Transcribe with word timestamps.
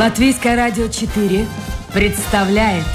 Латвийское 0.00 0.56
радио 0.56 0.88
4 0.88 1.46
представляет 1.92 2.86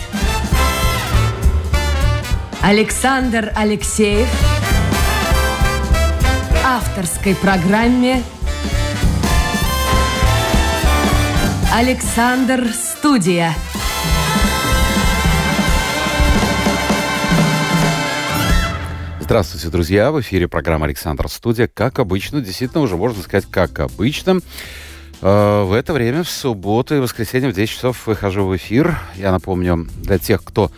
Александр 2.64 3.52
Алексеев 3.56 4.28
авторской 6.66 7.36
программе 7.36 8.24
Александр 11.72 12.70
Студия. 12.74 13.54
Здравствуйте, 19.20 19.70
друзья! 19.70 20.12
В 20.12 20.22
эфире 20.22 20.48
программа 20.48 20.86
«Александр 20.86 21.30
Студия». 21.30 21.70
Как 21.72 22.00
обычно, 22.00 22.42
действительно, 22.42 22.82
уже 22.82 22.96
можно 22.96 23.22
сказать, 23.22 23.46
как 23.52 23.80
обычно. 23.80 24.40
Э, 25.22 25.64
в 25.64 25.74
это 25.74 25.94
время, 25.94 26.24
в 26.24 26.30
субботу 26.30 26.96
и 26.96 27.00
воскресенье 27.00 27.50
в 27.50 27.56
10 27.56 27.70
часов 27.70 28.08
выхожу 28.08 28.46
в 28.46 28.56
эфир. 28.56 28.98
Я 29.16 29.32
напомню, 29.32 29.88
для 30.02 30.18
тех, 30.18 30.44
кто 30.44 30.72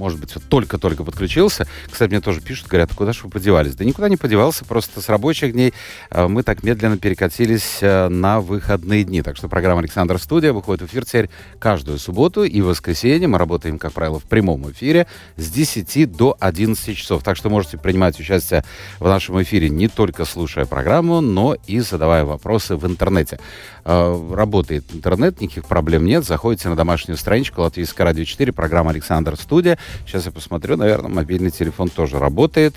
может 0.00 0.18
быть, 0.18 0.34
вот 0.34 0.44
только-только 0.48 1.04
подключился. 1.04 1.68
Кстати, 1.90 2.10
мне 2.10 2.22
тоже 2.22 2.40
пишут, 2.40 2.68
говорят, 2.68 2.94
куда 2.94 3.12
же 3.12 3.20
вы 3.24 3.28
подевались? 3.30 3.74
Да 3.74 3.84
никуда 3.84 4.08
не 4.08 4.16
подевался, 4.16 4.64
просто 4.64 5.02
с 5.02 5.08
рабочих 5.10 5.52
дней 5.52 5.74
э, 6.10 6.26
мы 6.26 6.42
так 6.42 6.62
медленно 6.62 6.96
перекатились 6.96 7.78
э, 7.82 8.08
на 8.08 8.40
выходные 8.40 9.04
дни. 9.04 9.20
Так 9.20 9.36
что 9.36 9.48
программа 9.48 9.80
«Александр 9.80 10.18
Студия» 10.18 10.54
выходит 10.54 10.82
в 10.82 10.86
эфир 10.86 11.04
теперь 11.04 11.28
каждую 11.58 11.98
субботу 11.98 12.44
и 12.44 12.62
воскресенье. 12.62 13.28
Мы 13.28 13.36
работаем, 13.36 13.78
как 13.78 13.92
правило, 13.92 14.18
в 14.18 14.24
прямом 14.24 14.70
эфире 14.70 15.06
с 15.36 15.50
10 15.50 16.10
до 16.16 16.34
11 16.40 16.96
часов. 16.96 17.22
Так 17.22 17.36
что 17.36 17.50
можете 17.50 17.76
принимать 17.76 18.18
участие 18.18 18.64
в 19.00 19.06
нашем 19.06 19.42
эфире 19.42 19.68
не 19.68 19.88
только 19.88 20.24
слушая 20.24 20.64
программу, 20.64 21.20
но 21.20 21.56
и 21.66 21.80
задавая 21.80 22.24
вопросы 22.24 22.76
в 22.76 22.86
интернете. 22.86 23.38
Э, 23.84 24.32
работает 24.32 24.84
интернет, 24.94 25.40
никаких 25.42 25.66
проблем 25.66 26.06
нет. 26.06 26.24
Заходите 26.24 26.70
на 26.70 26.76
домашнюю 26.76 27.18
страничку 27.18 27.60
Латвийское 27.60 28.06
радио 28.06 28.24
4, 28.24 28.50
программа 28.52 28.92
«Александр 28.92 29.36
Студия». 29.36 29.78
Сейчас 30.06 30.26
я 30.26 30.32
посмотрю, 30.32 30.76
наверное, 30.76 31.10
мобильный 31.10 31.50
телефон 31.50 31.88
тоже 31.88 32.18
работает. 32.18 32.74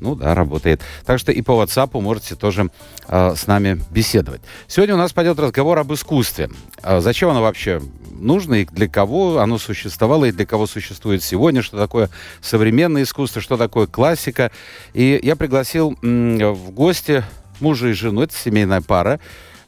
Ну 0.00 0.14
да, 0.14 0.34
работает. 0.34 0.82
Так 1.06 1.18
что 1.18 1.32
и 1.32 1.40
по 1.40 1.52
WhatsApp 1.62 1.98
можете 2.00 2.34
тоже 2.34 2.70
э, 3.08 3.34
с 3.34 3.46
нами 3.46 3.80
беседовать. 3.90 4.42
Сегодня 4.68 4.94
у 4.94 4.98
нас 4.98 5.12
пойдет 5.12 5.38
разговор 5.38 5.78
об 5.78 5.92
искусстве. 5.92 6.50
Э, 6.82 7.00
зачем 7.00 7.30
оно 7.30 7.40
вообще 7.40 7.80
нужно 8.10 8.56
и 8.56 8.66
для 8.66 8.88
кого 8.88 9.38
оно 9.38 9.58
существовало 9.58 10.26
и 10.26 10.32
для 10.32 10.44
кого 10.44 10.66
существует 10.66 11.22
сегодня, 11.22 11.62
что 11.62 11.78
такое 11.78 12.10
современное 12.42 13.04
искусство, 13.04 13.40
что 13.40 13.56
такое 13.56 13.86
классика. 13.86 14.50
И 14.92 15.18
я 15.22 15.34
пригласил 15.34 15.96
м- 16.02 16.38
в 16.52 16.70
гости 16.72 17.24
мужа 17.60 17.88
и 17.88 17.92
жену, 17.92 18.22
это 18.22 18.34
семейная 18.36 18.82
пара. 18.82 19.18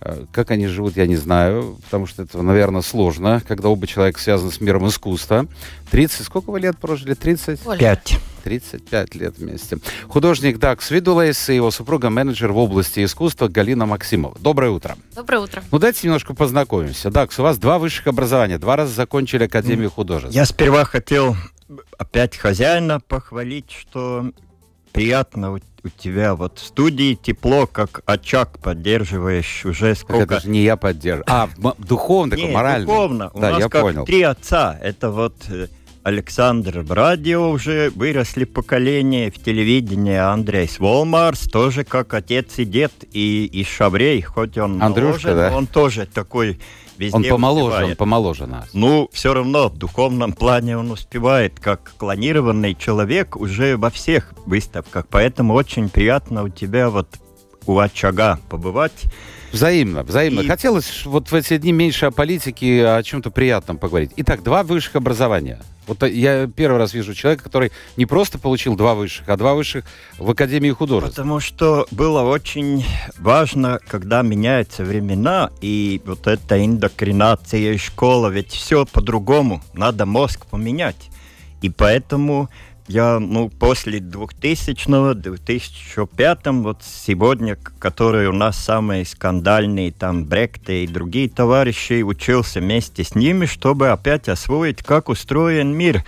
Э, 0.01 0.25
как 0.33 0.51
они 0.51 0.67
живут, 0.67 0.97
я 0.97 1.07
не 1.07 1.17
знаю, 1.17 1.79
потому 1.85 2.07
что 2.07 2.23
это, 2.23 2.41
наверное, 2.43 2.83
сложно, 2.83 3.43
когда 3.47 3.69
оба 3.69 3.87
человека 3.87 4.21
связаны 4.21 4.53
с 4.53 4.61
миром 4.61 4.87
искусства. 4.87 5.47
30, 5.91 6.25
сколько 6.25 6.51
вы 6.51 6.61
лет 6.61 6.79
прожили? 6.79 7.15
30? 7.15 7.61
5. 7.79 8.19
35 8.45 9.15
лет 9.17 9.39
вместе. 9.39 9.79
Художник 10.09 10.59
Дакс 10.59 10.91
Видулейс 10.91 11.49
и 11.49 11.55
его 11.55 11.71
супруга 11.71 12.11
менеджер 12.11 12.53
в 12.53 12.59
области 12.59 13.05
искусства 13.05 13.49
Галина 13.49 13.87
Максимова. 13.87 14.37
Доброе 14.41 14.71
утро. 14.71 14.97
Доброе 15.15 15.41
утро. 15.41 15.63
Ну, 15.71 15.79
давайте 15.79 16.07
немножко 16.07 16.35
познакомимся. 16.35 17.11
Дакс, 17.11 17.39
у 17.39 17.43
вас 17.43 17.59
два 17.59 17.79
высших 17.79 18.07
образования, 18.07 18.59
два 18.59 18.77
раза 18.77 18.95
закончили 18.95 19.45
Академию 19.45 19.91
художеств. 19.91 20.35
Я 20.35 20.47
сперва 20.47 20.85
хотел 20.85 21.37
опять 21.99 22.37
хозяина 22.37 23.01
похвалить, 23.01 23.71
что 23.71 24.31
приятно 24.93 25.53
у, 25.53 25.59
у 25.85 25.89
тебя 25.89 26.35
вот 26.35 26.59
в 26.59 26.67
студии 26.67 27.15
тепло, 27.15 27.67
как 27.67 28.03
очаг 28.07 28.59
поддерживаешь 28.59 29.65
уже 29.65 29.95
сколько... 29.95 30.27
Так 30.27 30.39
это 30.39 30.47
же 30.47 30.51
не 30.51 30.63
я 30.63 30.77
поддерживаю. 30.77 31.25
А, 31.29 31.49
духовно, 31.79 32.37
такой, 32.37 32.53
морально. 32.53 32.87
духовно. 32.87 33.31
У 33.35 33.41
да, 33.41 33.51
нас 33.51 33.61
я 33.61 33.69
как 33.69 33.83
понял. 33.83 34.05
три 34.05 34.23
отца. 34.23 34.79
Это 34.83 35.11
вот 35.11 35.35
э, 35.49 35.69
Александр 36.03 36.81
в 36.81 36.93
радио 36.93 37.51
уже 37.51 37.91
выросли 37.95 38.45
поколения, 38.45 39.31
в 39.31 39.43
телевидении 39.43 40.17
Андрей 40.17 40.69
Сволмарс, 40.69 41.49
тоже 41.49 41.85
как 41.85 42.15
отец 42.15 42.59
и 42.59 42.65
дед, 42.65 42.93
и, 43.13 43.45
и 43.45 43.65
Шаврей, 43.65 44.23
хоть 44.23 44.57
он 44.57 44.83
Андрюшка, 44.83 45.29
моложе, 45.29 45.51
да? 45.51 45.57
он 45.57 45.67
тоже 45.67 46.07
такой 46.07 46.59
везде 46.99 47.17
Он 47.17 47.25
помоложе, 47.25 47.67
успевает. 47.69 47.91
он 47.91 47.97
помоложе 47.97 48.47
нас. 48.47 48.69
Ну, 48.73 49.09
все 49.13 49.33
равно 49.33 49.69
в 49.69 49.77
духовном 49.77 50.33
плане 50.33 50.77
он 50.77 50.91
успевает, 50.91 51.59
как 51.61 51.93
клонированный 51.97 52.75
человек 52.75 53.37
уже 53.37 53.77
во 53.77 53.91
всех 53.91 54.35
выставках. 54.47 55.07
Поэтому 55.09 55.55
очень 55.55 55.89
приятно 55.89 56.43
у 56.43 56.49
тебя 56.49 56.91
вот 56.91 57.09
у 57.67 57.79
очага 57.79 58.39
побывать. 58.49 59.05
Взаимно, 59.53 60.03
взаимно. 60.03 60.41
И- 60.41 60.47
Хотелось 60.47 61.05
вот 61.07 61.31
в 61.31 61.35
эти 61.35 61.57
дни 61.57 61.73
меньше 61.73 62.07
о 62.07 62.11
политике, 62.11 62.87
о 62.87 63.03
чем-то 63.03 63.31
приятном 63.31 63.79
поговорить. 63.79 64.11
Итак, 64.17 64.43
два 64.43 64.63
высших 64.63 64.97
образования. 64.97 65.61
Вот 65.87 66.03
я 66.03 66.47
первый 66.49 66.77
раз 66.77 66.93
вижу 66.93 67.15
человека, 67.15 67.45
который 67.45 67.73
не 67.97 68.05
просто 68.05 68.39
получил 68.39 68.77
два 68.77 68.95
высших, 68.95 69.27
а 69.29 69.39
два 69.39 69.55
высших 69.55 69.87
в 70.19 70.31
Академии 70.31 70.71
художеств. 70.71 71.17
Потому 71.17 71.41
что 71.41 71.87
было 71.91 72.21
очень 72.23 72.85
важно, 73.19 73.81
когда 73.89 74.21
меняются 74.21 74.85
времена, 74.85 75.51
и 75.63 76.03
вот 76.05 76.27
эта 76.27 76.63
индокринация 76.63 77.73
и 77.73 77.79
школа, 77.79 78.29
ведь 78.29 78.53
все 78.53 78.85
по-другому, 78.85 79.63
надо 79.73 80.05
мозг 80.05 80.45
поменять. 80.45 81.09
И 81.63 81.71
поэтому 81.71 82.51
я, 82.89 83.19
ну, 83.19 83.51
после 83.51 83.99
2000-го, 84.01 85.15
2005 85.15 86.47
вот 86.63 86.83
сегодня, 86.83 87.57
к- 87.57 87.73
которые 87.79 88.29
у 88.31 88.33
нас 88.33 88.57
самые 88.57 89.05
скандальные, 89.05 89.93
там, 89.93 90.25
Бректы 90.25 90.85
и 90.85 90.87
другие 90.87 91.29
товарищи, 91.29 92.03
учился 92.03 92.61
вместе 92.61 93.05
с 93.05 93.15
ними, 93.15 93.47
чтобы 93.47 93.91
опять 93.91 94.29
освоить, 94.29 94.83
как 94.83 95.09
устроен 95.09 95.73
мир. 95.73 96.05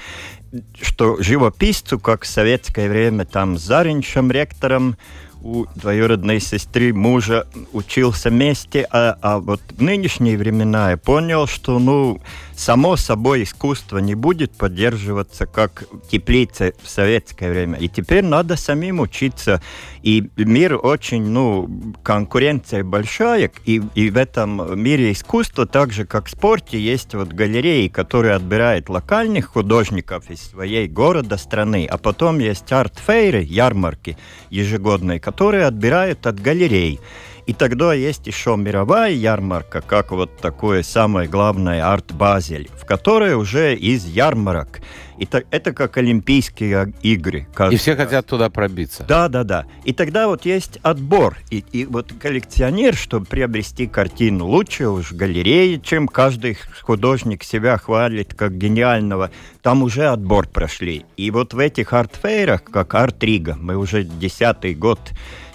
Что 0.80 1.22
живописцу, 1.22 2.00
как 2.00 2.24
в 2.24 2.26
советское 2.26 2.88
время, 2.88 3.24
там, 3.24 3.56
с 3.56 3.62
Зариншем 3.62 4.32
ректором, 4.32 4.96
у 5.42 5.66
двоюродной 5.74 6.40
сестры 6.40 6.92
мужа 6.92 7.46
учился 7.72 8.30
вместе, 8.30 8.86
а, 8.90 9.16
а 9.22 9.38
вот 9.38 9.60
в 9.70 9.82
нынешние 9.82 10.36
времена 10.36 10.90
я 10.90 10.96
понял, 10.96 11.46
что, 11.46 11.78
ну, 11.78 12.20
само 12.60 12.96
собой 12.96 13.44
искусство 13.44 13.98
не 13.98 14.14
будет 14.14 14.52
поддерживаться 14.52 15.46
как 15.46 15.84
теплица 16.10 16.74
в 16.82 16.90
советское 16.90 17.50
время. 17.50 17.78
И 17.78 17.88
теперь 17.88 18.22
надо 18.22 18.56
самим 18.56 19.00
учиться. 19.00 19.62
И 20.02 20.28
мир 20.36 20.78
очень, 20.82 21.24
ну, 21.24 21.94
конкуренция 22.02 22.84
большая, 22.84 23.50
и, 23.64 23.82
и 23.94 24.10
в 24.10 24.16
этом 24.18 24.78
мире 24.78 25.12
искусства, 25.12 25.64
так 25.64 25.90
же 25.92 26.04
как 26.04 26.26
в 26.26 26.30
спорте, 26.30 26.78
есть 26.78 27.14
вот 27.14 27.28
галереи, 27.28 27.88
которые 27.88 28.34
отбирают 28.34 28.90
локальных 28.90 29.46
художников 29.46 30.30
из 30.30 30.42
своей 30.42 30.86
города, 30.86 31.38
страны, 31.38 31.86
а 31.90 31.96
потом 31.96 32.40
есть 32.40 32.70
арт-фейры, 32.70 33.42
ярмарки 33.42 34.18
ежегодные, 34.50 35.18
которые 35.18 35.64
отбирают 35.64 36.26
от 36.26 36.38
галерей. 36.38 37.00
И 37.46 37.52
тогда 37.52 37.94
есть 37.94 38.26
еще 38.26 38.56
мировая 38.56 39.12
ярмарка, 39.12 39.80
как 39.80 40.12
вот 40.12 40.36
такое 40.38 40.82
самое 40.82 41.28
главное 41.28 41.84
арт-базель, 41.86 42.68
в 42.76 42.84
которой 42.84 43.34
уже 43.34 43.74
из 43.74 44.04
ярмарок. 44.04 44.80
И 45.18 45.26
та- 45.26 45.42
это 45.50 45.72
как 45.74 45.98
Олимпийские 45.98 46.94
игры. 47.02 47.40
И 47.40 47.54
каждый 47.54 47.76
все 47.76 47.94
хотят 47.94 48.26
туда 48.26 48.48
пробиться. 48.48 49.04
Да, 49.06 49.28
да, 49.28 49.44
да. 49.44 49.66
И 49.84 49.92
тогда 49.92 50.28
вот 50.28 50.46
есть 50.46 50.78
отбор. 50.82 51.36
И, 51.50 51.62
и 51.72 51.84
вот 51.84 52.12
коллекционер, 52.18 52.94
чтобы 52.94 53.26
приобрести 53.26 53.86
картину, 53.86 54.46
лучше 54.46 54.88
уж 54.88 55.10
в 55.12 55.16
галерее, 55.16 55.78
чем 55.78 56.08
каждый 56.08 56.56
художник 56.80 57.42
себя 57.44 57.76
хвалит 57.76 58.32
как 58.32 58.56
гениального. 58.56 59.30
Там 59.60 59.82
уже 59.82 60.06
отбор 60.06 60.48
прошли. 60.48 61.04
И 61.18 61.30
вот 61.30 61.52
в 61.52 61.58
этих 61.58 61.92
арт-фейрах, 61.92 62.64
как 62.64 62.94
арт-рига, 62.94 63.58
мы 63.60 63.76
уже 63.76 64.04
десятый 64.04 64.74
год 64.74 65.00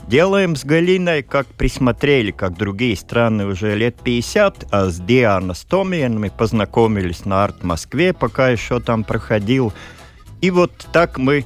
делаем 0.07 0.55
с 0.55 0.63
Галиной, 0.63 1.24
как 1.24 1.47
присмотрели, 1.47 2.31
как 2.31 2.57
другие 2.57 2.95
страны 2.95 3.45
уже 3.45 3.75
лет 3.75 3.95
50, 4.03 4.68
а 4.71 4.89
с 4.89 5.00
Дианой 5.00 5.56
Стомиен 5.56 6.19
мы 6.19 6.30
познакомились 6.30 7.25
на 7.25 7.44
арт-Москве, 7.44 8.13
пока 8.13 8.50
еще 8.50 8.80
там 8.80 9.03
проходил. 9.03 9.74
И 10.41 10.51
вот 10.51 10.71
так 10.91 11.18
мы 11.18 11.45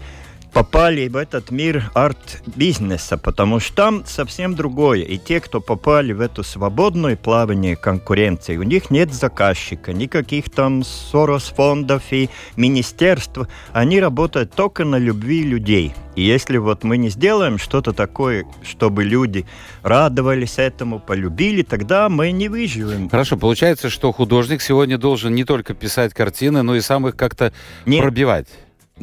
попали 0.54 1.08
в 1.08 1.16
этот 1.16 1.52
мир 1.52 1.92
арт-бизнеса, 1.94 3.18
потому 3.18 3.60
что 3.60 3.76
там 3.76 4.06
совсем 4.06 4.56
другое. 4.56 5.02
И 5.02 5.18
те, 5.18 5.40
кто 5.40 5.62
попали 5.62 6.14
в 6.14 6.22
эту 6.22 6.44
свободное 6.44 7.16
плавание 7.16 7.76
конкуренции, 7.76 8.58
у 8.58 8.64
них 8.64 8.90
нет 8.90 9.14
заказчика, 9.14 9.94
никаких 9.94 10.50
там 10.50 10.84
Сорос-фондов 10.84 12.04
и 12.12 12.30
министерств. 12.56 13.48
Они 13.74 14.00
работают 14.00 14.54
только 14.54 14.86
на 14.86 14.98
любви 14.98 15.44
людей. 15.44 15.94
И 16.16 16.24
если 16.24 16.58
вот 16.58 16.84
мы 16.84 16.98
не 16.98 17.10
сделаем 17.10 17.58
что-то 17.58 17.94
такое, 17.94 18.46
чтобы 18.64 19.04
люди 19.04 19.46
радовались 19.84 20.58
этому, 20.58 21.00
полюбили, 21.00 21.62
тогда 21.62 22.10
мы 22.10 22.32
не 22.32 22.50
выживем. 22.50 23.10
Хорошо, 23.10 23.38
получается, 23.38 23.90
что 23.90 24.12
художник 24.12 24.62
сегодня 24.62 24.98
должен 24.98 25.34
не 25.34 25.46
только 25.46 25.74
писать 25.74 26.14
картины, 26.14 26.62
но 26.62 26.76
и 26.76 26.82
сам 26.82 27.08
их 27.08 27.16
как-то 27.16 27.54
пробивать. 27.86 28.48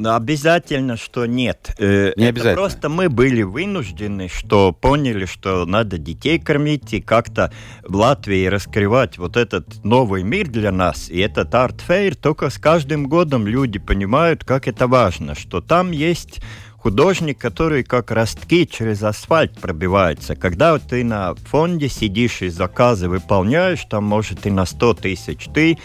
Обязательно, 0.04 0.96
что 0.96 1.26
нет. 1.26 1.74
Э, 1.78 2.12
Не 2.16 2.26
обязательно. 2.26 2.56
Просто 2.56 2.88
мы 2.88 3.08
были 3.08 3.42
вынуждены, 3.42 4.28
что 4.28 4.72
поняли, 4.72 5.24
что 5.26 5.64
надо 5.66 5.98
детей 5.98 6.38
кормить 6.38 6.92
и 6.92 7.00
как-то 7.00 7.52
в 7.82 7.96
Латвии 7.96 8.46
раскрывать 8.46 9.18
вот 9.18 9.36
этот 9.36 9.84
новый 9.84 10.22
мир 10.22 10.48
для 10.48 10.72
нас. 10.72 11.08
И 11.08 11.18
этот 11.18 11.54
art 11.54 11.81
fair 11.81 12.16
только 12.16 12.50
с 12.50 12.58
каждым 12.58 13.08
годом 13.08 13.46
люди 13.46 13.78
понимают, 13.78 14.44
как 14.44 14.68
это 14.68 14.86
важно, 14.86 15.34
что 15.34 15.60
там 15.60 15.90
есть 15.90 16.40
художник, 16.86 17.38
который 17.38 17.82
как 17.82 18.12
ростки 18.12 18.64
через 18.64 19.02
асфальт 19.02 19.58
пробивается. 19.58 20.36
Когда 20.36 20.78
ты 20.78 21.02
на 21.02 21.34
фонде 21.34 21.88
сидишь 21.88 22.42
и 22.42 22.48
заказы 22.48 23.08
выполняешь, 23.08 23.84
там 23.90 24.04
может 24.04 24.46
и 24.46 24.50
на 24.50 24.66
100 24.66 24.94
тысяч, 24.94 25.46
ты 25.52 25.78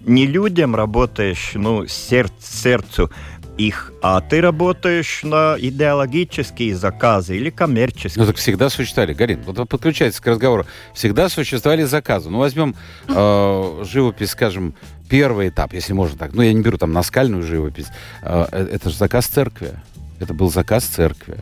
не 0.00 0.26
людям 0.26 0.74
работаешь, 0.76 1.52
ну, 1.54 1.86
сердцу, 1.86 2.34
сердцу 2.40 3.10
их, 3.58 3.92
а 4.02 4.20
ты 4.20 4.40
работаешь 4.40 5.22
на 5.22 5.56
идеологические 5.58 6.74
заказы 6.74 7.36
или 7.36 7.50
коммерческие. 7.50 8.22
Ну 8.22 8.26
так 8.26 8.36
всегда 8.36 8.70
существовали, 8.70 9.14
Гарин, 9.14 9.42
вот 9.42 9.68
подключайтесь 9.68 10.20
к 10.20 10.26
разговору. 10.26 10.66
Всегда 10.94 11.28
существовали 11.28 11.84
заказы. 11.84 12.30
Ну 12.30 12.38
возьмем 12.38 12.74
э, 13.08 13.84
живопись, 13.84 14.30
скажем, 14.30 14.74
первый 15.08 15.50
этап, 15.50 15.74
если 15.74 15.92
можно 15.92 16.18
так. 16.18 16.32
Ну 16.32 16.42
я 16.42 16.52
не 16.52 16.62
беру 16.62 16.78
там 16.78 16.92
наскальную 16.92 17.42
живопись. 17.42 17.88
Э, 18.22 18.46
э 18.50 18.68
это 18.72 18.90
же 18.90 18.96
заказ 18.96 19.26
церкви. 19.26 19.72
Это 20.20 20.34
был 20.34 20.50
заказ 20.50 20.84
церкви. 20.84 21.38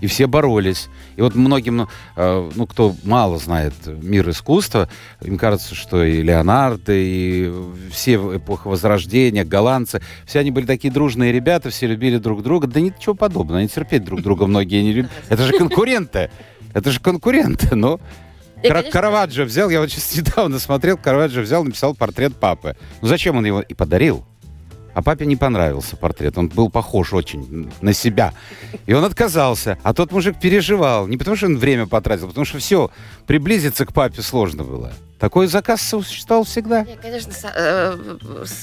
И 0.00 0.06
все 0.06 0.26
боролись. 0.26 0.88
И 1.16 1.22
вот 1.22 1.34
многим, 1.34 1.76
ну, 1.76 1.88
э, 2.16 2.50
ну, 2.54 2.66
кто 2.66 2.94
мало 3.04 3.38
знает 3.38 3.74
мир 3.86 4.28
искусства, 4.30 4.88
им 5.20 5.38
кажется, 5.38 5.74
что 5.74 6.02
и 6.04 6.22
Леонардо, 6.22 6.92
и 6.94 7.52
все 7.90 8.16
эпоха 8.36 8.68
Возрождения, 8.68 9.44
голландцы, 9.44 10.00
все 10.26 10.40
они 10.40 10.50
были 10.50 10.66
такие 10.66 10.92
дружные 10.92 11.32
ребята, 11.32 11.70
все 11.70 11.86
любили 11.86 12.18
друг 12.18 12.42
друга. 12.42 12.66
Да 12.66 12.80
ничего 12.80 13.14
подобного, 13.14 13.58
они 13.58 13.68
терпеть 13.68 14.04
друг 14.04 14.22
друга 14.22 14.46
многие 14.46 14.82
не 14.82 14.92
любят. 14.92 15.10
Это 15.28 15.44
же 15.44 15.52
конкуренты. 15.52 16.30
Это 16.72 16.90
же 16.90 17.00
конкуренты, 17.00 17.74
но... 17.74 18.00
Кар- 18.62 18.84
Караваджо 18.90 19.44
взял, 19.44 19.70
я 19.70 19.80
вот 19.80 19.90
сейчас 19.90 20.14
недавно 20.16 20.58
смотрел, 20.58 20.98
Караваджо 20.98 21.40
взял, 21.40 21.64
написал 21.64 21.94
портрет 21.94 22.36
папы. 22.36 22.76
Ну 23.00 23.08
зачем 23.08 23.36
он 23.36 23.46
его 23.46 23.60
и 23.60 23.74
подарил? 23.74 24.24
А 24.94 25.02
папе 25.02 25.26
не 25.26 25.36
понравился 25.36 25.96
портрет. 25.96 26.36
Он 26.38 26.48
был 26.48 26.70
похож 26.70 27.12
очень 27.12 27.70
на 27.80 27.92
себя. 27.92 28.32
И 28.86 28.92
он 28.92 29.04
отказался. 29.04 29.78
А 29.82 29.94
тот 29.94 30.12
мужик 30.12 30.38
переживал. 30.40 31.06
Не 31.06 31.16
потому, 31.16 31.36
что 31.36 31.46
он 31.46 31.58
время 31.58 31.86
потратил, 31.86 32.26
а 32.26 32.28
потому 32.28 32.44
что 32.44 32.58
все, 32.58 32.90
приблизиться 33.26 33.86
к 33.86 33.92
папе 33.92 34.22
сложно 34.22 34.64
было. 34.64 34.92
Такой 35.20 35.48
заказ 35.48 35.82
существовал 35.82 36.44
всегда? 36.44 36.82
Нет, 36.82 36.98
конечно, 37.02 37.30
э, 37.54 37.98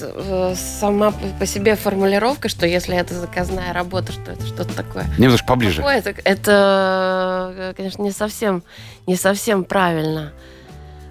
э, 0.00 0.54
сама 0.56 1.12
по 1.38 1.46
себе 1.46 1.76
формулировка, 1.76 2.48
что 2.48 2.66
если 2.66 2.96
это 2.96 3.14
заказная 3.14 3.72
работа, 3.72 4.10
что 4.10 4.32
это 4.32 4.44
что-то 4.44 4.74
такое. 4.74 5.06
Немножко 5.18 5.46
поближе. 5.46 5.82
это, 5.82 6.14
это, 6.24 7.74
конечно, 7.76 8.02
не 8.02 8.10
совсем, 8.10 8.64
не 9.06 9.14
совсем 9.14 9.62
правильно. 9.62 10.32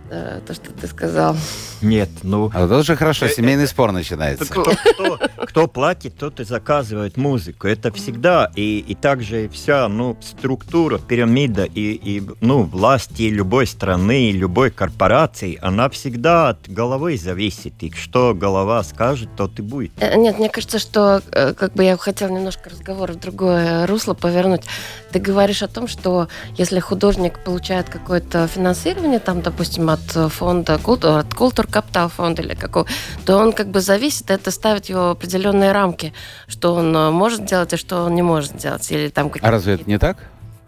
Э, 0.09 0.39
то, 0.45 0.53
что 0.53 0.71
ты 0.71 0.87
сказал. 0.87 1.35
Нет, 1.81 2.09
ну... 2.23 2.49
А 2.53 2.63
это 2.63 2.77
уже 2.77 2.95
хорошо, 2.95 3.25
э, 3.25 3.29
семейный 3.29 3.65
э, 3.65 3.67
спор 3.67 3.91
начинается. 3.91 4.45
Кто, 4.45 4.63
кто, 4.63 5.19
кто 5.45 5.67
платит, 5.67 6.17
тот 6.17 6.39
и 6.39 6.45
заказывает 6.45 7.17
музыку. 7.17 7.67
Это 7.67 7.91
всегда. 7.91 8.49
И, 8.55 8.79
и 8.79 8.95
также 8.95 9.49
вся 9.49 9.89
ну, 9.89 10.17
структура, 10.21 10.97
пирамида 10.97 11.65
и, 11.65 11.91
и 11.91 12.23
ну, 12.39 12.63
власти 12.63 13.23
любой 13.23 13.67
страны, 13.67 14.31
любой 14.31 14.71
корпорации, 14.71 15.59
она 15.61 15.89
всегда 15.89 16.49
от 16.49 16.69
головы 16.69 17.17
зависит. 17.17 17.73
И 17.83 17.91
что 17.91 18.33
голова 18.33 18.83
скажет, 18.83 19.29
то 19.35 19.51
и 19.57 19.61
будет. 19.61 19.91
Нет, 20.15 20.39
мне 20.39 20.49
кажется, 20.49 20.79
что 20.79 21.21
как 21.31 21.73
бы 21.73 21.83
я 21.83 21.97
хотела 21.97 22.29
немножко 22.29 22.69
разговор 22.69 23.11
в 23.11 23.19
другое 23.19 23.85
русло 23.87 24.13
повернуть. 24.13 24.63
Ты 25.11 25.19
говоришь 25.19 25.63
о 25.63 25.67
том, 25.67 25.87
что 25.87 26.27
если 26.57 26.79
художник 26.79 27.39
получает 27.39 27.89
какое-то 27.89 28.47
финансирование, 28.47 29.19
там, 29.19 29.41
допустим, 29.41 29.89
от 29.89 29.96
фонда, 30.29 30.75
от 30.75 31.33
Культур 31.33 31.67
Капитал 31.67 32.09
фонда 32.09 32.41
или 32.41 32.55
какого, 32.55 32.87
то 33.25 33.37
он 33.37 33.53
как 33.53 33.69
бы 33.69 33.81
зависит, 33.81 34.29
это 34.31 34.51
ставит 34.51 34.85
его 34.85 35.11
определенные 35.11 35.71
рамки, 35.71 36.13
что 36.47 36.73
он 36.73 36.95
э, 36.95 37.09
может 37.11 37.45
делать 37.45 37.73
и 37.73 37.77
что 37.77 38.03
он 38.03 38.15
не 38.15 38.21
может 38.21 38.57
делать. 38.57 38.91
Или 38.91 39.09
там 39.09 39.31
а 39.41 39.51
разве 39.51 39.73
это 39.73 39.89
не 39.89 39.97
так? 39.97 40.17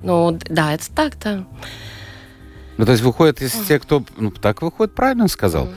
Ну, 0.02 0.38
да, 0.50 0.74
это 0.74 0.90
так, 0.94 1.18
да. 1.24 1.46
Ну, 2.78 2.86
то 2.86 2.94
есть 2.94 3.04
выходит 3.04 3.42
из 3.42 3.52
тех, 3.68 3.82
кто... 3.82 4.04
Ну, 4.16 4.32
так 4.32 4.62
выходит, 4.62 4.96
правильно 4.96 5.28
сказал. 5.28 5.68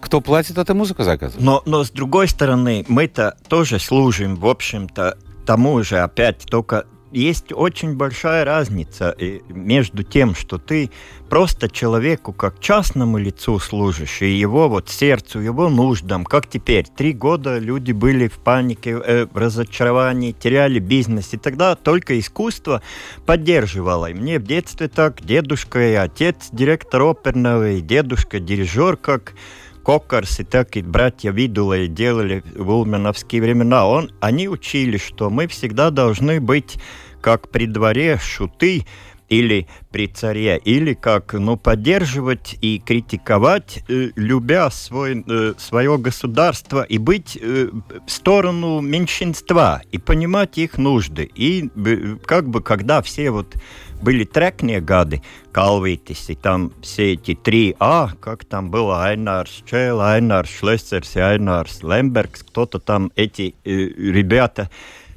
Кто 0.00 0.20
платит, 0.20 0.58
это 0.58 0.74
музыку 0.74 1.04
заказывает. 1.04 1.44
Но, 1.44 1.62
но 1.64 1.84
с 1.84 1.90
другой 1.90 2.26
стороны, 2.26 2.84
мы-то 2.88 3.36
тоже 3.48 3.78
служим, 3.78 4.34
в 4.34 4.48
общем-то, 4.48 5.16
тому 5.46 5.82
же 5.84 5.98
опять, 5.98 6.38
только 6.46 6.86
есть 7.10 7.52
очень 7.52 7.94
большая 7.96 8.44
разница 8.44 9.16
между 9.48 10.02
тем, 10.02 10.34
что 10.34 10.58
ты 10.58 10.90
просто 11.28 11.68
человеку 11.68 12.32
как 12.32 12.60
частному 12.60 13.18
лицу 13.18 13.58
служишь, 13.58 14.22
и 14.22 14.30
его 14.30 14.68
вот 14.68 14.88
сердцу, 14.88 15.40
его 15.40 15.68
нуждам, 15.68 16.24
как 16.24 16.48
теперь. 16.48 16.86
Три 16.96 17.12
года 17.12 17.58
люди 17.58 17.92
были 17.92 18.28
в 18.28 18.38
панике, 18.38 19.00
э, 19.04 19.26
разочаровании, 19.32 20.32
теряли 20.32 20.80
бизнес, 20.80 21.32
и 21.32 21.36
тогда 21.36 21.76
только 21.76 22.18
искусство 22.18 22.82
поддерживало. 23.26 24.10
И 24.10 24.14
мне 24.14 24.38
в 24.38 24.44
детстве 24.44 24.88
так 24.88 25.24
дедушка 25.24 25.92
и 25.92 25.94
отец 25.94 26.48
директор 26.52 27.02
оперного, 27.02 27.72
и 27.72 27.80
дедушка 27.80 28.40
дирижер, 28.40 28.96
как 28.96 29.34
Кокарс 29.84 30.40
и 30.40 30.44
так 30.44 30.76
и 30.76 30.82
братья 30.82 31.30
Видулы 31.32 31.88
делали 31.88 32.42
в 32.54 32.70
улмановские 32.70 33.42
времена, 33.42 33.86
он, 33.86 34.10
они 34.20 34.48
учили, 34.48 34.96
что 34.96 35.30
мы 35.30 35.46
всегда 35.46 35.90
должны 35.90 36.40
быть 36.40 36.78
как 37.20 37.50
при 37.50 37.66
дворе 37.66 38.18
шуты 38.18 38.84
или 39.30 39.68
при 39.90 40.08
царе, 40.08 40.58
или 40.58 40.92
как 40.92 41.32
ну, 41.34 41.56
поддерживать 41.56 42.58
и 42.60 42.80
критиковать, 42.80 43.84
э, 43.88 44.10
любя 44.16 44.70
свой, 44.70 45.24
э, 45.26 45.54
свое 45.56 45.96
государство 45.98 46.82
и 46.82 46.98
быть 46.98 47.38
э, 47.40 47.68
в 48.06 48.10
сторону 48.10 48.80
меньшинства 48.80 49.82
и 49.92 49.98
понимать 49.98 50.58
их 50.58 50.78
нужды. 50.78 51.30
И 51.34 51.70
э, 51.76 52.16
как 52.26 52.48
бы 52.48 52.60
когда 52.60 53.02
все 53.02 53.30
вот 53.30 53.54
были 54.00 54.24
трекные 54.24 54.80
гады, 54.80 55.22
Калвитис, 55.52 56.30
и 56.30 56.34
там 56.34 56.72
все 56.82 57.14
эти 57.14 57.34
три 57.34 57.76
А, 57.78 58.10
как 58.20 58.44
там 58.44 58.70
было, 58.70 59.04
Айнарс 59.04 59.62
Чел, 59.68 60.00
Айнарс 60.00 60.50
Шлессерс 60.50 61.16
и 61.16 61.20
Айнарс 61.20 61.82
Лембергс, 61.82 62.42
кто-то 62.42 62.78
там, 62.78 63.12
эти 63.16 63.54
э, 63.64 63.70
ребята, 63.70 64.70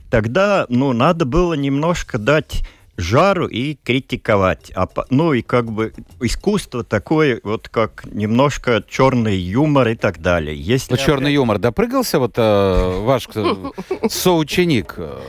тогда, 0.09 0.65
ну, 0.69 0.93
надо 0.93 1.25
было 1.25 1.53
немножко 1.53 2.17
дать 2.17 2.63
жару 2.97 3.47
и 3.47 3.75
критиковать. 3.83 4.71
А, 4.75 4.87
ну 5.09 5.33
и 5.33 5.41
как 5.41 5.71
бы 5.71 5.93
искусство 6.21 6.83
такое, 6.83 7.39
вот 7.43 7.69
как 7.69 8.05
немножко 8.05 8.83
черный 8.87 9.37
юмор 9.37 9.89
и 9.89 9.95
так 9.95 10.21
далее. 10.21 10.55
Если 10.55 10.93
ну, 10.93 10.97
черный 10.97 11.27
опять... 11.27 11.35
юмор 11.35 11.57
допрыгался 11.59 12.19
вот 12.19 12.33
э, 12.37 13.01
ваш 13.01 13.27
соученик 14.09 14.95
э, 14.97 15.19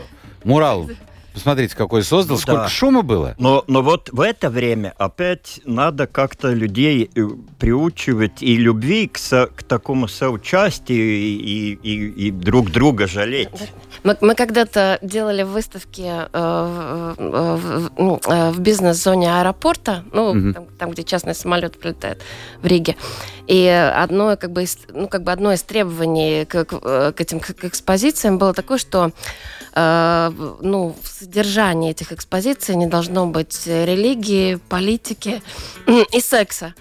Мурал 0.45 0.91
Посмотрите, 1.35 1.75
какой 1.75 2.05
создал, 2.05 2.37
ну, 2.37 2.41
сколько 2.41 2.63
да. 2.63 2.69
шума 2.69 3.03
было. 3.03 3.35
Но, 3.39 3.65
но 3.67 3.83
вот 3.83 4.09
в 4.13 4.21
это 4.21 4.51
время 4.51 4.95
опять 4.99 5.61
надо 5.65 6.07
как-то 6.07 6.53
людей 6.53 7.11
э, 7.13 7.29
приучивать 7.59 8.41
и 8.41 8.57
любви 8.57 9.09
к, 9.09 9.19
со, 9.19 9.49
к 9.49 9.65
такому 9.65 10.07
соучастию 10.07 10.97
и, 10.97 11.73
и, 11.83 12.29
и 12.29 12.31
друг 12.31 12.71
друга 12.71 13.09
жалеть. 13.09 13.49
Мы, 14.05 14.17
мы 14.21 14.37
когда-то 14.37 15.01
делали 15.03 15.43
выставки 15.43 16.03
э, 16.07 17.15
в, 17.17 17.57
в, 17.57 17.91
ну, 17.99 18.21
э, 18.29 18.51
в 18.51 18.61
бизнес-зоне 18.61 19.41
аэропорта, 19.41 20.05
ну, 20.13 20.31
угу. 20.31 20.53
там, 20.53 20.67
там, 20.79 20.91
где 20.93 21.03
частный 21.03 21.35
самолет 21.35 21.79
прилетает 21.79 22.23
в 22.63 22.67
Риге. 22.67 22.97
И 23.47 23.67
одно, 23.67 24.37
как 24.37 24.53
бы, 24.53 24.65
ну, 24.91 25.09
как 25.09 25.23
бы 25.25 25.33
одно 25.33 25.53
из 25.53 25.63
требований 25.63 26.45
к, 26.45 26.65
к, 26.65 26.79
э, 26.81 27.13
к 27.13 27.21
этим 27.21 27.41
к 27.41 27.65
экспозициям 27.65 28.39
было 28.39 28.55
такое, 28.55 28.79
что 28.79 29.11
э, 29.75 30.33
ну, 30.61 30.95
в 31.03 31.24
содержании 31.25 31.91
этих 31.91 32.13
экспозиций 32.13 32.77
не 32.77 32.87
должно 32.87 33.27
быть 33.27 33.67
религии, 33.67 34.59
политики 34.69 35.43
и 35.87 36.21
секса. 36.21 36.75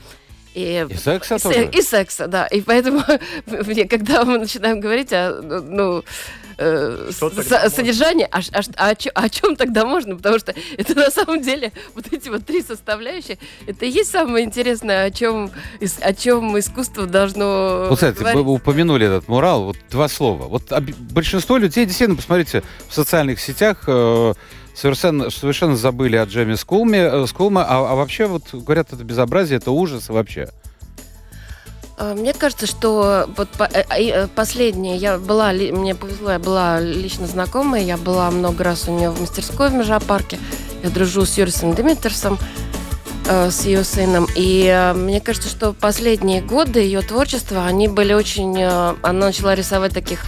И, 0.54 0.86
и 0.88 0.96
секса 0.96 1.36
и, 1.36 1.40
тоже? 1.40 1.70
И 1.74 1.82
секса, 1.82 2.28
да. 2.28 2.46
И 2.48 2.62
поэтому, 2.62 3.02
когда 3.90 4.24
мы 4.24 4.38
начинаем 4.38 4.80
говорить 4.80 5.12
о, 5.12 5.42
ну, 5.42 6.04
э, 6.58 7.10
содержание, 7.12 8.28
а, 8.32 8.40
а, 8.52 8.62
а, 8.78 8.90
о, 8.92 9.24
о 9.24 9.30
чем 9.30 9.56
тогда 9.56 9.86
можно? 9.86 10.16
Потому 10.16 10.40
что 10.40 10.54
это 10.78 10.96
на 10.96 11.12
самом 11.12 11.42
деле 11.42 11.72
вот 11.96 12.12
эти 12.12 12.30
вот 12.30 12.46
три 12.46 12.62
составляющие, 12.62 13.38
это 13.68 13.86
и 13.86 13.90
есть 13.90 14.12
самое 14.12 14.46
интересное, 14.46 15.06
о 15.06 15.12
чем, 15.12 15.52
о 16.02 16.14
чем 16.14 16.58
искусство 16.60 17.06
должно 17.06 17.88
Вот, 17.90 17.96
кстати, 17.96 18.18
говорить. 18.18 18.44
вы 18.44 18.52
упомянули 18.54 19.08
этот 19.08 19.28
мурал, 19.28 19.66
вот 19.66 19.78
два 19.90 20.08
слова. 20.08 20.44
Вот 20.48 20.72
большинство 21.12 21.58
людей, 21.58 21.86
действительно, 21.86 22.18
посмотрите, 22.18 22.64
в 22.88 22.94
социальных 22.94 23.40
сетях 23.40 23.84
э, 23.88 24.34
совершенно, 24.74 25.30
совершенно 25.30 25.76
забыли 25.76 26.16
о 26.18 26.26
Джеме 26.26 26.58
Скулме, 26.58 27.00
э, 27.00 27.26
Скулма, 27.28 27.64
а, 27.64 27.92
а 27.92 27.96
вообще 27.96 28.26
вот 28.26 28.44
говорят, 28.54 28.92
это 28.92 29.04
безобразие, 29.04 29.58
это 29.58 29.72
ужас 29.72 30.10
вообще. 30.10 30.50
А, 31.98 32.16
мне 32.16 32.34
кажется, 32.34 32.66
что 32.66 33.30
вот 33.38 33.50
э, 33.60 33.84
э, 33.90 34.28
последнее, 34.28 34.98
я 34.98 35.18
была, 35.18 35.52
мне 35.52 35.96
повезло, 35.96 36.32
я 36.32 36.40
была 36.40 36.80
лично 36.80 37.28
знакомая, 37.28 37.84
я 37.84 37.98
была 37.98 38.32
много 38.32 38.64
раз 38.64 38.88
у 38.88 38.92
нее 38.92 39.10
в 39.10 39.22
мастерской 39.22 39.70
в 39.70 39.74
Межапарке, 39.74 40.40
я 40.84 40.90
дружу 40.90 41.26
с 41.26 41.38
Юрисом 41.38 41.76
Димитерсом, 41.76 42.40
э, 43.28 43.52
с 43.52 43.66
ее 43.66 43.84
сыном, 43.84 44.28
и 44.36 44.94
мне 44.96 45.22
кажется, 45.22 45.50
что 45.50 45.74
последние 45.74 46.42
годы 46.42 46.80
ее 46.80 47.02
творчества, 47.02 47.66
они 47.66 47.88
были 47.88 48.14
очень, 48.14 48.62
она 48.64 49.28
начала 49.28 49.54
рисовать 49.54 49.94
таких 49.94 50.26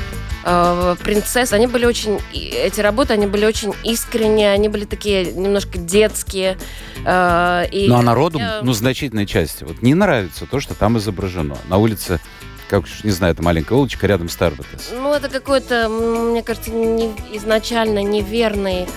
принцесс, 1.03 1.53
они 1.53 1.65
были 1.65 1.85
очень, 1.85 2.19
эти 2.31 2.79
работы, 2.79 3.13
они 3.13 3.25
были 3.25 3.45
очень 3.45 3.73
искренние, 3.83 4.51
они 4.51 4.69
были 4.69 4.85
такие 4.85 5.33
немножко 5.33 5.79
детские. 5.79 6.57
И 7.01 7.85
ну, 7.89 7.95
а 7.95 8.01
народу, 8.03 8.37
я... 8.37 8.59
ну, 8.61 8.71
значительной 8.73 9.25
части, 9.25 9.63
вот 9.63 9.81
не 9.81 9.95
нравится 9.95 10.45
то, 10.45 10.59
что 10.59 10.75
там 10.75 10.99
изображено. 10.99 11.57
На 11.67 11.77
улице 11.77 12.19
как, 12.69 12.85
не 13.03 13.11
знаю, 13.11 13.33
это 13.33 13.43
маленькая 13.43 13.75
улочка 13.75 14.07
рядом 14.07 14.29
с 14.29 14.35
Тарбетес. 14.35 14.91
Ну, 14.93 15.13
это 15.13 15.29
какой-то, 15.29 15.87
мне 15.89 16.41
кажется, 16.43 16.71
не, 16.71 17.13
изначально 17.33 18.03
неверный 18.03 18.87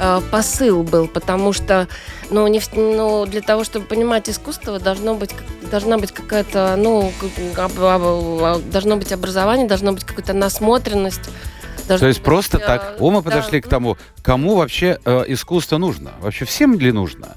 э, 0.00 0.20
посыл 0.30 0.82
был, 0.82 1.08
потому 1.08 1.52
что, 1.52 1.88
ну, 2.30 2.46
не, 2.46 2.60
ну, 2.72 3.26
для 3.26 3.40
того, 3.40 3.64
чтобы 3.64 3.86
понимать 3.86 4.28
искусство, 4.28 4.78
должно 4.78 5.14
быть, 5.14 5.30
должна 5.70 5.98
быть 5.98 6.12
какая-то, 6.12 6.74
ну, 6.76 7.12
должно 8.72 8.96
быть 8.96 9.12
образование, 9.12 9.66
должно 9.66 9.92
быть 9.92 10.04
какая-то 10.04 10.32
насмотренность. 10.32 11.30
То 11.86 11.94
есть 11.94 12.18
быть, 12.18 12.22
просто 12.22 12.58
э, 12.58 12.60
так, 12.60 12.96
о, 12.98 13.10
мы 13.10 13.22
подошли 13.22 13.60
к 13.60 13.68
тому, 13.68 13.96
кому 14.22 14.56
вообще 14.56 14.98
э, 15.04 15.24
искусство 15.28 15.78
нужно? 15.78 16.12
Вообще 16.20 16.44
всем 16.44 16.78
ли 16.78 16.92
нужно? 16.92 17.36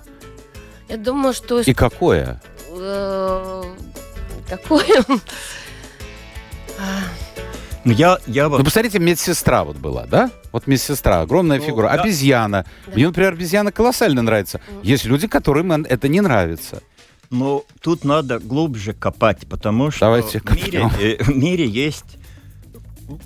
Я 0.90 0.98
думаю, 0.98 1.34
что... 1.34 1.62
И 1.62 1.74
какое? 1.74 2.42
Э, 2.70 3.64
какое? 4.50 5.06
Ну, 7.84 7.94
я, 7.94 8.20
я 8.28 8.48
вот... 8.50 8.60
Ну, 8.60 8.64
посмотрите, 8.64 9.00
медсестра 9.00 9.64
вот 9.64 9.78
была, 9.78 10.06
да? 10.06 10.30
Вот 10.52 10.68
медсестра, 10.68 11.22
огромная 11.22 11.60
ну, 11.60 11.66
фигура. 11.66 11.88
Да. 11.88 12.02
Обезьяна. 12.02 12.66
Да. 12.86 12.94
Мне, 12.94 13.08
например, 13.08 13.34
обезьяна 13.34 13.72
колоссально 13.72 14.22
нравится. 14.22 14.62
Есть 14.84 15.06
люди, 15.06 15.28
которым 15.28 15.72
это 15.72 16.08
не 16.08 16.22
нравится. 16.22 16.84
Ну, 17.32 17.66
тут 17.82 18.04
надо 18.04 18.40
глубже 18.40 18.94
копать, 18.94 19.48
потому 19.48 19.90
что 19.90 20.02
Давайте 20.02 20.40
в, 20.40 20.56
мире, 20.56 20.90
э, 21.00 21.24
в 21.24 21.36
мире 21.36 21.66
есть... 21.66 22.18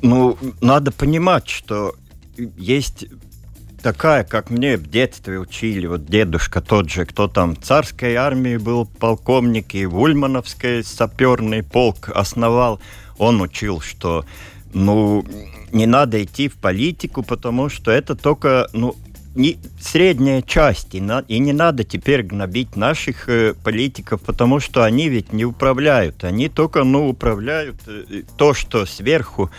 Ну, 0.01 0.37
надо 0.61 0.91
понимать, 0.91 1.47
что 1.49 1.95
есть 2.57 3.05
такая, 3.85 4.23
как 4.23 4.49
мне 4.49 4.77
в 4.77 4.87
детстве 4.87 5.37
учили, 5.39 5.85
вот 5.85 6.05
дедушка 6.05 6.61
тот 6.61 6.89
же, 6.89 7.05
кто 7.05 7.27
там 7.27 7.55
в 7.55 7.61
царской 7.61 8.15
армии 8.15 8.57
был 8.57 8.87
полковник 8.87 9.75
и 9.75 9.85
в 9.85 9.99
Ульмановской 9.99 10.83
саперный 10.83 11.61
полк 11.61 12.09
основал, 12.09 12.79
он 13.17 13.41
учил, 13.41 13.81
что 13.81 14.25
ну, 14.73 15.25
не 15.71 15.85
надо 15.85 16.23
идти 16.23 16.47
в 16.47 16.55
политику, 16.55 17.23
потому 17.23 17.69
что 17.69 17.91
это 17.91 18.15
только 18.15 18.67
ну, 18.73 18.95
не 19.35 19.57
средняя 19.79 20.41
часть, 20.41 20.95
и, 20.95 21.01
на, 21.01 21.19
и 21.27 21.39
не 21.39 21.53
надо 21.53 21.83
теперь 21.83 22.23
гнобить 22.23 22.75
наших 22.75 23.27
э, 23.27 23.53
политиков, 23.63 24.21
потому 24.21 24.59
что 24.59 24.83
они 24.83 25.09
ведь 25.09 25.33
не 25.33 25.45
управляют, 25.45 26.23
они 26.23 26.49
только 26.49 26.83
ну, 26.83 27.09
управляют 27.09 27.75
э, 27.87 28.23
то, 28.37 28.53
что 28.53 28.85
сверху 28.85 29.51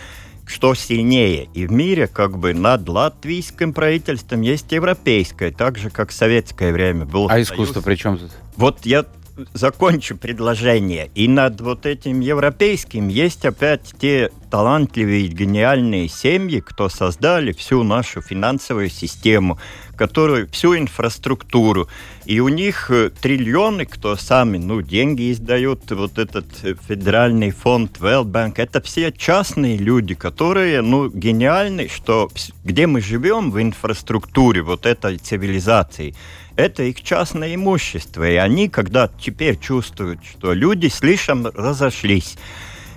что 0.47 0.73
сильнее. 0.75 1.49
И 1.53 1.67
в 1.67 1.71
мире 1.73 2.07
как 2.07 2.37
бы 2.37 2.53
над 2.53 2.87
латвийским 2.87 3.73
правительством 3.73 4.41
есть 4.41 4.71
европейское, 4.71 5.51
так 5.51 5.77
же, 5.77 5.89
как 5.89 6.09
в 6.09 6.13
советское 6.13 6.71
время 6.71 7.05
был 7.05 7.25
А 7.25 7.31
союз. 7.31 7.51
искусство 7.51 7.81
при 7.81 7.95
чем 7.95 8.17
тут? 8.17 8.31
Вот 8.55 8.85
я 8.85 9.05
закончу 9.53 10.17
предложение. 10.17 11.09
И 11.15 11.27
над 11.27 11.61
вот 11.61 11.85
этим 11.85 12.19
европейским 12.19 13.07
есть 13.07 13.45
опять 13.45 13.93
те 13.99 14.31
талантливые, 14.49 15.27
гениальные 15.27 16.07
семьи, 16.07 16.59
кто 16.59 16.89
создали 16.89 17.51
всю 17.51 17.83
нашу 17.83 18.21
финансовую 18.21 18.89
систему, 18.89 19.59
которую, 19.95 20.47
всю 20.49 20.77
инфраструктуру. 20.77 21.87
И 22.25 22.39
у 22.39 22.47
них 22.47 22.91
э, 22.91 23.09
триллионы, 23.09 23.85
кто 23.85 24.15
сами, 24.15 24.57
ну, 24.57 24.81
деньги 24.81 25.31
издают, 25.31 25.89
вот 25.91 26.17
этот 26.17 26.45
э, 26.63 26.75
федеральный 26.87 27.51
фонд 27.51 27.97
World 27.99 28.31
Bank, 28.31 28.53
это 28.57 28.81
все 28.81 29.11
частные 29.11 29.77
люди, 29.77 30.13
которые, 30.13 30.81
ну, 30.81 31.09
гениальны, 31.09 31.89
что 31.89 32.29
где 32.63 32.87
мы 32.87 33.01
живем 33.01 33.51
в 33.51 33.61
инфраструктуре 33.61 34.61
вот 34.61 34.85
этой 34.85 35.17
цивилизации, 35.17 36.15
это 36.57 36.83
их 36.83 37.01
частное 37.03 37.55
имущество. 37.55 38.29
И 38.29 38.35
они, 38.35 38.67
когда 38.67 39.07
теперь 39.07 39.57
чувствуют, 39.57 40.19
что 40.25 40.53
люди 40.53 40.87
слишком 40.87 41.45
разошлись, 41.47 42.37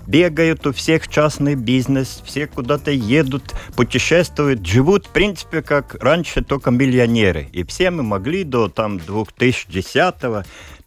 бегают 0.07 0.66
у 0.66 0.73
всех 0.73 1.09
частный 1.09 1.54
бизнес, 1.54 2.23
все 2.25 2.47
куда-то 2.47 2.90
едут, 2.90 3.54
путешествуют, 3.76 4.66
живут, 4.66 5.07
в 5.07 5.11
принципе, 5.11 5.62
как 5.62 5.97
раньше, 6.02 6.42
только 6.42 6.71
миллионеры. 6.71 7.49
И 7.52 7.64
все 7.64 7.90
мы 7.90 8.02
могли 8.02 8.45
до 8.45 8.69
там 8.69 8.99
2010 8.99 10.14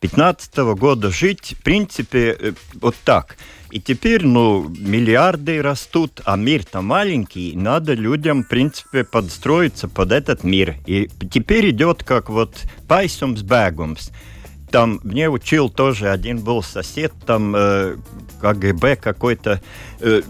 2015 0.03 0.57
года 0.77 1.09
жить, 1.09 1.55
в 1.57 1.63
принципе, 1.63 2.35
э, 2.37 2.53
вот 2.81 2.95
так. 3.05 3.37
И 3.71 3.79
теперь, 3.79 4.25
ну, 4.25 4.67
миллиарды 4.67 5.61
растут, 5.61 6.21
а 6.25 6.35
мир-то 6.35 6.81
маленький, 6.81 7.55
надо 7.55 7.93
людям, 7.93 8.43
в 8.43 8.49
принципе, 8.49 9.03
подстроиться 9.05 9.87
под 9.87 10.11
этот 10.11 10.43
мир. 10.43 10.75
И 10.85 11.09
теперь 11.31 11.69
идет 11.69 12.03
как 12.03 12.29
вот 12.29 12.63
пайсумс 12.87 13.41
бэгумс 13.41 14.11
там 14.73 14.99
мне 15.03 15.29
учил 15.29 15.69
тоже 15.69 16.09
один 16.09 16.39
был 16.39 16.63
сосед, 16.63 17.13
там 17.27 17.55
э, 17.55 17.95
КГБ 18.41 18.95
какой-то 18.95 19.61
э, 19.99 20.23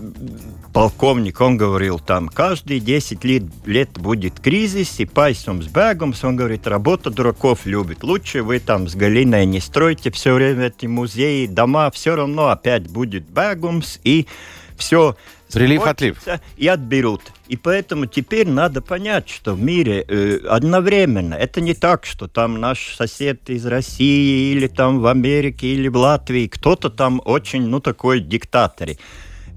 полковник, 0.74 1.40
он 1.40 1.56
говорил, 1.56 1.98
там 1.98 2.28
каждые 2.28 2.82
10 2.82 3.24
лет, 3.24 3.44
лет 3.66 3.92
будет 3.98 4.42
кризис, 4.42 5.00
и 5.00 5.06
пайсом 5.06 5.64
с 5.64 5.68
бегом, 5.68 6.14
он 6.22 6.36
говорит, 6.36 6.68
работа 6.68 7.10
дураков 7.10 7.66
любит. 7.66 8.04
Лучше 8.04 8.44
вы 8.44 8.60
там 8.60 8.90
с 8.90 8.96
Галиной 8.96 9.46
не 9.46 9.62
стройте 9.62 10.12
все 10.12 10.34
время 10.34 10.66
эти 10.66 10.88
музеи, 10.88 11.46
дома, 11.46 11.90
все 11.90 12.14
равно 12.14 12.50
опять 12.50 12.90
будет 12.90 13.24
бегумс, 13.24 13.98
и 14.04 14.28
все 14.76 15.16
Прилив-отлив. 15.54 16.18
И 16.58 16.68
отберут. 16.68 17.22
И 17.48 17.58
поэтому 17.58 18.06
теперь 18.06 18.48
надо 18.48 18.82
понять, 18.82 19.30
что 19.30 19.54
в 19.54 19.62
мире 19.62 20.06
э, 20.08 20.40
одновременно, 20.48 21.34
это 21.36 21.60
не 21.60 21.74
так, 21.74 22.06
что 22.06 22.28
там 22.28 22.62
наш 22.62 22.96
сосед 22.96 23.50
из 23.50 23.66
России 23.66 24.54
или 24.54 24.68
там 24.68 25.00
в 25.00 25.08
Америке 25.08 25.68
или 25.68 25.90
в 25.90 25.98
Латвии, 25.98 26.48
кто-то 26.48 26.90
там 26.90 27.22
очень, 27.26 27.64
ну, 27.68 27.82
такой 27.82 28.22
диктатор. 28.22 28.90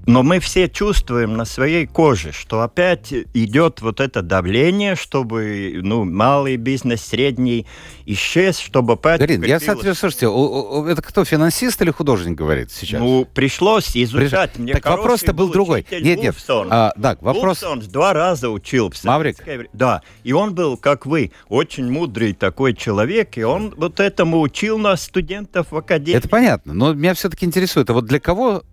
Но 0.07 0.23
мы 0.23 0.39
все 0.39 0.69
чувствуем 0.69 1.35
на 1.35 1.43
своей 1.43 1.85
коже, 1.85 2.31
что 2.31 2.61
опять 2.61 3.11
идет 3.33 3.81
вот 3.81 3.99
это 3.99 4.21
давление, 4.21 4.95
чтобы 4.95 5.81
ну, 5.83 6.05
малый 6.05 6.55
бизнес, 6.55 7.01
средний 7.01 7.67
исчез, 8.05 8.57
чтобы 8.57 8.93
опять... 8.93 9.19
Гарин, 9.19 9.43
я, 9.43 9.59
соответственно, 9.59 10.11
слушайте, 10.11 10.91
это 10.91 11.01
кто, 11.01 11.25
финансист 11.25 11.81
или 11.81 11.91
художник 11.91 12.37
говорит 12.37 12.71
сейчас? 12.71 13.01
Ну, 13.01 13.27
пришлось 13.31 13.97
изучать. 13.97 14.57
Мне 14.57 14.73
так 14.73 14.85
вопрос-то 14.85 15.33
был 15.33 15.49
другой. 15.49 15.85
Нет, 15.91 16.21
нет. 16.21 16.35
А, 16.47 16.93
так, 17.01 17.21
вопрос... 17.21 17.61
Лупсон 17.61 17.81
два 17.91 18.13
раза 18.13 18.49
учил. 18.49 18.93
Маврик? 19.03 19.37
Да, 19.73 20.01
и 20.23 20.31
он 20.31 20.55
был, 20.55 20.77
как 20.77 21.05
вы, 21.05 21.33
очень 21.49 21.91
мудрый 21.91 22.31
такой 22.31 22.73
человек, 22.73 23.37
и 23.37 23.43
он 23.43 23.73
вот 23.75 23.99
этому 23.99 24.39
учил 24.39 24.77
нас, 24.77 25.03
студентов 25.03 25.71
в 25.71 25.75
академии. 25.77 26.17
Это 26.17 26.29
понятно, 26.29 26.73
но 26.73 26.93
меня 26.93 27.13
все-таки 27.13 27.45
интересует, 27.45 27.89
а 27.89 27.93
вот 27.93 28.05
для 28.05 28.21
кого 28.21 28.63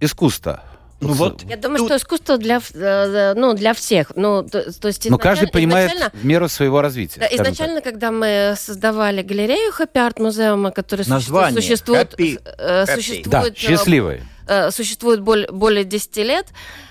искусство? 0.00 0.62
Ну 1.08 1.14
вот. 1.14 1.42
Я 1.48 1.56
думаю, 1.56 1.78
тут... 1.78 1.88
что 1.88 1.96
искусство 1.96 2.38
для, 2.38 2.60
э, 2.74 3.34
ну, 3.34 3.54
для 3.54 3.74
всех. 3.74 4.12
Ну, 4.16 4.42
то, 4.42 4.72
то 4.72 4.88
есть 4.88 5.08
Но 5.08 5.18
каждый 5.18 5.48
понимает 5.48 5.92
меру 6.22 6.48
своего 6.48 6.80
развития. 6.80 7.20
Да, 7.20 7.26
изначально, 7.30 7.80
так. 7.80 7.92
когда 7.92 8.10
мы 8.10 8.54
создавали 8.56 9.22
галерею 9.22 9.72
Happy 9.78 9.94
Art 9.94 10.20
музеума, 10.22 10.70
который 10.70 11.06
Название. 11.06 11.60
существует, 11.60 12.14
Happy. 12.14 12.40
Э, 12.58 12.86
существует, 12.86 13.28
да, 13.28 13.54
счастливый. 13.54 14.22
Э, 14.46 14.70
существует 14.70 15.20
более, 15.20 15.50
более 15.50 15.84
10 15.84 16.16
лет, 16.18 16.46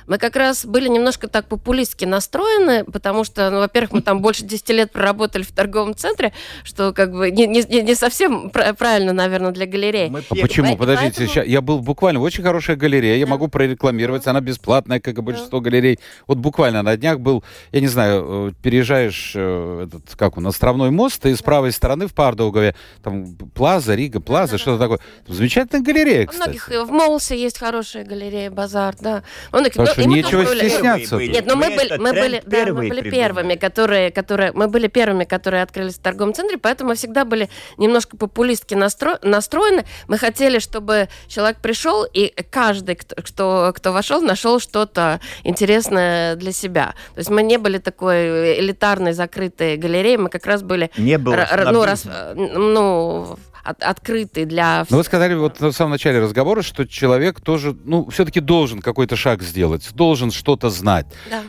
мы 0.07 0.17
как 0.17 0.35
раз 0.35 0.65
были 0.65 0.87
немножко 0.87 1.27
так 1.27 1.47
популистски 1.47 2.05
настроены, 2.05 2.83
потому 2.85 3.23
что, 3.23 3.49
ну, 3.49 3.59
во-первых, 3.59 3.91
мы 3.93 4.01
там 4.01 4.21
больше 4.21 4.43
10 4.43 4.69
лет 4.69 4.91
проработали 4.91 5.43
в 5.43 5.51
торговом 5.51 5.95
центре, 5.95 6.33
что 6.63 6.93
как 6.93 7.11
бы 7.11 7.31
не, 7.31 7.47
не, 7.47 7.63
не 7.63 7.95
совсем 7.95 8.49
правильно, 8.49 9.13
наверное, 9.13 9.51
для 9.51 9.65
галереи. 9.65 10.09
Мы 10.09 10.21
почему? 10.21 10.77
Подождите, 10.77 11.11
поэтому... 11.11 11.27
сейчас, 11.27 11.45
я 11.47 11.61
был 11.61 11.79
буквально 11.79 12.19
в 12.19 12.23
очень 12.23 12.43
хорошая 12.43 12.75
галерея, 12.75 13.17
я 13.17 13.25
да. 13.25 13.31
могу 13.31 13.47
прорекламировать, 13.47 14.27
она 14.27 14.41
бесплатная, 14.41 14.99
как 14.99 15.17
и 15.17 15.21
большинство 15.21 15.59
да. 15.59 15.65
галерей. 15.65 15.99
Вот 16.27 16.37
буквально 16.37 16.81
на 16.81 16.97
днях 16.97 17.19
был, 17.19 17.43
я 17.71 17.79
не 17.79 17.87
знаю, 17.87 18.49
э, 18.49 18.51
переезжаешь 18.61 19.33
э, 19.35 19.85
этот, 19.87 20.15
как 20.15 20.37
он, 20.37 20.47
островной 20.47 20.91
мост, 20.91 21.25
и 21.25 21.35
с 21.35 21.41
правой 21.41 21.71
стороны 21.71 22.07
в 22.07 22.13
Пардаугаве, 22.13 22.75
там 23.03 23.35
Плаза, 23.35 23.95
Рига 23.95 24.19
Плаза, 24.19 24.53
да, 24.53 24.57
что-то 24.57 24.77
да. 24.77 24.85
такое. 24.85 24.99
Замечательная 25.27 25.83
галерея, 25.83 26.27
кстати. 26.27 26.49
Многих 26.49 26.69
в 26.69 26.91
Молсе 26.91 27.39
есть 27.39 27.59
хорошая 27.59 28.03
галерея 28.03 28.51
«Базар», 28.51 28.95
да. 28.99 29.23
Он, 29.51 29.63
Потому 29.95 30.15
что 30.15 30.23
нечего 30.23 30.45
стесняться. 30.45 31.17
Нет, 31.17 31.45
но 31.45 31.55
мы 31.55 31.69
были, 31.69 31.97
мы 31.97 32.13
были, 32.13 32.43
да, 32.45 32.65
мы 32.65 32.87
были 32.87 33.09
первыми, 33.09 33.55
которые, 33.55 34.11
которые, 34.11 34.51
мы 34.53 34.67
были 34.67 34.87
первыми, 34.87 35.23
которые 35.23 35.63
открылись 35.63 35.95
в 35.95 36.01
торговом 36.01 36.33
центре, 36.33 36.57
поэтому 36.57 36.89
мы 36.89 36.95
всегда 36.95 37.25
были 37.25 37.49
немножко 37.77 38.17
популистски 38.17 38.73
настро, 38.75 39.19
настроены. 39.21 39.85
Мы 40.07 40.17
хотели, 40.17 40.59
чтобы 40.59 41.09
человек 41.27 41.57
пришел, 41.57 42.05
и 42.05 42.33
каждый, 42.49 42.95
кто, 42.95 43.15
кто, 43.21 43.73
кто 43.75 43.91
вошел, 43.91 44.21
нашел 44.21 44.59
что-то 44.59 45.19
интересное 45.43 46.35
для 46.35 46.51
себя. 46.51 46.93
То 47.13 47.19
есть 47.19 47.29
мы 47.29 47.43
не 47.43 47.57
были 47.57 47.77
такой 47.77 48.59
элитарной, 48.59 49.13
закрытой 49.13 49.77
галереей, 49.77 50.17
мы 50.17 50.29
как 50.29 50.45
раз 50.45 50.63
были... 50.63 50.91
Не 50.97 51.17
было 51.17 51.47
ну, 51.71 51.83
раз, 51.83 52.05
ну, 52.35 53.37
от, 53.63 53.81
открытый 53.81 54.45
для... 54.45 54.85
Но 54.89 54.97
вы 54.97 55.03
сказали 55.03 55.33
вот 55.35 55.59
в 55.59 55.71
самом 55.71 55.91
начале 55.91 56.19
разговора, 56.19 56.61
что 56.61 56.85
человек 56.85 57.41
тоже, 57.41 57.75
ну, 57.85 58.09
все-таки 58.09 58.39
должен 58.39 58.81
какой-то 58.81 59.15
шаг 59.15 59.41
сделать, 59.41 59.89
должен 59.93 60.31
что-то 60.31 60.69
знать. 60.69 61.07
Да. 61.29 61.43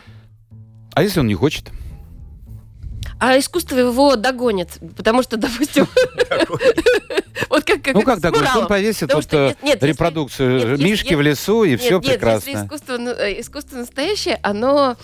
А 0.94 1.02
если 1.02 1.20
он 1.20 1.26
не 1.26 1.34
хочет? 1.34 1.70
А 3.18 3.38
искусство 3.38 3.76
его 3.76 4.16
догонит, 4.16 4.78
потому 4.96 5.22
что, 5.22 5.36
допустим... 5.36 5.86
Вот 7.48 7.64
как, 7.64 7.82
как 7.82 7.94
ну 7.94 8.02
как 8.02 8.20
догонит? 8.20 8.50
Он 8.56 8.66
повесит 8.66 9.12
вот 9.12 9.32
э, 9.32 9.54
репродукцию 9.80 10.78
Мишки 10.78 11.14
в 11.14 11.20
лесу, 11.20 11.64
и 11.64 11.76
все 11.76 12.00
прекрасно. 12.00 12.50
Нет, 12.50 12.64
искусство, 12.64 12.94
э, 12.94 13.40
искусство 13.40 13.76
настоящее, 13.76 14.38
оно 14.42 14.96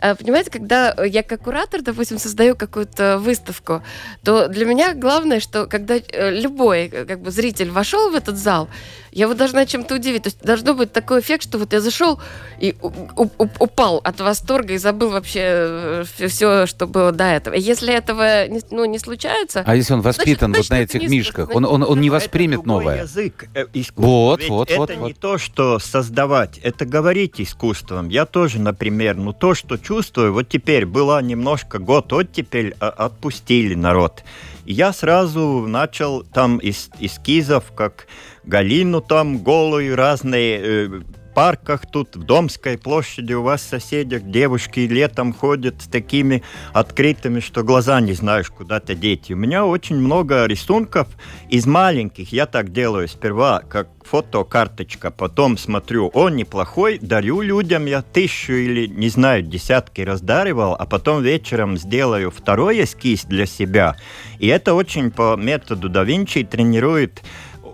понимаете, 0.00 0.50
когда 0.50 0.94
я 1.04 1.22
как 1.22 1.42
куратор, 1.42 1.82
допустим, 1.82 2.18
создаю 2.18 2.56
какую-то 2.56 3.18
выставку, 3.18 3.82
то 4.22 4.48
для 4.48 4.64
меня 4.66 4.94
главное, 4.94 5.40
что 5.40 5.66
когда 5.66 5.96
э, 5.96 6.30
любой 6.30 6.86
э, 6.86 7.04
как 7.04 7.20
бы, 7.20 7.30
зритель 7.30 7.70
вошел 7.70 8.10
в 8.10 8.14
этот 8.14 8.36
зал, 8.36 8.68
я 9.16 9.24
его 9.24 9.32
должна 9.32 9.64
чем-то 9.64 9.94
удивить. 9.94 10.24
То 10.24 10.26
есть 10.26 10.42
должно 10.42 10.74
быть 10.74 10.92
такой 10.92 11.20
эффект, 11.20 11.44
что 11.44 11.56
вот 11.56 11.72
я 11.72 11.80
зашел 11.80 12.20
и 12.60 12.74
упал 12.82 14.02
от 14.04 14.20
восторга 14.20 14.74
и 14.74 14.76
забыл 14.76 15.08
вообще 15.08 16.04
все, 16.26 16.66
что 16.66 16.86
было 16.86 17.12
до 17.12 17.24
этого. 17.24 17.54
Если 17.54 17.94
этого 17.94 18.46
не, 18.46 18.60
ну, 18.70 18.84
не 18.84 18.98
случается... 18.98 19.62
А 19.66 19.74
если 19.74 19.94
он 19.94 20.02
воспитан 20.02 20.52
значит, 20.52 20.70
вот 20.70 20.76
на 20.76 20.82
этих 20.82 21.08
мишках, 21.08 21.48
он, 21.54 21.64
он, 21.64 21.82
он 21.82 21.98
не 21.98 22.10
воспримет 22.10 22.60
это 22.60 22.68
новое. 22.68 23.02
язык 23.04 23.46
искусства. 23.72 24.02
Вот, 24.02 24.40
Ведь 24.40 24.50
вот, 24.50 24.70
это 24.70 24.78
вот. 24.80 24.90
Это 24.90 25.00
вот. 25.00 25.08
не 25.08 25.14
то, 25.14 25.38
что 25.38 25.78
создавать, 25.78 26.58
это 26.58 26.84
говорить 26.84 27.40
искусством. 27.40 28.10
Я 28.10 28.26
тоже, 28.26 28.60
например, 28.60 29.16
ну 29.16 29.32
то, 29.32 29.54
что 29.54 29.78
чувствую. 29.86 30.32
Вот 30.32 30.48
теперь 30.48 30.84
была 30.84 31.22
немножко 31.22 31.78
год 31.78 32.12
оттепель, 32.12 32.74
а, 32.80 32.88
отпустили 32.88 33.74
народ. 33.74 34.24
И 34.64 34.72
я 34.72 34.92
сразу 34.92 35.64
начал 35.68 36.24
там 36.24 36.58
из 36.58 36.90
эскизов, 36.98 37.72
как 37.72 38.08
Галину 38.44 39.00
там 39.00 39.38
голую, 39.38 39.94
разные 39.94 40.60
э, 40.60 41.00
парках 41.36 41.82
тут, 41.84 42.16
в 42.16 42.22
Домской 42.22 42.78
площади 42.78 43.34
у 43.34 43.42
вас 43.42 43.60
соседях 43.60 44.22
девушки 44.22 44.80
летом 44.80 45.34
ходят 45.34 45.82
с 45.82 45.86
такими 45.86 46.42
открытыми, 46.72 47.40
что 47.40 47.62
глаза 47.62 48.00
не 48.00 48.14
знаешь, 48.14 48.48
куда-то 48.48 48.94
деть. 48.94 49.30
У 49.30 49.36
меня 49.36 49.66
очень 49.66 49.96
много 49.96 50.46
рисунков 50.46 51.08
из 51.50 51.66
маленьких. 51.66 52.32
Я 52.32 52.46
так 52.46 52.72
делаю 52.72 53.06
сперва, 53.06 53.60
как 53.68 53.88
фотокарточка, 54.06 55.10
потом 55.10 55.58
смотрю, 55.58 56.08
он 56.14 56.36
неплохой, 56.36 56.98
дарю 56.98 57.42
людям, 57.42 57.86
я 57.86 58.02
тысячу 58.02 58.52
или, 58.52 58.86
не 58.86 59.08
знаю, 59.08 59.42
десятки 59.42 60.00
раздаривал, 60.00 60.74
а 60.78 60.86
потом 60.86 61.22
вечером 61.22 61.76
сделаю 61.76 62.30
второй 62.30 62.82
эскиз 62.82 63.24
для 63.24 63.46
себя. 63.46 63.96
И 64.38 64.46
это 64.46 64.74
очень 64.74 65.10
по 65.10 65.36
методу 65.36 65.88
да 65.88 66.04
Винчи 66.04 66.44
тренирует 66.44 67.22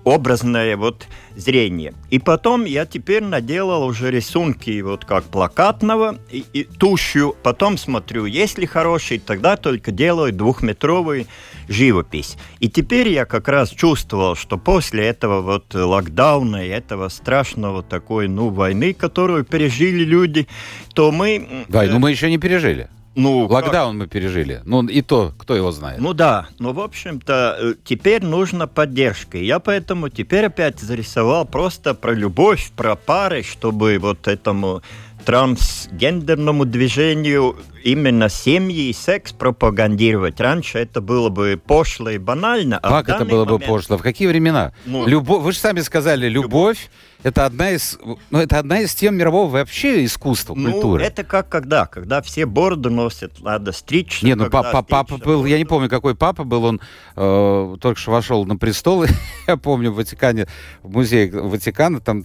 образное 0.04 0.76
вот 0.76 1.06
зрение. 1.36 1.94
И 2.10 2.18
потом 2.18 2.64
я 2.64 2.86
теперь 2.86 3.22
наделал 3.22 3.84
уже 3.84 4.10
рисунки 4.10 4.80
вот 4.80 5.04
как 5.04 5.24
плакатного 5.24 6.18
и, 6.30 6.44
и 6.52 6.64
тушью. 6.64 7.36
Потом 7.42 7.78
смотрю, 7.78 8.26
если 8.26 8.66
хороший, 8.66 9.18
тогда 9.18 9.56
только 9.56 9.92
делаю 9.92 10.32
двухметровый 10.32 11.26
живопись. 11.68 12.36
И 12.58 12.68
теперь 12.68 13.08
я 13.08 13.24
как 13.24 13.48
раз 13.48 13.70
чувствовал, 13.70 14.34
что 14.34 14.58
после 14.58 15.06
этого 15.06 15.40
вот 15.40 15.74
локдауна 15.74 16.66
и 16.66 16.68
этого 16.68 17.08
страшного 17.08 17.82
такой, 17.82 18.28
ну, 18.28 18.50
войны, 18.50 18.92
которую 18.92 19.44
пережили 19.44 20.04
люди, 20.04 20.48
то 20.94 21.12
мы... 21.12 21.64
Войну 21.68 21.98
мы 21.98 22.10
еще 22.10 22.28
не 22.28 22.38
пережили. 22.38 22.88
Ну, 23.14 23.46
Локдаун 23.46 23.98
как? 23.98 24.00
мы 24.00 24.06
пережили. 24.06 24.62
Ну, 24.64 24.86
и 24.86 25.02
то, 25.02 25.34
кто 25.36 25.54
его 25.54 25.70
знает. 25.70 26.00
Ну 26.00 26.14
да, 26.14 26.48
но, 26.58 26.72
в 26.72 26.80
общем-то, 26.80 27.56
э, 27.60 27.74
теперь 27.84 28.24
нужна 28.24 28.66
поддержка. 28.66 29.36
Я 29.36 29.58
поэтому 29.58 30.08
теперь 30.08 30.46
опять 30.46 30.80
зарисовал 30.80 31.44
просто 31.44 31.94
про 31.94 32.12
любовь, 32.12 32.72
про 32.74 32.96
пары, 32.96 33.42
чтобы 33.42 33.98
вот 33.98 34.28
этому 34.28 34.82
трансгендерному 35.24 36.64
движению 36.64 37.56
именно 37.84 38.28
семьи 38.28 38.88
и 38.88 38.92
секс 38.92 39.32
пропагандировать. 39.32 40.40
Раньше 40.40 40.78
это 40.78 41.00
было 41.00 41.28
бы 41.28 41.60
пошло 41.64 42.10
и 42.10 42.18
банально. 42.18 42.78
А 42.78 43.02
как 43.02 43.16
это 43.16 43.24
было 43.24 43.44
момент... 43.44 43.62
бы 43.62 43.66
пошло? 43.66 43.98
В 43.98 44.02
какие 44.02 44.28
времена? 44.28 44.72
Ну, 44.86 45.06
Любовь, 45.06 45.42
вы 45.42 45.52
же 45.52 45.58
сами 45.58 45.80
сказали, 45.80 46.28
любовь, 46.28 46.78
любовь 46.78 46.90
это 47.22 47.46
одна 47.46 47.70
из, 47.70 47.98
ну, 48.30 48.38
это 48.40 48.58
одна 48.58 48.80
из 48.80 48.94
тем 48.94 49.16
мирового 49.16 49.48
вообще 49.48 50.04
искусства, 50.04 50.54
ну, 50.54 50.72
культуры. 50.72 51.04
это 51.04 51.22
как 51.22 51.48
когда, 51.48 51.86
когда 51.86 52.20
все 52.20 52.46
бороды 52.46 52.90
носят, 52.90 53.40
надо 53.40 53.72
стричь. 53.72 54.22
Не, 54.22 54.34
ну 54.34 54.50
папа, 54.50 54.82
папа 54.82 55.18
был, 55.18 55.44
я 55.44 55.58
не 55.58 55.64
помню, 55.64 55.88
какой 55.88 56.16
папа 56.16 56.44
был, 56.44 56.64
он 56.64 56.80
э, 57.16 57.76
только 57.80 58.00
что 58.00 58.10
вошел 58.10 58.44
на 58.44 58.56
престол, 58.56 59.04
я 59.46 59.56
помню 59.56 59.92
в 59.92 59.96
Ватикане, 59.96 60.48
в 60.82 60.90
музее 60.90 61.30
Ватикана, 61.30 62.00
там 62.00 62.24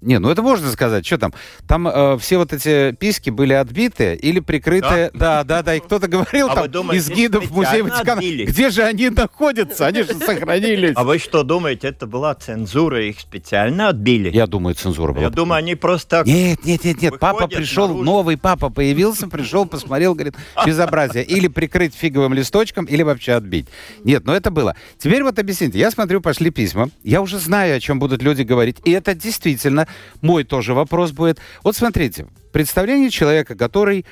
не, 0.00 0.20
ну 0.20 0.30
это 0.30 0.42
можно 0.42 0.70
сказать. 0.70 1.04
Что 1.04 1.18
там? 1.18 1.34
Там 1.66 1.88
э, 1.88 2.18
все 2.18 2.38
вот 2.38 2.52
эти 2.52 2.92
писки 2.92 3.30
были 3.30 3.52
отбиты 3.52 4.14
или 4.14 4.38
прикрыты. 4.38 5.10
Да, 5.12 5.42
да, 5.42 5.44
да. 5.44 5.62
да. 5.62 5.74
И 5.74 5.80
кто-то 5.80 6.06
говорил 6.06 6.48
а 6.50 6.54
там 6.54 6.70
думаете, 6.70 7.04
из 7.04 7.10
гидов 7.10 7.50
музея 7.50 7.82
Ватикана, 7.82 8.20
где 8.20 8.70
же 8.70 8.82
они 8.82 9.10
находятся? 9.10 9.86
Они 9.86 10.02
же 10.02 10.14
сохранились. 10.14 10.92
А 10.94 11.02
вы 11.02 11.18
что 11.18 11.42
думаете, 11.42 11.88
это 11.88 12.06
была 12.06 12.34
цензура, 12.36 13.04
их 13.04 13.18
специально 13.18 13.88
отбили? 13.88 14.30
Я 14.30 14.46
думаю, 14.46 14.76
цензура 14.76 15.12
была. 15.12 15.24
Я 15.24 15.30
думаю, 15.30 15.58
они 15.58 15.74
просто 15.74 16.22
Нет, 16.24 16.64
нет, 16.64 16.84
нет, 16.84 17.02
нет. 17.02 17.18
Папа 17.18 17.48
пришел, 17.48 17.88
наружу. 17.88 18.04
новый 18.04 18.36
папа 18.36 18.70
появился, 18.70 19.26
пришел, 19.26 19.66
посмотрел, 19.66 20.14
говорит, 20.14 20.36
безобразие. 20.64 21.24
Или 21.24 21.48
прикрыть 21.48 21.94
фиговым 21.94 22.34
листочком, 22.34 22.84
или 22.84 23.02
вообще 23.02 23.32
отбить. 23.32 23.66
Нет, 24.04 24.24
но 24.26 24.36
это 24.36 24.52
было. 24.52 24.76
Теперь 24.96 25.24
вот 25.24 25.40
объясните. 25.40 25.76
Я 25.80 25.90
смотрю, 25.90 26.20
пошли 26.20 26.50
письма. 26.50 26.90
Я 27.02 27.20
уже 27.20 27.38
знаю, 27.38 27.76
о 27.76 27.80
чем 27.80 27.98
будут 27.98 28.22
люди 28.22 28.42
говорить. 28.42 28.76
И 28.84 28.92
это 28.92 29.14
действительно 29.14 29.87
мой 30.20 30.44
тоже 30.44 30.74
вопрос 30.74 31.12
будет. 31.12 31.38
Вот 31.62 31.76
смотрите, 31.76 32.26
представление 32.52 33.10
человека, 33.10 33.54
который, 33.54 34.04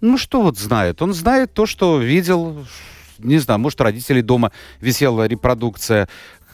ну 0.00 0.18
что 0.18 0.42
вот 0.42 0.58
знает? 0.58 1.02
Он 1.02 1.12
знает 1.14 1.52
то, 1.52 1.66
что 1.66 1.98
видел, 1.98 2.66
не 3.18 3.38
знаю, 3.38 3.60
может, 3.60 3.80
родителей 3.80 4.22
дома 4.22 4.52
висела 4.80 5.26
репродукция, 5.26 6.08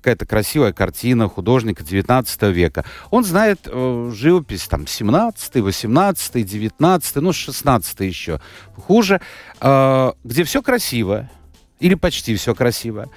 какая-то 0.07 0.25
красивая 0.25 0.73
картина 0.73 1.29
художника 1.29 1.83
19 1.83 2.43
века. 2.55 2.85
Он 3.11 3.25
знает 3.25 3.63
э, 3.65 4.13
живопись 4.15 4.69
там 4.69 4.87
17, 4.87 5.57
18, 5.57 6.47
19, 6.47 7.17
ну 7.17 7.33
16 7.33 8.01
еще 8.01 8.41
хуже, 8.77 9.21
э, 9.61 10.13
где 10.23 10.45
все 10.45 10.63
красиво, 10.63 11.29
или 11.81 11.95
почти 11.95 12.37
все 12.37 12.55
красиво 12.55 13.09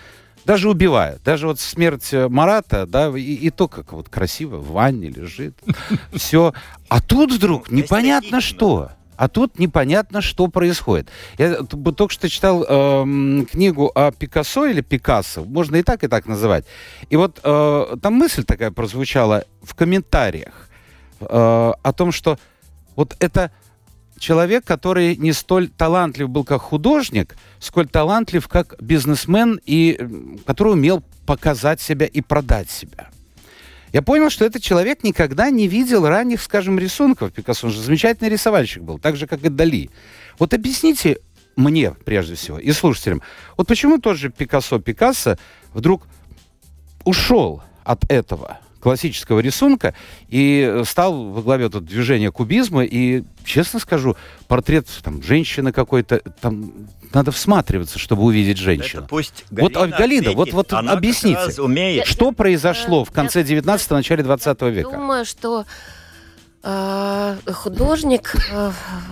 даже 0.45 0.69
убивая. 0.69 1.19
Даже 1.23 1.47
вот 1.47 1.59
смерть 1.59 2.09
э, 2.13 2.27
Марата, 2.27 2.85
да, 2.85 3.09
и, 3.09 3.21
и 3.21 3.49
то, 3.49 3.67
как 3.67 3.93
вот 3.93 4.09
красиво 4.09 4.57
в 4.57 4.71
ванне 4.71 5.09
лежит. 5.09 5.57
Все. 6.13 6.53
А 6.87 7.01
тут 7.01 7.33
вдруг 7.33 7.71
непонятно 7.71 8.41
что. 8.41 8.91
А 9.19 9.27
тут 9.27 9.59
непонятно, 9.59 10.21
что 10.21 10.47
происходит. 10.47 11.09
Я 11.37 11.63
только 11.63 12.13
что 12.13 12.29
читал 12.29 12.63
э, 12.63 13.43
книгу 13.51 13.91
о 13.93 14.11
Пикассо 14.11 14.65
или 14.65 14.79
Пикассо, 14.79 15.43
можно 15.43 15.75
и 15.75 15.83
так, 15.83 16.05
и 16.05 16.07
так 16.07 16.25
называть. 16.25 16.65
И 17.09 17.17
вот 17.17 17.41
э, 17.43 17.97
там 18.01 18.13
мысль 18.13 18.45
такая 18.45 18.71
прозвучала 18.71 19.43
в 19.61 19.75
комментариях 19.75 20.69
э, 21.19 21.25
о 21.27 21.93
том, 21.93 22.13
что 22.13 22.39
вот 22.95 23.17
это 23.19 23.51
человек, 24.19 24.65
который 24.65 25.15
не 25.15 25.33
столь 25.33 25.69
талантлив 25.69 26.29
был 26.29 26.43
как 26.43 26.61
художник, 26.61 27.35
сколь 27.59 27.87
талантлив 27.87 28.47
как 28.47 28.75
бизнесмен, 28.81 29.59
и 29.65 29.99
который 30.45 30.73
умел 30.73 31.03
показать 31.25 31.81
себя 31.81 32.05
и 32.05 32.21
продать 32.21 32.69
себя. 32.69 33.09
Я 33.91 34.01
понял, 34.01 34.29
что 34.29 34.45
этот 34.45 34.61
человек 34.61 35.03
никогда 35.03 35.49
не 35.49 35.67
видел 35.67 36.07
ранних, 36.07 36.41
скажем, 36.41 36.77
рисунков 36.77 37.31
Пикассо. 37.33 37.67
Он 37.67 37.73
же 37.73 37.81
замечательный 37.81 38.29
рисовальщик 38.29 38.83
был, 38.83 38.99
так 38.99 39.15
же, 39.15 39.25
как 39.25 39.43
и 39.43 39.49
Дали. 39.49 39.89
Вот 40.37 40.53
объясните 40.53 41.19
мне, 41.55 41.91
прежде 42.05 42.35
всего, 42.35 42.59
и 42.59 42.71
слушателям, 42.71 43.21
вот 43.57 43.67
почему 43.67 43.97
тот 43.97 44.17
же 44.17 44.29
Пикассо 44.29 44.79
Пикассо 44.79 45.37
вдруг 45.73 46.03
ушел 47.03 47.63
от 47.83 48.09
этого? 48.11 48.59
Классического 48.79 49.39
рисунка 49.39 49.93
и 50.29 50.81
стал 50.85 51.29
во 51.31 51.41
главе 51.41 51.69
тут 51.69 51.85
движения 51.85 52.31
кубизма. 52.31 52.83
И, 52.85 53.23
честно 53.43 53.79
скажу, 53.79 54.15
портрет 54.47 54.87
там, 55.03 55.21
женщины 55.21 55.71
какой-то, 55.71 56.19
там 56.41 56.71
надо 57.13 57.31
всматриваться, 57.31 57.99
чтобы 57.99 58.23
увидеть 58.23 58.57
женщину. 58.57 59.01
Это 59.01 59.09
пусть 59.09 59.45
вот, 59.51 59.73
Галина 59.73 59.97
Галина, 59.97 60.19
ответит. 60.31 60.35
вот, 60.37 60.53
вот 60.53 60.73
Она 60.73 60.89
как 60.91 60.97
объясните, 60.99 61.35
раз 61.45 61.59
умеет. 61.59 62.05
что 62.07 62.31
произошло 62.31 63.03
в 63.03 63.09
Я- 63.09 63.13
конце 63.15 63.41
19-го, 63.43 63.95
начале 63.95 64.23
20 64.23 64.61
века? 64.69 64.91
Думаю, 64.91 65.25
что 65.25 65.65
э, 66.63 67.37
художник, 67.53 68.35
э, 68.51 68.71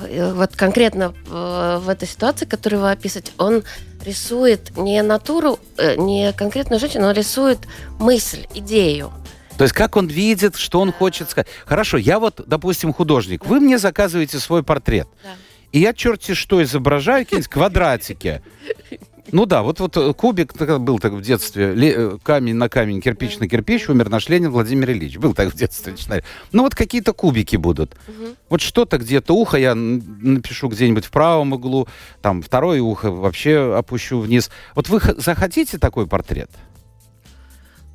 э, 0.10 0.34
вот 0.34 0.56
конкретно 0.56 1.14
э, 1.30 1.80
в 1.82 1.90
этой 1.90 2.08
ситуации, 2.08 2.46
которую 2.46 2.82
вы 2.82 2.92
описываете, 2.92 3.32
он 3.38 3.64
рисует 4.06 4.76
не 4.78 5.02
натуру, 5.02 5.60
э, 5.78 5.96
не 5.96 6.34
конкретную 6.34 6.80
женщину, 6.80 7.08
он 7.08 7.14
рисует 7.14 7.60
мысль, 8.00 8.46
идею. 8.54 9.12
То 9.58 9.64
есть 9.64 9.74
как 9.74 9.96
он 9.96 10.08
видит, 10.08 10.56
что 10.56 10.80
он 10.80 10.92
хочет 10.92 11.30
сказать. 11.30 11.48
Хорошо, 11.66 11.98
я 11.98 12.20
вот, 12.20 12.42
допустим, 12.46 12.94
художник. 12.94 13.46
Вы 13.46 13.60
мне 13.60 13.78
заказываете 13.78 14.40
свой 14.40 14.64
портрет. 14.64 15.08
Да. 15.24 15.30
И 15.72 15.80
я 15.80 15.94
черти 15.94 16.34
что 16.34 16.62
изображаю, 16.64 17.26
какие-нибудь 17.26 17.50
квадратики. 17.50 18.42
Ну 19.32 19.46
да, 19.46 19.62
вот, 19.62 19.80
вот 19.82 19.98
э, 19.98 20.14
кубик 20.14 20.56
был 20.80 21.00
так 21.00 21.12
в 21.12 21.22
детстве, 21.22 21.74
э, 21.76 22.18
камень 22.24 22.56
на 22.56 22.70
камень, 22.70 23.02
кирпич 23.02 23.40
на 23.40 23.50
кирпич, 23.50 23.90
умер 23.90 24.10
наш 24.10 24.30
Ленин 24.30 24.52
Владимир 24.52 24.92
Ильич. 24.92 25.18
Был 25.18 25.34
так 25.34 25.54
в 25.54 25.56
детстве. 25.58 25.92
начинали. 25.92 26.24
Ну 26.54 26.64
вот 26.64 26.76
какие-то 26.76 27.12
кубики 27.12 27.58
будут. 27.58 27.98
Вот 28.48 28.62
что-то 28.62 28.98
где-то 28.98 29.34
ухо 29.34 29.58
я 29.58 29.76
напишу 29.76 30.70
где-нибудь 30.70 31.06
в 31.06 31.12
правом 31.12 31.54
углу, 31.54 31.88
там 32.22 32.42
второе 32.42 32.82
ухо 32.82 33.12
вообще 33.12 33.76
опущу 33.78 34.20
вниз. 34.20 34.50
Вот 34.76 34.88
вы 34.88 35.02
захотите 35.18 35.78
такой 35.78 36.08
портрет? 36.08 36.50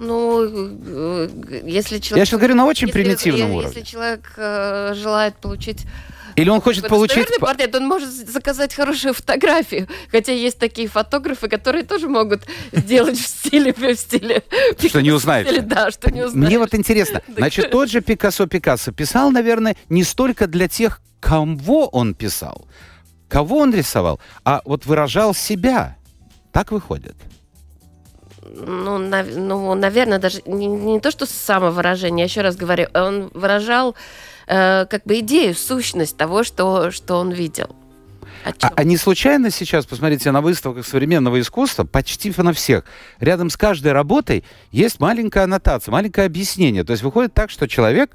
Ну, 0.03 0.45
э, 0.45 1.29
если 1.65 1.99
человек... 1.99 2.19
Я 2.19 2.27
сейчас 2.27 2.39
говорю 2.41 2.57
на 2.57 2.67
очень 2.67 2.89
если- 2.89 3.03
примитивном 3.03 3.51
э, 3.51 3.55
уровне. 3.55 3.73
Если 3.77 3.91
человек 3.91 4.33
э, 4.37 4.95
желает 4.97 5.37
получить 5.37 5.87
Или 6.35 6.49
он 6.49 6.61
хочет 6.61 6.89
получить... 6.89 7.29
портрет, 7.39 7.75
он 7.77 7.87
может 7.87 8.09
заказать 8.09 8.75
хорошую 8.75 9.15
фотографию. 9.15 9.87
Хотя 10.11 10.33
есть 10.33 10.59
такие 10.59 10.89
фотографы, 10.89 11.49
которые 11.49 11.85
тоже 11.85 12.09
могут 12.09 12.43
сделать 12.73 13.17
в 13.17 13.27
стиле... 13.27 13.73
В 13.73 13.95
стиле 13.95 14.43
Что 14.77 15.01
не 15.01 15.13
узнаешь. 15.13 15.47
стиле, 15.47 15.63
Да, 15.63 15.91
что 15.93 16.11
не 16.11 16.23
узнаешь. 16.23 16.49
Мне 16.49 16.59
вот 16.59 16.75
интересно, 16.75 17.23
значит, 17.37 17.71
тот 17.71 17.89
же 17.89 18.01
Пикассо 18.01 18.47
Пикассо 18.47 18.91
писал, 18.91 19.31
наверное, 19.31 19.77
не 19.89 20.03
столько 20.03 20.49
для 20.49 20.67
тех, 20.67 21.01
кого 21.21 21.87
он 21.87 22.15
писал, 22.15 22.67
кого 23.29 23.59
он 23.59 23.73
рисовал, 23.73 24.19
а 24.45 24.63
вот 24.65 24.85
выражал 24.85 25.33
себя. 25.33 25.97
Так 26.51 26.73
выходит. 26.73 27.15
Ну, 28.55 28.99
нав- 28.99 29.35
ну, 29.35 29.75
наверное, 29.75 30.19
даже 30.19 30.43
не, 30.47 30.67
не 30.67 31.01
то, 31.01 31.11
что 31.11 31.27
самовыражение, 31.27 32.25
еще 32.25 32.43
раз 32.43 32.57
говорю, 32.57 32.87
он 32.95 33.31
выражал 33.35 33.95
э, 34.47 34.87
как 34.87 35.05
бы 35.05 35.21
идею, 35.21 35.55
сущность 35.55 36.17
того, 36.17 36.45
что, 36.45 36.91
что 36.91 37.17
он 37.17 37.31
видел. 37.31 37.75
А, 38.45 38.73
а 38.75 38.85
не 38.85 38.97
случайно 38.97 39.51
сейчас, 39.51 39.87
посмотрите, 39.87 40.31
на 40.33 40.41
выставках 40.41 40.87
современного 40.87 41.41
искусства, 41.41 41.85
почти 41.85 42.33
на 42.37 42.53
всех, 42.53 42.85
рядом 43.21 43.51
с 43.51 43.57
каждой 43.57 43.93
работой 43.93 44.45
есть 44.73 45.01
маленькая 45.01 45.45
аннотация, 45.45 45.93
маленькое 45.93 46.27
объяснение. 46.27 46.83
То 46.85 46.93
есть 46.93 47.03
выходит 47.03 47.35
так, 47.35 47.51
что 47.51 47.69
человек, 47.69 48.11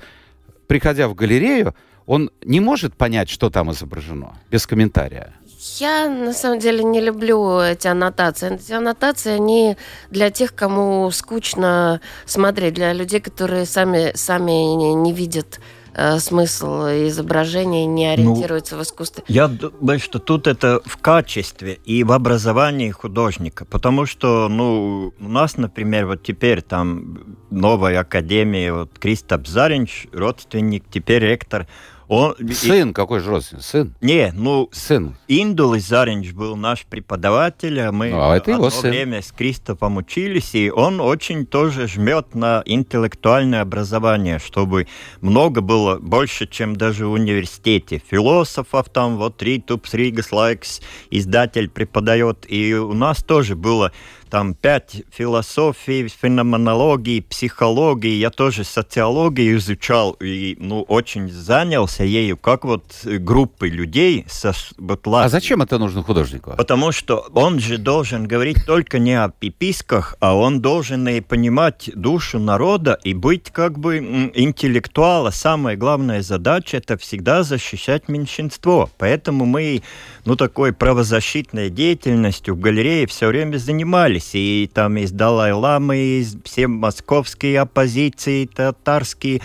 приходя 0.68 1.08
в 1.08 1.16
галерею, 1.16 1.76
он 2.06 2.30
не 2.44 2.60
может 2.60 2.96
понять, 2.96 3.30
что 3.30 3.50
там 3.50 3.72
изображено, 3.72 4.38
без 4.52 4.68
комментария. 4.68 5.34
Я 5.76 6.10
на 6.10 6.34
самом 6.34 6.60
деле 6.60 6.84
не 6.84 7.02
люблю 7.02 7.60
эти 7.60 7.88
аннотации. 7.88 8.56
Эти 8.56 8.74
аннотации, 8.74 9.34
они 9.34 9.78
для 10.10 10.30
тех, 10.30 10.56
кому 10.56 11.12
скучно 11.12 12.02
смотреть, 12.26 12.74
для 12.74 12.94
людей, 12.94 13.20
которые 13.20 13.66
сами, 13.66 14.12
сами 14.16 14.52
не, 14.52 14.94
не 14.94 15.14
видят 15.14 15.60
э, 15.94 16.20
смысл 16.20 16.86
изображения, 17.08 17.86
не 17.86 18.08
ориентируются 18.08 18.78
в 18.78 18.82
искусстве. 18.82 19.24
Я 19.28 19.48
думаю, 19.48 20.00
что 20.00 20.20
тут 20.20 20.48
это 20.48 20.82
в 20.86 20.98
качестве 20.98 21.80
и 21.86 22.04
в 22.04 22.12
образовании 22.12 22.92
художника, 22.92 23.66
потому 23.66 24.06
что, 24.06 24.48
ну, 24.48 25.14
у 25.20 25.28
нас, 25.28 25.58
например, 25.58 26.08
вот 26.08 26.24
теперь 26.24 26.62
там 26.62 27.38
новая 27.50 28.00
академия, 28.00 28.74
вот 28.74 28.98
Кристоп 29.00 29.48
Заринч, 29.48 30.08
родственник, 30.14 30.86
теперь 30.90 31.24
ректор, 31.24 31.68
он... 32.08 32.34
и- 32.34 32.54
Сын, 32.54 32.94
какой 32.94 33.20
же 33.20 33.30
родственник? 33.30 33.64
Сын. 33.64 33.94
Не, 34.02 34.32
ну, 34.36 34.70
Сын. 34.72 35.16
Индулис 35.28 35.88
Заринч 35.88 36.32
был 36.32 36.56
наш 36.56 36.86
преподаватель, 36.86 37.80
а 37.82 37.92
мы 37.92 38.10
Ну, 38.12 38.22
а 38.32 38.38
это 38.38 38.52
его 38.52 38.68
одно 38.68 38.82
сын. 38.82 38.90
время 38.92 39.22
с 39.22 39.32
Кристофом 39.32 39.98
учились, 39.98 40.56
и 40.56 40.70
он 40.72 41.00
очень 41.02 41.46
тоже 41.46 41.88
жмет 41.88 42.34
на 42.36 42.64
интеллектуальное 42.66 43.62
образование, 43.62 44.40
чтобы 44.40 44.88
много 45.22 45.62
было, 45.62 45.98
больше, 46.00 46.48
чем 46.48 46.76
даже 46.76 47.08
в 47.08 47.12
университете. 47.12 48.02
Философов 48.10 48.90
там, 48.90 49.18
вот 49.18 49.42
Ритупс, 49.44 49.94
Rīgas 49.94 50.32
Laiks, 50.32 50.82
издатель 51.12 51.70
преподает, 51.70 52.46
и 52.48 52.74
у 52.74 52.94
нас 52.94 53.24
тоже 53.24 53.56
было 53.56 53.92
там 54.30 54.54
пять 54.54 55.04
философий, 55.12 56.08
феноменологии, 56.08 57.22
психологии. 57.22 58.16
Я 58.16 58.30
тоже 58.30 58.64
социологию 58.64 59.58
изучал 59.58 60.12
и 60.22 60.56
ну, 60.60 60.82
очень 60.82 61.30
занялся 61.32 62.04
ею, 62.04 62.38
как 62.38 62.66
вот 62.66 62.84
группы 63.04 63.70
людей 63.70 64.26
со 64.28 64.54
вот, 64.78 65.02
А 65.08 65.30
зачем 65.30 65.62
это 65.62 65.78
нужно 65.78 66.04
художнику? 66.04 66.54
Потому 66.58 66.92
что 66.92 67.26
он 67.34 67.60
же 67.60 67.78
должен 67.78 68.28
говорить 68.28 68.66
только 68.66 69.00
не 69.00 69.14
о 69.14 69.30
пиписках, 69.30 70.16
а 70.20 70.36
он 70.36 70.62
должен 70.62 71.08
и 71.08 71.22
понимать 71.22 71.90
душу 71.96 72.40
народа 72.40 73.00
и 73.04 73.14
быть 73.14 73.52
как 73.52 73.80
бы 73.80 73.98
интеллектуала. 74.34 75.32
Самая 75.32 75.76
главная 75.76 76.22
задача 76.22 76.78
это 76.78 76.98
всегда 76.98 77.44
защищать 77.44 78.10
меньшинство. 78.10 78.90
Поэтому 78.98 79.46
мы 79.46 79.82
ну 80.26 80.36
такой 80.36 80.74
правозащитной 80.74 81.70
деятельностью 81.70 82.56
в 82.56 82.60
галерее 82.60 83.08
все 83.08 83.28
время 83.28 83.58
занимались. 83.58 84.17
И 84.34 84.70
там 84.74 84.98
из 84.98 85.12
Далай-Ламы, 85.12 85.98
из 85.98 86.38
все 86.44 86.68
московские 86.68 87.62
оппозиции, 87.62 88.46
татарские, 88.46 89.42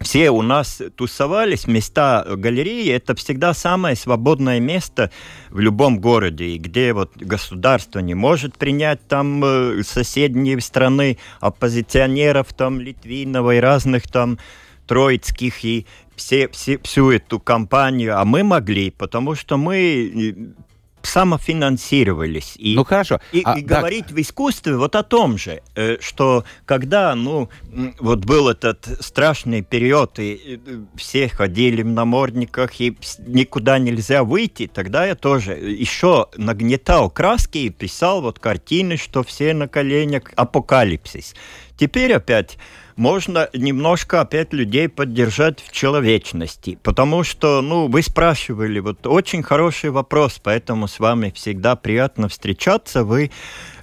все 0.00 0.30
у 0.30 0.42
нас 0.42 0.82
тусовались, 0.96 1.66
места 1.66 2.24
галереи, 2.28 2.92
это 2.92 3.14
всегда 3.14 3.54
самое 3.54 3.96
свободное 3.96 4.60
место 4.60 5.10
в 5.50 5.58
любом 5.58 5.98
городе, 5.98 6.56
где 6.58 6.92
вот 6.92 7.16
государство 7.16 8.00
не 8.00 8.14
может 8.14 8.58
принять 8.58 9.06
там 9.08 9.42
э, 9.42 9.82
соседние 9.82 10.60
страны 10.60 11.18
оппозиционеров, 11.40 12.52
там 12.52 12.80
Литвинова 12.80 13.56
и 13.56 13.60
разных 13.60 14.06
там 14.08 14.38
троицких 14.86 15.64
и 15.64 15.86
все, 16.16 16.48
все, 16.48 16.78
всю 16.78 17.10
эту 17.10 17.40
кампанию, 17.40 18.18
а 18.18 18.24
мы 18.24 18.44
могли, 18.44 18.90
потому 18.90 19.34
что 19.34 19.56
мы 19.56 19.76
э, 19.76 20.34
самофинансировались. 21.04 22.54
И 22.56 22.74
Ну 22.74 22.84
хорошо. 22.84 23.20
и, 23.32 23.42
А, 23.44 23.58
и 23.58 23.62
так, 23.62 23.78
говорить 23.80 24.10
в 24.10 24.20
искусстве 24.20 24.76
вот 24.76 24.96
о 24.96 25.02
том 25.02 25.38
же, 25.38 25.62
э, 25.74 25.98
что 26.00 26.44
когда, 26.64 27.14
ну, 27.14 27.48
вот 28.00 28.24
был 28.24 28.48
этот 28.48 28.86
страшный 29.00 29.62
период, 29.62 30.18
и 30.18 30.60
э, 30.66 30.78
все 30.96 31.28
ходили 31.28 31.82
в 31.82 31.86
намордниках, 31.86 32.80
и 32.80 32.96
никуда 33.26 33.78
нельзя 33.78 34.24
выйти, 34.24 34.66
тогда 34.66 35.06
я 35.06 35.14
тоже 35.14 35.52
еще 35.52 36.26
нагнетал 36.36 37.10
краски 37.10 37.58
и 37.58 37.70
писал 37.70 38.22
вот 38.22 38.38
картины, 38.38 38.96
что 38.96 39.22
все 39.22 39.54
на 39.54 39.68
коленях, 39.68 40.32
апокалипсис. 40.36 41.34
Теперь 41.76 42.14
опять 42.14 42.58
можно 42.96 43.48
немножко 43.52 44.20
опять 44.20 44.52
людей 44.52 44.88
поддержать 44.88 45.60
в 45.60 45.72
человечности, 45.72 46.78
потому 46.82 47.24
что, 47.24 47.60
ну, 47.62 47.88
вы 47.88 48.02
спрашивали, 48.02 48.80
вот 48.80 49.06
очень 49.06 49.42
хороший 49.42 49.90
вопрос, 49.90 50.40
поэтому 50.42 50.88
с 50.88 50.98
вами 50.98 51.32
всегда 51.34 51.76
приятно 51.76 52.28
встречаться, 52.28 53.04
вы 53.04 53.30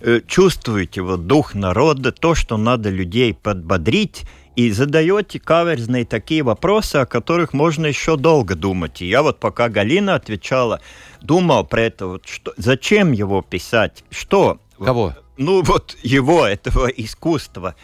э, 0.01 0.21
чувствуете 0.27 1.01
вот 1.01 1.27
дух 1.27 1.53
народа, 1.53 2.11
то, 2.11 2.35
что 2.35 2.57
надо 2.57 2.89
людей 2.89 3.33
подбодрить, 3.33 4.23
и 4.55 4.69
задаете 4.71 5.39
каверзные 5.39 6.05
такие 6.05 6.43
вопросы, 6.43 6.97
о 6.97 7.05
которых 7.05 7.53
можно 7.53 7.85
еще 7.85 8.17
долго 8.17 8.55
думать. 8.55 9.01
И 9.01 9.07
я 9.07 9.23
вот 9.23 9.39
пока 9.39 9.69
Галина 9.69 10.15
отвечала, 10.15 10.81
думал 11.21 11.65
про 11.65 11.83
это, 11.83 12.07
вот 12.07 12.27
что, 12.27 12.53
зачем 12.57 13.11
его 13.11 13.41
писать, 13.41 14.03
что... 14.09 14.59
Кого? 14.77 15.15
Ну 15.37 15.61
вот 15.63 15.95
его, 16.03 16.45
этого 16.45 16.87
искусства. 16.87 17.75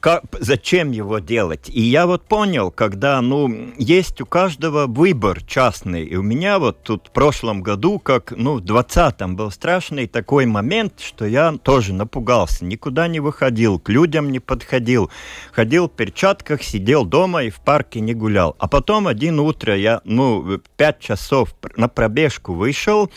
Как, 0.00 0.24
зачем 0.38 0.92
его 0.92 1.18
делать? 1.18 1.68
И 1.68 1.82
я 1.82 2.06
вот 2.06 2.22
понял, 2.24 2.70
когда, 2.70 3.20
ну, 3.20 3.70
есть 3.76 4.18
у 4.22 4.26
каждого 4.26 4.86
выбор 4.86 5.42
частный. 5.42 6.04
И 6.06 6.16
у 6.16 6.22
меня 6.22 6.58
вот 6.58 6.82
тут 6.82 7.08
в 7.08 7.10
прошлом 7.10 7.62
году, 7.62 7.98
как, 7.98 8.32
ну, 8.34 8.54
в 8.54 8.62
20-м 8.62 9.36
был 9.36 9.50
страшный 9.50 10.06
такой 10.06 10.46
момент, 10.46 11.00
что 11.00 11.26
я 11.26 11.52
тоже 11.52 11.92
напугался. 11.92 12.64
Никуда 12.64 13.08
не 13.08 13.20
выходил, 13.20 13.78
к 13.78 13.90
людям 13.90 14.32
не 14.32 14.40
подходил. 14.40 15.10
Ходил 15.52 15.86
в 15.86 15.92
перчатках, 15.92 16.62
сидел 16.62 17.04
дома 17.04 17.44
и 17.44 17.50
в 17.50 17.60
парке 17.60 18.00
не 18.00 18.14
гулял. 18.14 18.56
А 18.58 18.68
потом 18.68 19.06
один 19.06 19.38
утро 19.38 19.76
я, 19.76 20.00
ну, 20.04 20.40
в 20.40 20.60
5 20.78 20.98
часов 20.98 21.54
на 21.76 21.88
пробежку 21.88 22.54
вышел, 22.54 23.10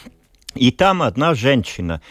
и 0.54 0.70
там 0.72 1.02
одна 1.02 1.34
женщина 1.34 2.02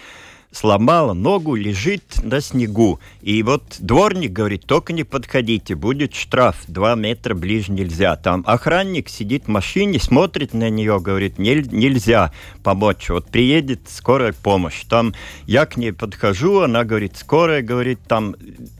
сломала 0.52 1.14
ногу, 1.14 1.54
лежит 1.54 2.22
на 2.22 2.40
снегу. 2.40 3.00
И 3.22 3.42
вот 3.42 3.62
дворник 3.78 4.32
говорит, 4.32 4.66
только 4.66 4.92
не 4.92 5.04
подходите, 5.04 5.74
будет 5.74 6.14
штраф, 6.14 6.56
два 6.68 6.94
метра 6.94 7.34
ближе 7.34 7.72
нельзя. 7.72 8.16
Там 8.16 8.44
охранник 8.46 9.08
сидит 9.08 9.46
в 9.46 9.48
машине, 9.48 9.98
смотрит 9.98 10.54
на 10.54 10.70
нее, 10.70 11.00
говорит, 11.00 11.38
нельзя 11.38 12.32
помочь. 12.62 13.08
Вот 13.08 13.26
приедет 13.26 13.80
скорая 13.88 14.32
помощь. 14.32 14.84
Там 14.88 15.14
я 15.46 15.66
к 15.66 15.76
ней 15.76 15.92
подхожу, 15.92 16.60
она 16.60 16.84
говорит, 16.84 17.16
скорая, 17.16 17.62
говорит, 17.62 18.00
там 18.06 18.36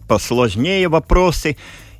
посложнее 0.07 0.89
вопросы. 0.89 1.57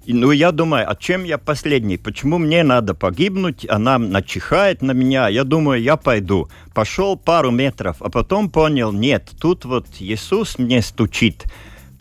Ну, 0.07 0.33
я 0.33 0.51
думаю, 0.51 0.91
а 0.91 0.97
чем 0.97 1.25
я 1.25 1.39
последний? 1.39 1.97
Почему 1.97 2.39
мне 2.39 2.65
надо 2.65 2.95
погибнуть? 2.95 3.67
Она 3.69 3.99
начихает 3.99 4.83
на 4.83 4.93
меня. 4.93 5.29
Я 5.29 5.45
думаю, 5.45 5.81
я 5.81 5.97
пойду. 5.97 6.49
Пошел 6.75 7.17
пару 7.17 7.51
метров, 7.51 7.97
а 8.01 8.11
потом 8.11 8.51
понял, 8.51 8.93
нет, 8.93 9.31
тут 9.41 9.65
вот 9.65 9.87
Иисус 10.01 10.59
мне 10.59 10.83
стучит 10.83 11.45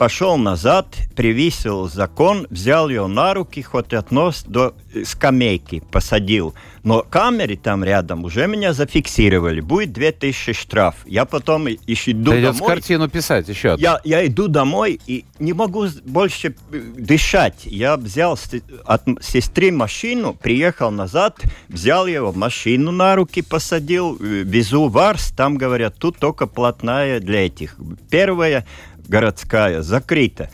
пошел 0.01 0.35
назад, 0.35 0.97
привесил 1.15 1.87
закон, 1.87 2.47
взял 2.49 2.89
ее 2.89 3.05
на 3.05 3.35
руки, 3.35 3.61
хоть 3.61 3.93
относ 3.93 4.43
до 4.47 4.73
э, 4.95 5.03
скамейки 5.05 5.83
посадил. 5.91 6.55
Но 6.81 7.05
камеры 7.07 7.55
там 7.55 7.83
рядом 7.83 8.23
уже 8.23 8.47
меня 8.47 8.73
зафиксировали. 8.73 9.61
Будет 9.61 9.93
2000 9.93 10.53
штраф. 10.53 10.95
Я 11.05 11.25
потом 11.25 11.67
еще 11.67 12.13
иду 12.13 12.31
Придется 12.31 12.61
домой. 12.61 12.75
картину 12.75 13.09
писать 13.09 13.47
еще. 13.47 13.75
Я, 13.77 14.01
я 14.03 14.25
иду 14.25 14.47
домой 14.47 14.99
и 15.05 15.23
не 15.37 15.53
могу 15.53 15.85
больше 16.03 16.55
э, 16.71 16.79
дышать. 16.97 17.65
Я 17.65 17.95
взял 17.95 18.39
от 18.85 19.03
сестры 19.21 19.71
машину, 19.71 20.33
приехал 20.33 20.89
назад, 20.89 21.39
взял 21.69 22.07
его 22.07 22.33
машину 22.33 22.91
на 22.91 23.15
руки, 23.15 23.43
посадил, 23.43 24.17
э, 24.19 24.23
везу 24.23 24.87
в 24.87 24.97
Арс. 24.97 25.31
Там 25.31 25.57
говорят, 25.57 25.97
тут 25.99 26.17
только 26.17 26.47
платная 26.47 27.19
для 27.19 27.45
этих. 27.45 27.75
Первая 28.09 28.65
городская 29.07 29.81
закрыта. 29.81 30.49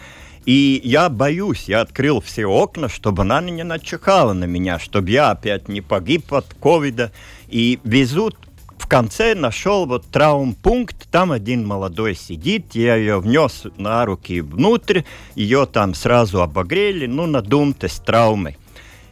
И 0.45 0.79
я 0.83 1.09
боюсь, 1.09 1.65
я 1.67 1.81
открыл 1.81 2.21
все 2.21 2.45
окна, 2.45 2.87
чтобы 2.87 3.23
она 3.23 3.41
не 3.41 3.63
начихала 3.63 4.33
на 4.33 4.45
меня, 4.45 4.79
чтобы 4.79 5.09
я 5.09 5.31
опять 5.31 5.67
не 5.67 5.81
погиб 5.81 6.33
от 6.33 6.53
ковида. 6.53 7.11
И 7.49 7.79
везут 7.83 8.37
в 8.77 8.87
конце 8.87 9.35
нашел 9.35 9.85
вот 9.85 10.05
травмпункт, 10.05 11.09
там 11.11 11.33
один 11.33 11.67
молодой 11.67 12.15
сидит, 12.15 12.75
я 12.75 12.95
ее 12.95 13.19
внес 13.19 13.63
на 13.75 14.05
руки 14.05 14.39
внутрь, 14.39 15.01
ее 15.35 15.65
там 15.65 15.93
сразу 15.93 16.41
обогрели, 16.41 17.05
ну, 17.05 17.25
надумте 17.25 17.89
с 17.89 17.99
травмой. 17.99 18.57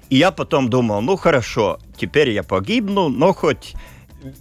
И 0.10 0.16
я 0.16 0.32
потом 0.32 0.70
думал, 0.70 1.02
ну, 1.02 1.18
хорошо, 1.18 1.80
теперь 1.98 2.30
я 2.30 2.44
погибну, 2.44 3.10
но 3.10 3.34
хоть 3.34 3.74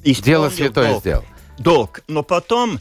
Дело 0.04 0.50
святое 0.50 0.90
долг. 0.90 1.00
сделал. 1.00 1.24
Долг. 1.58 2.00
Но 2.06 2.22
потом 2.22 2.78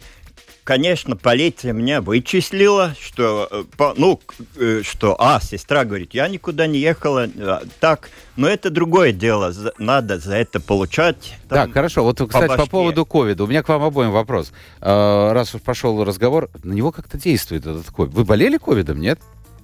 конечно, 0.63 1.15
полиция 1.15 1.73
меня 1.73 2.02
вычислила, 2.02 2.95
что, 2.99 3.47
э, 3.52 3.93
ну, 3.97 4.19
э, 4.58 4.82
что, 4.84 5.15
а, 5.19 5.39
сестра 5.41 5.84
говорит, 5.86 6.13
я 6.13 6.28
никуда 6.28 6.67
не 6.67 6.80
ехала, 6.80 7.28
э, 7.28 7.60
так, 7.80 8.10
но 8.36 8.47
это 8.47 8.69
другое 8.69 9.12
дело, 9.12 9.54
надо 9.78 10.19
за 10.19 10.36
это 10.36 10.60
получать. 10.60 11.38
Там, 11.49 11.67
так, 11.67 11.73
хорошо, 11.73 12.04
вот, 12.04 12.21
кстати, 12.21 12.47
по, 12.47 12.58
по 12.58 12.65
поводу 12.65 13.06
ковида, 13.06 13.43
у 13.43 13.47
меня 13.47 13.63
к 13.63 13.69
вам 13.69 13.84
обоим 13.84 14.12
вопрос. 14.12 14.52
Раз 14.80 15.54
уж 15.56 15.62
пошел 15.62 16.04
разговор, 16.04 16.49
на 16.63 16.73
него 16.73 16.91
как-то 16.91 17.17
действует 17.17 17.65
этот 17.65 17.89
ковид. 17.91 18.13
Вы 18.13 18.23
болели 18.23 18.58
ковидом, 18.58 18.99
нет? 18.99 19.19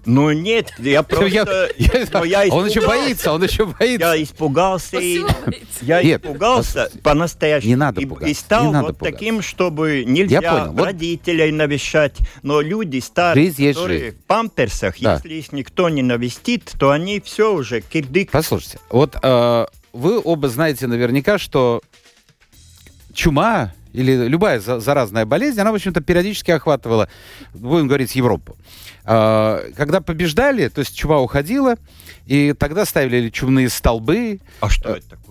Ну 0.05 0.31
нет, 0.31 0.73
я 0.79 1.03
просто... 1.03 1.27
Я, 1.27 1.45
я, 1.77 2.07
ну, 2.13 2.23
я 2.23 2.45
он 2.51 2.67
еще 2.67 2.85
боится, 2.85 3.31
он 3.33 3.43
еще 3.43 3.65
боится. 3.65 4.07
Я 4.07 4.23
испугался. 4.23 4.97
И, 4.99 5.21
я 5.81 6.01
нет, 6.01 6.23
испугался 6.23 6.89
по-настоящему. 7.03 7.69
Не 7.69 7.75
надо 7.75 8.01
пугаться. 8.01 8.27
И 8.27 8.33
стал 8.33 8.65
не 8.65 8.71
надо 8.71 8.87
вот 8.87 8.97
пугаться. 8.97 9.17
таким, 9.17 9.41
чтобы 9.41 10.03
нельзя 10.05 10.39
я 10.41 10.65
понял. 10.65 10.85
родителей 10.85 11.51
вот... 11.51 11.57
навещать. 11.57 12.17
Но 12.43 12.61
люди 12.61 12.99
старые, 12.99 13.47
жизнь 13.47 13.73
которые 13.73 13.99
жизнь. 13.99 14.17
в 14.17 14.23
памперсах, 14.25 14.95
да. 14.99 15.13
если 15.15 15.33
их 15.35 15.51
никто 15.51 15.89
не 15.89 16.01
навестит, 16.01 16.71
то 16.79 16.91
они 16.91 17.19
все 17.19 17.53
уже 17.53 17.81
кирдык. 17.81 18.31
Послушайте, 18.31 18.79
вот 18.89 19.17
э, 19.21 19.65
вы 19.93 20.21
оба 20.23 20.49
знаете 20.49 20.87
наверняка, 20.87 21.37
что 21.37 21.81
чума 23.13 23.73
или 23.93 24.27
любая 24.27 24.59
заразная 24.59 25.25
болезнь, 25.25 25.59
она, 25.59 25.71
в 25.71 25.75
общем-то, 25.75 26.01
периодически 26.01 26.51
охватывала, 26.51 27.09
будем 27.53 27.87
говорить, 27.87 28.15
Европу. 28.15 28.55
А, 29.11 29.63
когда 29.75 30.01
побеждали, 30.01 30.67
то 30.67 30.79
есть 30.81 30.95
чума 30.95 31.17
уходила, 31.19 31.77
и 32.27 32.53
тогда 32.53 32.85
ставили 32.85 33.29
чумные 33.29 33.67
столбы. 33.69 34.39
А 34.59 34.69
что 34.69 34.89
это 34.89 35.09
такое? 35.09 35.28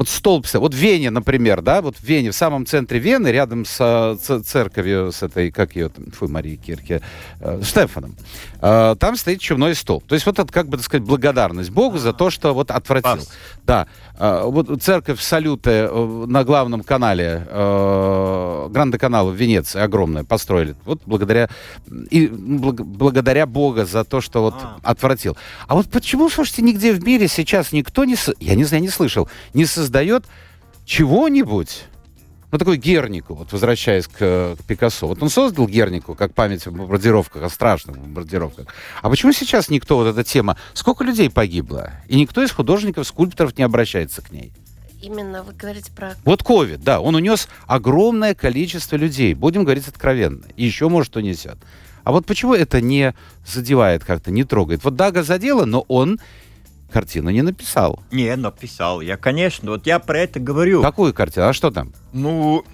Вот 0.00 0.08
столб, 0.08 0.46
вот 0.54 0.72
в 0.72 0.76
Вене, 0.78 1.10
например, 1.10 1.60
да, 1.60 1.82
вот 1.82 1.94
в 1.96 2.02
Вене, 2.02 2.30
в 2.30 2.34
самом 2.34 2.64
центре 2.64 2.98
Вены, 2.98 3.28
рядом 3.28 3.66
с 3.66 3.76
э, 3.78 4.40
церковью, 4.42 5.12
с 5.12 5.22
этой, 5.22 5.50
как 5.50 5.76
ее 5.76 5.90
там, 5.90 6.10
фу, 6.10 6.26
Марии 6.26 6.56
Кирке, 6.56 7.02
э, 7.40 7.60
Штефаном, 7.62 8.16
э, 8.62 8.96
там 8.98 9.16
стоит 9.16 9.40
чумной 9.40 9.74
столб. 9.74 10.06
То 10.06 10.14
есть 10.14 10.24
вот 10.24 10.38
это, 10.38 10.50
как 10.50 10.68
бы, 10.68 10.78
так 10.78 10.86
сказать, 10.86 11.06
благодарность 11.06 11.68
Богу 11.68 11.98
за 11.98 12.14
то, 12.14 12.30
что 12.30 12.54
вот 12.54 12.70
отвратил. 12.70 13.16
Пас. 13.16 13.28
Да. 13.66 13.88
Э, 14.18 14.44
вот 14.46 14.82
церковь 14.82 15.20
Салюты 15.20 15.70
э, 15.70 16.24
на 16.26 16.44
главном 16.44 16.82
канале, 16.82 17.46
э, 17.46 18.68
Гранде-каналу 18.70 19.30
в 19.30 19.34
Венеции, 19.34 19.80
огромная, 19.80 20.24
построили. 20.24 20.76
Вот 20.86 21.02
благодаря, 21.04 21.50
и 22.10 22.26
благ, 22.26 22.84
благодаря 22.86 23.46
Бога 23.46 23.84
за 23.84 24.04
то, 24.04 24.20
что 24.20 24.42
вот 24.42 24.54
а. 24.54 24.78
отвратил. 24.82 25.36
А 25.68 25.74
вот 25.74 25.90
почему, 25.90 26.30
слушайте, 26.30 26.62
нигде 26.62 26.92
в 26.92 27.04
мире 27.04 27.28
сейчас 27.28 27.72
никто 27.72 28.04
не, 28.04 28.16
я 28.40 28.54
не 28.54 28.64
знаю, 28.64 28.82
не 28.82 28.88
слышал, 28.88 29.28
не 29.52 29.66
создает 29.90 30.24
чего-нибудь, 30.84 31.82
ну, 32.52 32.58
такой 32.58 32.76
Гернику, 32.76 33.34
вот 33.34 33.52
возвращаясь 33.52 34.06
к, 34.06 34.56
к 34.56 34.58
Пикассо. 34.68 35.08
Вот 35.08 35.20
он 35.20 35.30
создал 35.30 35.66
Гернику 35.66 36.14
как 36.14 36.32
память 36.32 36.64
о 36.68 36.70
бомбардировках, 36.70 37.42
о 37.42 37.48
страшных 37.48 37.98
бомбардировках. 37.98 38.66
А 39.02 39.10
почему 39.10 39.32
сейчас 39.32 39.68
никто, 39.68 39.96
вот 39.96 40.06
эта 40.06 40.22
тема, 40.22 40.56
сколько 40.74 41.02
людей 41.02 41.28
погибло? 41.28 41.90
И 42.06 42.16
никто 42.16 42.40
из 42.40 42.52
художников, 42.52 43.04
скульпторов 43.08 43.58
не 43.58 43.64
обращается 43.64 44.22
к 44.22 44.30
ней? 44.30 44.52
Именно 45.02 45.42
вы 45.42 45.54
говорите 45.54 45.90
про... 45.90 46.14
Вот 46.24 46.44
ковид, 46.44 46.84
да, 46.84 47.00
он 47.00 47.16
унес 47.16 47.48
огромное 47.66 48.36
количество 48.36 48.94
людей, 48.94 49.34
будем 49.34 49.64
говорить 49.64 49.88
откровенно, 49.88 50.44
и 50.54 50.64
еще, 50.64 50.88
может, 50.88 51.16
унесет. 51.16 51.58
А 52.04 52.12
вот 52.12 52.26
почему 52.26 52.54
это 52.54 52.80
не 52.80 53.14
задевает 53.44 54.04
как-то, 54.04 54.30
не 54.30 54.44
трогает? 54.44 54.84
Вот 54.84 54.94
Дага 54.94 55.24
задела, 55.24 55.64
но 55.64 55.84
он 55.88 56.20
картину 56.90 57.30
не 57.30 57.42
написал. 57.42 58.00
Не, 58.10 58.36
написал. 58.36 59.00
Я, 59.00 59.16
конечно, 59.16 59.70
вот 59.70 59.86
я 59.86 59.98
про 59.98 60.18
это 60.18 60.40
говорю. 60.40 60.82
Какую 60.82 61.14
картину? 61.14 61.46
А 61.46 61.52
что 61.52 61.70
там? 61.70 61.92
Ну, 62.12 62.64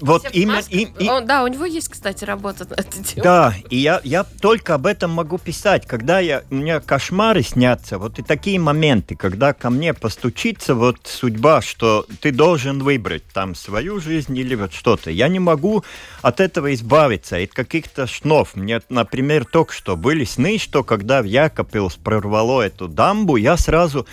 вот 0.00 0.26
именно... 0.32 0.60
Им, 0.70 0.92
им, 0.98 1.08
Он, 1.08 1.26
да, 1.26 1.44
у 1.44 1.46
него 1.46 1.64
есть, 1.64 1.88
кстати, 1.88 2.24
работа 2.24 2.66
на 2.68 2.74
это 2.74 2.98
дело. 2.98 3.22
Да, 3.22 3.54
и 3.70 3.76
я, 3.76 4.00
я 4.04 4.24
только 4.24 4.74
об 4.74 4.86
этом 4.86 5.12
могу 5.12 5.38
писать. 5.38 5.86
Когда 5.86 6.18
я, 6.18 6.42
у 6.50 6.56
меня 6.56 6.80
кошмары 6.80 7.42
снятся, 7.42 7.98
вот 7.98 8.18
и 8.18 8.22
такие 8.22 8.58
моменты, 8.58 9.14
когда 9.14 9.52
ко 9.52 9.70
мне 9.70 9.94
постучится 9.94 10.74
вот 10.74 10.98
судьба, 11.04 11.62
что 11.62 12.06
ты 12.20 12.32
должен 12.32 12.82
выбрать 12.82 13.24
там 13.32 13.54
свою 13.54 14.00
жизнь 14.00 14.36
или 14.36 14.54
вот 14.54 14.72
что-то. 14.72 15.10
Я 15.10 15.28
не 15.28 15.38
могу 15.38 15.84
от 16.22 16.40
этого 16.40 16.74
избавиться, 16.74 17.36
от 17.36 17.50
каких-то 17.50 18.06
снов. 18.06 18.56
Мне, 18.56 18.82
например, 18.88 19.44
только 19.44 19.72
что 19.72 19.96
были 19.96 20.24
сны, 20.24 20.58
что 20.58 20.82
когда 20.82 21.22
в 21.22 21.24
Якопилс 21.24 21.94
прорвало 21.96 22.62
эту 22.62 22.88
дамбу, 22.88 23.36
я 23.36 23.56
сразу 23.56 24.06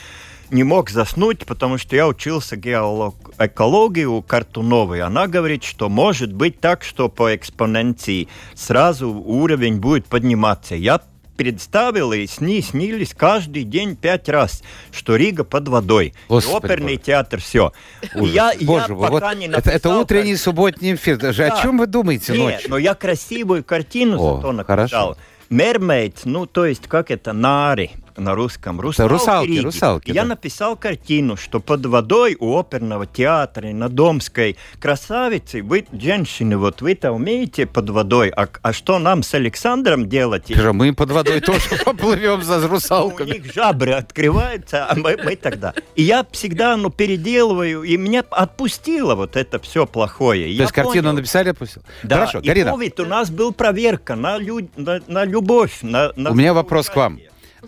не 0.52 0.64
мог 0.64 0.90
заснуть, 0.90 1.46
потому 1.46 1.78
что 1.78 1.96
я 1.96 2.08
учился 2.08 2.56
геолог, 2.56 3.16
экологии 3.40 4.06
у 4.06 4.22
Картуновой. 4.22 5.02
Она 5.02 5.28
говорит, 5.28 5.64
что 5.64 5.90
может 5.90 6.34
быть 6.34 6.60
так, 6.60 6.84
что 6.84 7.10
по 7.10 7.36
экспоненции 7.36 8.28
сразу 8.54 9.10
уровень 9.10 9.80
будет 9.80 10.06
подниматься. 10.06 10.76
Я 10.76 11.02
представил, 11.38 12.14
и 12.14 12.28
сни 12.28 12.62
снились 12.62 13.14
каждый 13.16 13.64
день 13.64 13.96
пять 13.96 14.30
раз, 14.30 14.62
что 14.92 15.16
Рига 15.16 15.44
под 15.44 15.70
водой. 15.70 16.14
Господи, 16.30 16.56
оперный 16.56 16.96
Боже. 16.98 17.06
театр, 17.06 17.40
все. 17.40 17.74
Я, 18.14 18.54
Боже, 18.62 18.86
я 18.90 18.94
вот 18.94 19.12
пока 19.12 19.34
не 19.34 19.48
написал, 19.48 19.74
это, 19.74 19.88
это 19.90 19.98
утренний 19.98 20.34
как... 20.34 20.42
субботний 20.42 20.94
эфир. 20.94 21.18
Даже 21.18 21.48
да. 21.48 21.56
о 21.56 21.62
чем 21.62 21.80
вы 21.80 21.88
думаете 21.88 22.34
Нет, 22.34 22.42
ночью? 22.42 22.70
но 22.70 22.78
я 22.78 22.94
красивую 22.94 23.64
картину 23.64 24.22
О, 24.22 24.36
зато 24.36 24.52
написал. 24.52 24.76
Хорошо. 24.76 25.18
Мермейд, 25.50 26.22
ну 26.26 26.46
то 26.46 26.66
есть 26.66 26.88
как 26.88 27.12
это, 27.12 27.34
нари 27.34 27.92
на 28.18 28.36
русском. 28.36 28.80
Русалки, 28.80 29.12
русалки, 29.12 29.48
Риги. 29.50 29.60
русалки. 29.60 30.12
Я 30.12 30.24
да. 30.24 30.30
написал 30.30 30.76
картину, 30.76 31.38
что 31.38 31.60
под 31.60 31.86
водой 31.86 32.36
у 32.40 32.58
оперного 32.58 33.06
театра 33.06 33.68
на 33.68 33.90
Домской 33.90 34.58
красавицы, 34.80 35.62
вы, 35.62 35.86
женщины, 35.92 36.58
вот 36.58 36.82
вы-то 36.82 37.12
умеете 37.12 37.66
под 37.66 37.90
водой, 37.90 38.30
а, 38.30 38.48
а 38.62 38.74
что 38.74 39.00
нам 39.00 39.24
с 39.24 39.34
Александром 39.34 40.10
делать? 40.10 40.46
Скажи, 40.46 40.74
мы 40.74 40.94
под 40.94 41.12
водой 41.12 41.40
тоже 41.42 41.62
поплывем 41.84 42.42
за 42.44 42.68
русалками. 42.68 43.30
У 43.30 43.34
них 43.34 43.54
жабры 43.54 43.94
открываются, 43.94 44.86
а 44.90 44.96
мы, 44.96 45.18
мы 45.24 45.36
тогда. 45.36 45.74
И 45.96 46.04
я 46.04 46.26
всегда, 46.32 46.78
ну, 46.78 46.90
переделываю, 46.90 47.84
и 47.84 47.98
меня 47.98 48.24
отпустило 48.30 49.16
вот 49.16 49.36
это 49.36 49.60
все 49.60 49.86
плохое. 49.86 50.44
То 50.56 50.62
есть 50.64 50.72
картину 50.72 51.12
написали, 51.14 51.50
отпустил? 51.50 51.84
Да, 52.04 52.16
Хорошо, 52.16 52.40
и 52.40 52.48
Карина. 52.48 52.74
у 52.74 53.06
нас 53.06 53.30
был 53.30 53.52
проверка 53.54 54.16
на, 54.16 54.38
лю... 54.38 54.68
на, 54.76 55.02
на 55.08 55.26
любовь. 55.26 55.80
На, 55.82 56.12
на 56.16 56.32
у 56.32 56.34
меня 56.34 56.54
вопрос 56.54 56.90
к 56.90 56.96
вам. 56.96 57.20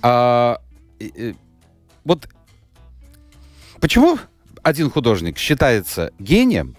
А, 0.02 0.60
вот 2.04 2.28
почему 3.80 4.18
один 4.62 4.90
художник 4.90 5.38
считается 5.38 6.12
гением, 6.20 6.76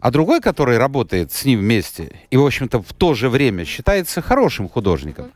А 0.00 0.10
другой, 0.10 0.40
который 0.40 0.78
работает 0.78 1.32
с 1.32 1.44
ним 1.44 1.60
вместе, 1.60 2.20
и, 2.30 2.36
в 2.36 2.46
общем-то, 2.46 2.80
в 2.80 2.92
то 2.92 3.14
же 3.14 3.28
время 3.28 3.64
считается 3.64 4.22
хорошим 4.22 4.68
художником, 4.68 5.32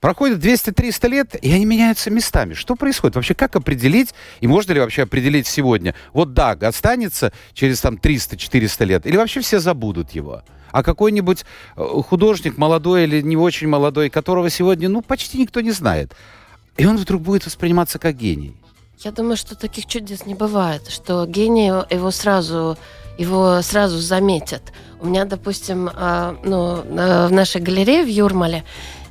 проходит 0.00 0.42
200-300 0.42 1.08
лет, 1.08 1.36
и 1.44 1.52
они 1.52 1.66
меняются 1.66 2.10
местами. 2.10 2.54
Что 2.54 2.76
происходит? 2.76 3.16
Вообще, 3.16 3.34
как 3.34 3.56
определить, 3.56 4.14
и 4.40 4.46
можно 4.46 4.72
ли 4.72 4.80
вообще 4.80 5.02
определить 5.02 5.46
сегодня, 5.46 5.94
вот 6.14 6.32
Даг 6.32 6.62
останется 6.62 7.32
через 7.52 7.80
там 7.80 7.96
300-400 7.96 8.84
лет, 8.86 9.06
или 9.06 9.16
вообще 9.16 9.40
все 9.40 9.58
забудут 9.60 10.12
его? 10.12 10.42
А 10.72 10.82
какой-нибудь 10.82 11.44
э, 11.76 11.84
художник, 12.08 12.56
молодой 12.56 13.04
или 13.04 13.20
не 13.20 13.36
очень 13.36 13.68
молодой, 13.68 14.08
которого 14.08 14.48
сегодня, 14.48 14.88
ну, 14.88 15.02
почти 15.02 15.38
никто 15.38 15.60
не 15.60 15.72
знает, 15.72 16.14
и 16.80 16.86
он 16.86 16.96
вдруг 16.96 17.20
будет 17.20 17.44
восприниматься 17.44 17.98
как 17.98 18.16
гений. 18.16 18.56
Я 19.00 19.12
думаю, 19.12 19.36
что 19.36 19.54
таких 19.54 19.84
чудес 19.84 20.24
не 20.24 20.34
бывает, 20.34 20.88
что 20.88 21.26
гений 21.26 21.66
его 21.66 22.10
сразу 22.10 22.78
его 23.18 23.60
сразу 23.60 23.98
заметят. 23.98 24.62
У 24.98 25.06
меня, 25.06 25.26
допустим, 25.26 25.90
а, 25.92 26.36
ну, 26.42 26.76
в 26.76 27.30
нашей 27.30 27.60
галерее 27.60 28.02
в 28.02 28.08
Юрмале 28.08 28.64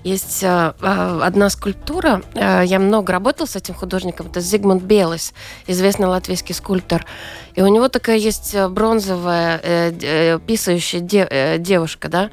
есть 0.04 0.44
а, 0.44 0.74
а, 0.82 1.22
одна 1.24 1.52
скульптура. 1.52 2.24
Я 2.34 2.80
много 2.80 3.14
работала 3.14 3.46
с 3.46 3.56
этим 3.56 3.76
художником. 3.76 4.28
Это 4.28 4.42
Зигмунд 4.42 4.82
Белес, 4.82 5.34
известный 5.68 6.08
латвийский 6.08 6.56
скульптор. 6.56 7.06
И 7.54 7.62
у 7.62 7.68
него 7.68 7.88
такая 7.88 8.18
есть 8.18 8.56
бронзовая 8.70 9.62
э, 9.62 9.92
э, 10.02 10.40
писающая 10.40 11.02
э, 11.02 11.60
девушка, 11.60 12.10
да, 12.10 12.32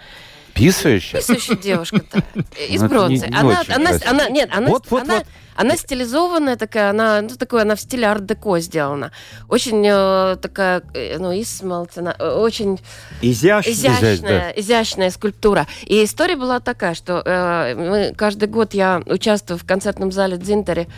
Писающая? 0.57 1.21
Писающая 1.21 1.57
девушка 1.57 2.01
из 2.69 2.83
бронзы. 2.83 3.27
Она, 3.27 3.63
она, 3.69 3.91
она, 4.07 4.29
нет, 4.31 4.49
она, 4.53 4.69
вот, 4.69 4.87
вот, 4.91 5.03
она, 5.03 5.17
вот. 5.17 5.27
она 5.55 5.77
стилизованная 5.77 6.57
такая, 6.57 6.91
она, 6.91 7.21
ну, 7.21 7.29
такой, 7.29 7.63
она 7.63 7.77
в 7.77 7.81
стиле 7.81 8.07
арт-деко 8.07 8.59
сделана. 8.61 9.13
Очень 9.49 9.85
э, 9.87 10.37
такая, 10.41 10.83
э, 10.95 11.19
ну, 11.19 11.31
Исмалт, 11.33 11.99
она 11.99 12.17
э, 12.19 12.31
очень 12.31 12.81
изящная, 13.21 13.75
изящная, 13.75 14.51
изящная 14.57 15.11
скульптура. 15.11 15.67
И 15.85 16.03
история 16.03 16.37
была 16.37 16.61
такая, 16.61 16.95
что 16.95 17.23
э, 17.25 17.75
мы, 17.75 18.15
каждый 18.17 18.49
год 18.49 18.73
я 18.73 19.03
участвую 19.05 19.59
в 19.59 19.67
концертном 19.67 20.11
зале 20.11 20.39
Дзинтери, 20.39 20.89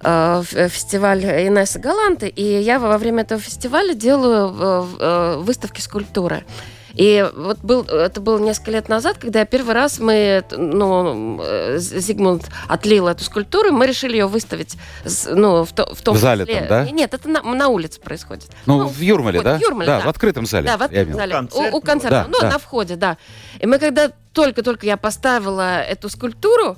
э, 0.00 0.42
фестиваль 0.44 1.24
Инесса 1.24 1.78
Галанты, 1.78 2.26
и 2.26 2.42
я 2.42 2.80
во 2.80 2.98
время 2.98 3.22
этого 3.22 3.40
фестиваля 3.40 3.94
делаю 3.94 5.38
выставки 5.42 5.80
скульптуры. 5.80 6.44
И 6.94 7.28
вот 7.34 7.58
был, 7.58 7.82
это 7.82 8.20
было 8.20 8.38
несколько 8.38 8.70
лет 8.70 8.88
назад, 8.88 9.18
когда 9.18 9.44
первый 9.44 9.74
раз 9.74 9.98
мы, 9.98 10.44
ну, 10.50 11.40
Зигмунд 11.76 12.48
отлил 12.68 13.08
эту 13.08 13.24
скульптуру, 13.24 13.72
мы 13.72 13.86
решили 13.86 14.12
ее 14.12 14.26
выставить, 14.26 14.76
ну, 15.26 15.64
в, 15.64 15.72
то, 15.72 15.94
в 15.94 16.00
том 16.02 16.16
В 16.16 16.18
зале 16.18 16.46
числе... 16.46 16.60
там, 16.60 16.68
да? 16.68 16.90
Нет, 16.90 17.14
это 17.14 17.28
на, 17.28 17.42
на 17.42 17.68
улице 17.68 18.00
происходит. 18.00 18.50
Ну, 18.66 18.78
ну 18.78 18.88
в 18.88 19.00
Юрмале, 19.00 19.42
да? 19.42 19.58
В 19.58 19.60
Юрмале, 19.60 19.86
да, 19.86 19.98
да, 19.98 20.04
в 20.06 20.08
открытом 20.08 20.46
зале. 20.46 20.66
Да, 20.66 20.76
в 20.76 20.82
открытом 20.82 21.14
зале. 21.14 21.32
Концерт. 21.32 21.74
У, 21.74 21.76
у 21.76 21.80
концерта, 21.80 22.24
да, 22.24 22.26
ну, 22.28 22.40
да. 22.40 22.50
на 22.50 22.58
входе, 22.58 22.96
да. 22.96 23.18
И 23.60 23.66
мы 23.66 23.78
когда 23.78 24.10
только-только 24.32 24.86
я 24.86 24.96
поставила 24.96 25.80
эту 25.80 26.08
скульптуру, 26.08 26.76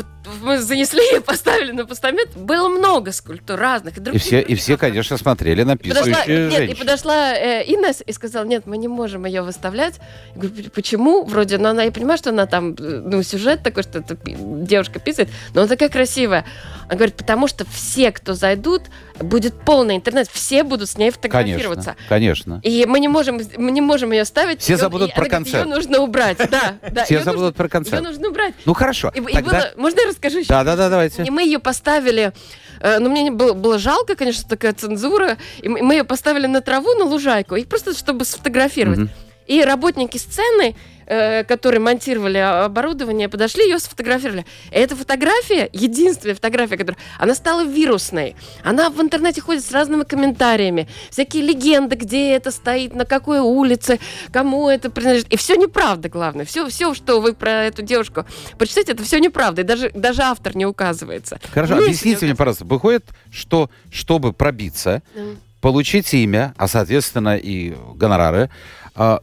вот 0.00 0.34
мы 0.42 0.58
занесли 0.58 1.16
и 1.16 1.20
поставили 1.20 1.72
на 1.72 1.86
постамент. 1.86 2.36
Было 2.36 2.68
много 2.68 3.12
скульптур 3.12 3.58
разных. 3.58 3.98
И, 3.98 4.00
и 4.00 4.18
все, 4.18 4.40
и 4.40 4.54
все, 4.54 4.76
конечно, 4.76 5.16
смотрели 5.16 5.62
на 5.62 5.76
подошла, 5.76 6.24
Нет, 6.26 6.70
и 6.70 6.74
подошла 6.74 7.34
э, 7.34 7.64
Инесс 7.66 8.02
и 8.06 8.12
сказала, 8.12 8.44
нет, 8.44 8.66
мы 8.66 8.78
не 8.78 8.88
можем 8.88 9.26
ее 9.26 9.42
выставлять. 9.42 10.00
Я 10.34 10.42
говорю, 10.42 10.70
почему? 10.70 11.24
Вроде, 11.24 11.58
но 11.58 11.70
она, 11.70 11.82
я 11.82 11.92
понимаю, 11.92 12.18
что 12.18 12.30
она 12.30 12.46
там, 12.46 12.74
ну, 12.78 13.22
сюжет 13.22 13.62
такой, 13.62 13.82
что 13.82 14.02
девушка 14.24 15.00
писает, 15.00 15.28
но 15.54 15.62
она 15.62 15.68
такая 15.68 15.88
красивая. 15.88 16.44
Она 16.90 16.96
говорит, 16.96 17.14
потому 17.14 17.46
что 17.46 17.64
все, 17.70 18.10
кто 18.10 18.34
зайдут, 18.34 18.82
будет 19.20 19.54
полный 19.60 19.94
интернет, 19.94 20.28
все 20.28 20.64
будут 20.64 20.90
с 20.90 20.98
ней 20.98 21.12
фотографироваться. 21.12 21.94
Конечно, 22.08 22.56
конечно. 22.56 22.60
И 22.64 22.84
мы 22.84 22.98
не 22.98 23.06
можем, 23.06 23.40
мы 23.58 23.70
не 23.70 23.80
можем 23.80 24.10
ее 24.10 24.24
ставить. 24.24 24.60
Все 24.60 24.76
забудут 24.76 25.14
про 25.14 25.26
концерт. 25.26 25.66
Ее 25.66 25.72
нужно 25.72 26.00
убрать, 26.00 26.38
да. 26.50 26.78
да 26.90 27.04
все 27.04 27.20
забудут 27.20 27.40
нужно, 27.40 27.52
про 27.52 27.68
концерт. 27.68 28.02
Ее 28.02 28.08
нужно 28.08 28.28
убрать. 28.30 28.54
Ну, 28.64 28.74
хорошо. 28.74 29.12
И, 29.14 29.20
тогда... 29.20 29.38
и 29.38 29.42
было, 29.42 29.70
можно 29.76 30.00
я 30.00 30.08
расскажу 30.08 30.38
еще? 30.38 30.48
Да, 30.48 30.64
да, 30.64 30.74
да, 30.74 30.88
давайте. 30.88 31.22
И 31.22 31.30
мы 31.30 31.44
ее 31.44 31.60
поставили 31.60 32.32
э, 32.80 32.98
ну, 32.98 33.08
мне 33.08 33.30
было, 33.30 33.52
было 33.52 33.78
жалко, 33.78 34.16
конечно, 34.16 34.48
такая 34.48 34.72
цензура. 34.72 35.38
И 35.62 35.68
мы 35.68 35.94
ее 35.94 36.02
поставили 36.02 36.48
на 36.48 36.60
траву, 36.60 36.92
на 36.94 37.04
лужайку, 37.04 37.54
и 37.54 37.64
просто 37.64 37.94
чтобы 37.94 38.24
сфотографировать. 38.24 38.98
Угу. 38.98 39.08
И 39.46 39.62
работники 39.62 40.16
сцены 40.16 40.74
Э, 41.12 41.42
которые 41.42 41.80
монтировали 41.80 42.38
оборудование, 42.38 43.28
подошли, 43.28 43.64
ее 43.64 43.80
сфотографировали. 43.80 44.46
Эта 44.70 44.94
фотография, 44.94 45.68
единственная 45.72 46.36
фотография, 46.36 46.76
которая, 46.76 47.02
она 47.18 47.34
стала 47.34 47.64
вирусной. 47.64 48.36
Она 48.62 48.90
в 48.90 49.00
интернете 49.00 49.40
ходит 49.40 49.64
с 49.64 49.72
разными 49.72 50.04
комментариями, 50.04 50.86
всякие 51.10 51.42
легенды, 51.42 51.96
где 51.96 52.30
это 52.36 52.52
стоит, 52.52 52.94
на 52.94 53.06
какой 53.06 53.40
улице, 53.40 53.98
кому 54.32 54.68
это 54.68 54.88
принадлежит. 54.88 55.26
И 55.32 55.36
все 55.36 55.56
неправда, 55.56 56.08
главное. 56.08 56.44
Все, 56.44 56.68
все, 56.68 56.94
что 56.94 57.20
вы 57.20 57.32
про 57.32 57.64
эту 57.64 57.82
девушку 57.82 58.24
почитаете, 58.56 58.92
это 58.92 59.02
все 59.02 59.18
неправда. 59.18 59.62
И 59.62 59.64
даже, 59.64 59.90
даже 59.92 60.22
автор 60.22 60.54
не 60.54 60.64
указывается. 60.64 61.40
Хорошо, 61.52 61.74
Вместе 61.74 61.90
объясните 61.90 62.26
мне, 62.26 62.36
пожалуйста. 62.36 62.66
Выходит, 62.66 63.06
что 63.32 63.68
чтобы 63.90 64.32
пробиться, 64.32 65.02
mm. 65.16 65.38
получить 65.60 66.14
имя, 66.14 66.54
а 66.56 66.68
соответственно 66.68 67.36
и 67.36 67.74
гонорары, 67.96 68.48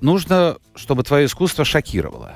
нужно, 0.02 0.58
чтобы 0.76 1.04
твое 1.04 1.26
искусство 1.26 1.66
шокировало 1.66 2.36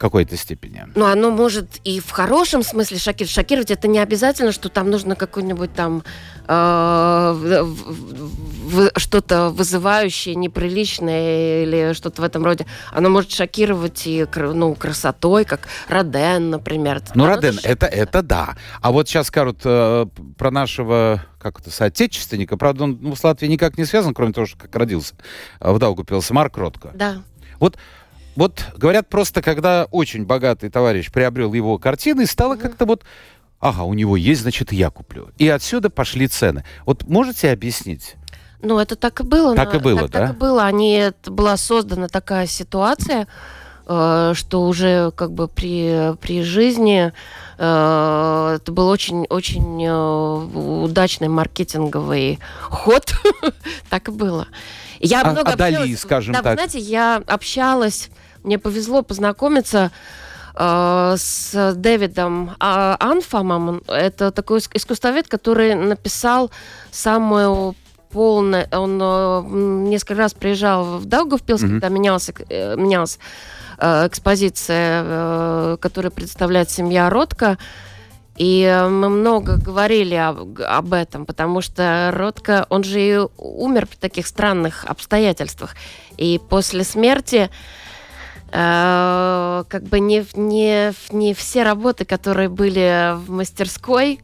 какой-то 0.00 0.34
степени. 0.38 0.86
Ну, 0.94 1.04
оно 1.04 1.30
может 1.30 1.66
и 1.84 2.00
в 2.00 2.10
хорошем 2.10 2.62
смысле 2.62 2.96
шокировать. 2.96 3.34
Шокировать 3.34 3.70
это 3.70 3.86
не 3.86 3.98
обязательно, 3.98 4.50
что 4.50 4.70
там 4.70 4.88
нужно 4.88 5.14
какой-нибудь 5.14 5.74
там 5.74 6.02
э, 6.48 7.66
что-то 8.96 9.50
вызывающее, 9.50 10.34
неприличное 10.36 11.64
или 11.64 11.92
что-то 11.92 12.22
в 12.22 12.24
этом 12.24 12.42
роде. 12.46 12.64
Оно 12.92 13.10
может 13.10 13.30
шокировать 13.30 14.06
и 14.06 14.26
ну, 14.34 14.74
красотой, 14.74 15.44
как 15.44 15.68
Роден, 15.88 16.48
например. 16.48 17.02
Ну, 17.14 17.26
Роден, 17.26 17.60
это, 17.62 17.84
это 17.84 18.22
да. 18.22 18.56
А 18.80 18.92
вот 18.92 19.06
сейчас 19.06 19.26
скажут 19.26 19.60
э, 19.64 20.06
про 20.38 20.50
нашего 20.50 21.22
как 21.38 21.60
это, 21.60 21.70
соотечественника. 21.70 22.56
Правда, 22.56 22.84
он 22.84 22.98
ну, 23.02 23.14
с 23.14 23.22
Латвией 23.22 23.52
никак 23.52 23.76
не 23.76 23.84
связан, 23.84 24.14
кроме 24.14 24.32
того, 24.32 24.46
что 24.46 24.56
как 24.56 24.74
родился 24.74 25.14
в 25.60 25.78
Даугупилсе, 25.78 26.32
Марк 26.32 26.56
Ротко. 26.56 26.90
Да. 26.94 27.22
Вот 27.58 27.76
вот 28.40 28.64
говорят 28.74 29.08
просто, 29.10 29.42
когда 29.42 29.84
очень 29.90 30.24
богатый 30.24 30.70
товарищ 30.70 31.12
приобрел 31.12 31.52
его 31.52 31.76
картины, 31.76 32.24
стало 32.24 32.54
mm-hmm. 32.54 32.62
как-то 32.62 32.86
вот, 32.86 33.04
ага, 33.60 33.82
у 33.82 33.92
него 33.92 34.16
есть, 34.16 34.40
значит, 34.40 34.72
я 34.72 34.88
куплю. 34.88 35.28
И 35.36 35.46
отсюда 35.46 35.90
пошли 35.90 36.26
цены. 36.26 36.64
Вот 36.86 37.06
можете 37.06 37.50
объяснить? 37.52 38.16
Ну, 38.62 38.78
это 38.78 38.96
так 38.96 39.20
и 39.20 39.24
было. 39.24 39.54
Так 39.54 39.74
и 39.74 39.78
было, 39.78 40.08
так, 40.08 40.10
да? 40.10 40.18
Так 40.28 40.36
и 40.36 40.38
было. 40.38 40.64
Они, 40.64 40.94
это 40.94 41.30
была 41.30 41.58
создана 41.58 42.08
такая 42.08 42.46
ситуация, 42.46 43.28
э, 43.86 44.32
что 44.34 44.66
уже 44.66 45.10
как 45.12 45.32
бы 45.32 45.46
при, 45.46 46.16
при 46.22 46.42
жизни 46.42 47.12
Э, 47.62 48.56
это 48.56 48.72
был 48.72 48.88
очень-очень 48.88 49.84
э, 49.84 50.82
удачный 50.82 51.28
маркетинговый 51.28 52.40
ход. 52.62 53.14
так 53.90 54.08
и 54.08 54.10
было. 54.10 54.48
Я 54.98 55.20
а, 55.20 55.30
много 55.30 55.50
а 55.50 55.52
общалась, 55.52 55.76
Дали, 55.76 55.94
скажем 55.94 56.32
да, 56.32 56.42
так. 56.42 56.54
знаете, 56.54 56.78
я 56.78 57.22
общалась, 57.26 58.08
мне 58.42 58.58
повезло 58.58 59.02
познакомиться 59.02 59.90
э, 60.54 61.14
с 61.16 61.74
Дэвидом 61.74 62.56
а, 62.60 62.96
Анфамом. 63.00 63.82
Это 63.86 64.30
такой 64.30 64.60
искусствовед, 64.74 65.28
который 65.28 65.74
написал 65.74 66.50
самую 66.90 67.74
полное. 68.10 68.68
Он 68.72 69.84
несколько 69.84 70.14
раз 70.16 70.34
приезжал 70.34 70.98
в 70.98 71.06
Даугавпилс, 71.06 71.62
mm-hmm. 71.62 71.68
когда 71.68 71.88
менялся, 71.88 72.32
Э, 73.80 74.06
экспозиция, 74.06 75.02
э, 75.04 75.76
которая 75.80 76.10
представляет 76.10 76.70
семья 76.70 77.08
Ротко. 77.08 77.56
И 78.36 78.64
мы 78.90 79.08
много 79.08 79.56
говорили 79.56 80.14
об, 80.14 80.60
об 80.60 80.92
этом, 80.92 81.26
потому 81.26 81.60
что 81.60 82.10
Ротко, 82.14 82.66
он 82.70 82.84
же 82.84 83.00
и 83.00 83.18
умер 83.36 83.86
при 83.86 83.96
таких 83.96 84.26
странных 84.26 84.84
обстоятельствах. 84.84 85.74
И 86.16 86.40
после 86.48 86.84
смерти 86.84 87.48
э, 87.48 87.48
как 88.50 89.82
бы 89.84 90.00
не, 90.00 90.24
не, 90.34 90.92
не 91.12 91.34
все 91.34 91.62
работы, 91.62 92.04
которые 92.04 92.48
были 92.48 93.14
в 93.16 93.30
мастерской, 93.30 94.20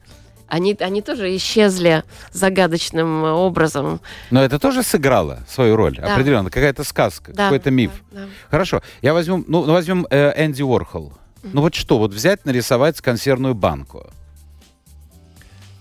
они, 0.48 0.76
они 0.80 1.02
тоже 1.02 1.34
исчезли 1.36 2.04
загадочным 2.32 3.24
образом. 3.24 4.00
Но 4.30 4.42
это 4.42 4.58
тоже 4.58 4.82
сыграло 4.82 5.40
свою 5.48 5.76
роль, 5.76 5.96
да. 5.96 6.14
определенно. 6.14 6.50
Какая-то 6.50 6.84
сказка, 6.84 7.32
да, 7.32 7.44
какой-то 7.44 7.70
миф. 7.70 7.90
Да, 8.12 8.20
да. 8.20 8.26
Хорошо. 8.50 8.82
Я 9.02 9.12
возьму, 9.12 9.44
ну, 9.46 9.64
возьмем 9.64 10.06
э, 10.10 10.44
Энди 10.44 10.62
Уорхол. 10.62 11.12
Mm-hmm. 11.42 11.50
Ну 11.52 11.60
вот 11.60 11.74
что, 11.74 11.98
вот 11.98 12.12
взять, 12.12 12.44
нарисовать 12.44 13.00
консервную 13.00 13.54
банку. 13.54 14.08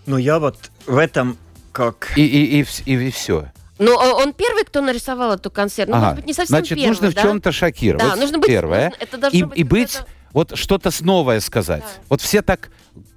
Ну 0.05 0.17
я 0.17 0.39
вот 0.39 0.71
в 0.87 0.97
этом 0.97 1.37
как... 1.71 2.13
И, 2.15 2.25
и, 2.25 2.61
и, 2.61 2.65
и, 2.85 3.07
и 3.07 3.11
все. 3.11 3.51
Ну, 3.77 3.93
он 3.93 4.33
первый, 4.33 4.63
кто 4.63 4.81
нарисовал 4.81 5.33
эту 5.33 5.51
консервную. 5.51 5.99
Ну, 5.99 6.05
ага. 6.05 6.05
может 6.11 6.15
быть, 6.17 6.27
не 6.27 6.33
совсем 6.33 6.57
Значит, 6.57 6.77
первый, 6.77 6.87
нужно 6.87 7.11
да? 7.11 7.21
в 7.21 7.23
чем-то 7.23 7.51
шокировать. 7.51 8.05
Да, 8.05 8.15
нужно 8.15 8.37
быть... 8.39 8.47
Первое. 8.47 8.89
Нужно, 8.89 9.03
это 9.03 9.27
и, 9.27 9.43
быть 9.43 9.57
и 9.57 9.63
быть, 9.63 10.01
вот 10.33 10.57
что-то 10.57 10.91
новое 11.01 11.39
сказать. 11.39 11.81
Да. 11.81 12.03
Вот 12.09 12.21
все 12.21 12.41
так 12.41 12.69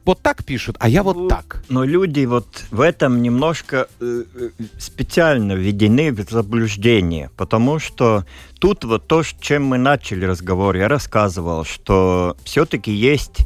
вот 0.08 0.22
так 0.22 0.42
пишут, 0.42 0.76
а 0.80 0.88
я 0.88 1.02
вот 1.02 1.16
Ну, 1.16 1.28
так. 1.28 1.62
Но 1.68 1.84
люди 1.84 2.24
вот 2.24 2.64
в 2.70 2.80
этом 2.80 3.20
немножко 3.20 3.88
э, 4.00 4.24
э, 4.34 4.50
специально 4.78 5.52
введены 5.52 6.12
в 6.12 6.30
заблуждение, 6.30 7.30
потому 7.36 7.78
что 7.78 8.24
тут 8.58 8.84
вот 8.84 9.06
то, 9.06 9.22
с 9.22 9.34
чем 9.38 9.66
мы 9.66 9.76
начали 9.76 10.24
разговор, 10.24 10.76
я 10.76 10.88
рассказывал, 10.88 11.64
что 11.64 12.38
все-таки 12.42 12.90
есть 12.90 13.40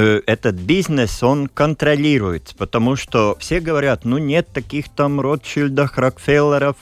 этот 0.00 0.54
бизнес, 0.56 1.22
он 1.22 1.48
контролируется, 1.48 2.54
потому 2.56 2.96
что 2.96 3.36
все 3.38 3.60
говорят, 3.60 4.04
ну 4.04 4.18
нет 4.18 4.48
таких 4.52 4.88
там 4.88 5.20
Ротшильдов, 5.20 5.98
Рокфеллеров, 5.98 6.76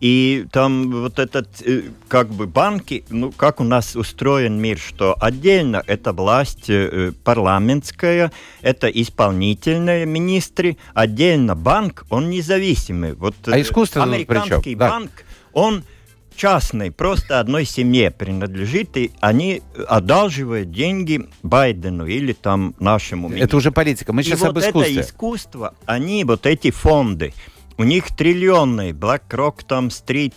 и 0.00 0.46
там 0.52 0.90
вот 0.90 1.18
этот, 1.18 1.48
э, 1.62 1.82
как 2.08 2.28
бы 2.28 2.46
банки, 2.46 3.04
ну 3.08 3.32
как 3.32 3.60
у 3.60 3.64
нас 3.64 3.96
устроен 3.96 4.60
мир, 4.60 4.78
что 4.78 5.16
отдельно 5.18 5.82
это 5.86 6.12
власть 6.12 6.68
э, 6.68 7.12
парламентская, 7.24 8.30
это 8.60 8.88
исполнительные 8.88 10.04
министры, 10.04 10.76
отдельно 10.92 11.54
банк, 11.54 12.04
он 12.10 12.28
независимый. 12.30 13.14
Вот 13.14 13.36
А 13.46 13.56
э, 13.56 13.62
искусственно 13.62 14.04
американский 14.04 14.74
Да. 14.74 14.90
банк, 14.90 15.10
он 15.52 15.82
частный, 16.36 16.90
просто 16.90 17.40
одной 17.40 17.64
семье 17.64 18.10
принадлежит, 18.10 18.96
и 18.96 19.10
они 19.20 19.62
одалживают 19.88 20.70
деньги 20.70 21.28
Байдену 21.42 22.06
или 22.06 22.32
там 22.32 22.74
нашему 22.78 23.28
министру. 23.28 23.46
Это 23.46 23.56
уже 23.56 23.72
политика. 23.72 24.12
Мы 24.12 24.20
И 24.20 24.24
сейчас 24.24 24.40
вот 24.40 24.50
об 24.50 24.58
искусстве. 24.58 25.00
это 25.00 25.08
искусство, 25.08 25.74
они, 25.86 26.24
вот 26.24 26.46
эти 26.46 26.70
фонды, 26.70 27.32
у 27.78 27.84
них 27.84 28.14
триллионные, 28.16 28.92
BlackRock, 28.92 29.64
там, 29.66 29.90
Стрит, 29.90 30.34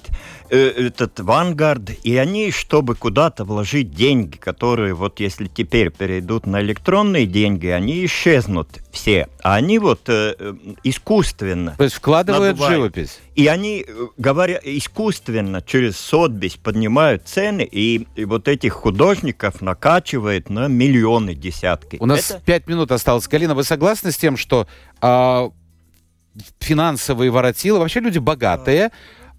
э, 0.49 0.57
этот 0.87 1.19
Vanguard, 1.19 1.97
и 2.03 2.15
они, 2.17 2.51
чтобы 2.51 2.95
куда-то 2.95 3.43
вложить 3.45 3.91
деньги, 3.91 4.37
которые 4.37 4.93
вот 4.93 5.19
если 5.19 5.47
теперь 5.47 5.89
перейдут 5.91 6.45
на 6.45 6.61
электронные 6.61 7.25
деньги, 7.25 7.67
они 7.67 8.05
исчезнут 8.05 8.79
все. 8.91 9.27
А 9.41 9.55
они 9.55 9.79
вот 9.79 10.01
э, 10.09 10.35
э, 10.37 10.53
искусственно 10.83 11.75
То 11.77 11.83
есть 11.83 11.95
вкладывают 11.95 12.57
надувают. 12.59 12.95
живопись. 12.95 13.19
и 13.35 13.47
они, 13.47 13.85
э, 13.87 14.07
говоря 14.17 14.59
искусственно, 14.63 15.61
через 15.61 15.97
сотбись 15.97 16.55
поднимают 16.55 17.27
цены, 17.27 17.67
и, 17.69 18.07
и 18.15 18.25
вот 18.25 18.47
этих 18.47 18.73
художников 18.73 19.61
накачивают 19.61 20.49
на 20.49 20.67
миллионы 20.67 21.35
десятки. 21.35 21.97
У 21.99 22.05
нас 22.05 22.31
Это- 22.31 22.41
пять 22.45 22.67
минут 22.67 22.91
осталось. 22.91 23.27
Галина, 23.27 23.55
вы 23.55 23.63
согласны 23.63 24.11
с 24.11 24.17
тем, 24.17 24.35
что 24.37 24.67
а, 25.01 25.51
финансовые 26.59 27.31
воротилы, 27.31 27.79
вообще 27.79 27.99
люди 27.99 28.19
богатые, 28.19 28.91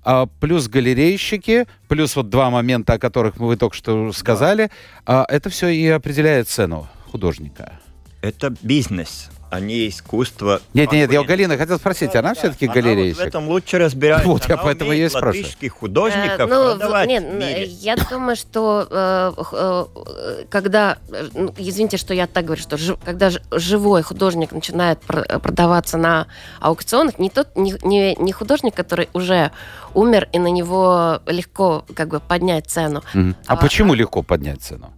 а, 0.03 0.27
плюс 0.27 0.69
галерейщики, 0.69 1.67
плюс 1.89 2.17
вот 2.17 2.31
два 2.31 2.51
момента, 2.51 2.95
о 2.95 2.99
которых 2.99 3.37
вы 3.37 3.57
только 3.57 3.77
что 3.77 4.13
сказали, 4.13 4.71
а, 5.07 5.25
это 5.29 5.51
все 5.51 5.69
и 5.69 5.87
определяет 5.89 6.49
цену 6.49 6.89
художника. 7.11 7.81
Это 8.23 8.55
бизнес, 8.63 9.31
а 9.51 9.61
не 9.61 9.89
искусство. 9.89 10.61
Нет, 10.75 10.93
нет, 10.93 11.11
я 11.13 11.21
у. 11.21 11.25
Галины 11.25 11.59
хотел 11.59 11.77
спросить, 11.79 12.15
она 12.15 12.35
все-таки 12.35 12.67
Она 12.67 12.75
вот 12.75 13.17
в 13.17 13.21
этом 13.21 13.49
лучше 13.49 13.79
разбирается. 13.79 14.29
Вот, 14.29 14.49
я 14.49 14.55
Она 14.55 14.63
поэтому 14.63 14.91
умеет 14.91 15.07
и 15.07 15.09
спрашиваю. 15.11 15.37
латвийских 15.45 15.73
художников 15.73 16.41
Э, 16.41 16.47
ну, 16.47 16.71
продавать 16.79 17.09
нет, 17.09 17.25
в 17.25 17.35
мире. 17.35 17.65
я 17.65 17.97
думаю, 17.97 18.37
что 18.37 18.87
э, 18.91 19.33
э, 19.53 20.45
когда, 20.49 20.99
э, 21.13 21.29
ну, 21.35 21.55
извините, 21.59 21.97
что 21.97 22.15
я 22.15 22.27
так 22.27 22.45
говорю, 22.45 22.63
что 22.63 22.77
когда 23.05 23.31
живой 23.51 24.03
художник 24.03 24.53
начинает 24.53 25.01
пр- 25.01 25.27
э, 25.29 25.39
продаваться 25.41 25.97
на 25.99 26.29
аукционах, 26.61 27.19
не 27.19 27.29
тот, 27.29 27.57
не, 27.57 27.75
не, 27.83 28.15
не 28.17 28.33
художник, 28.33 28.75
который 28.75 29.09
уже 29.15 29.51
умер 29.95 30.29
и 30.33 30.39
на 30.39 30.49
него 30.49 31.21
легко 31.27 31.85
как 31.95 32.09
бы 32.09 32.21
поднять 32.21 32.69
цену. 32.69 33.03
А 33.15 33.33
А- 33.49 33.57
почему 33.57 33.95
легко 33.95 34.23
поднять 34.23 34.63
цену? 34.63 34.93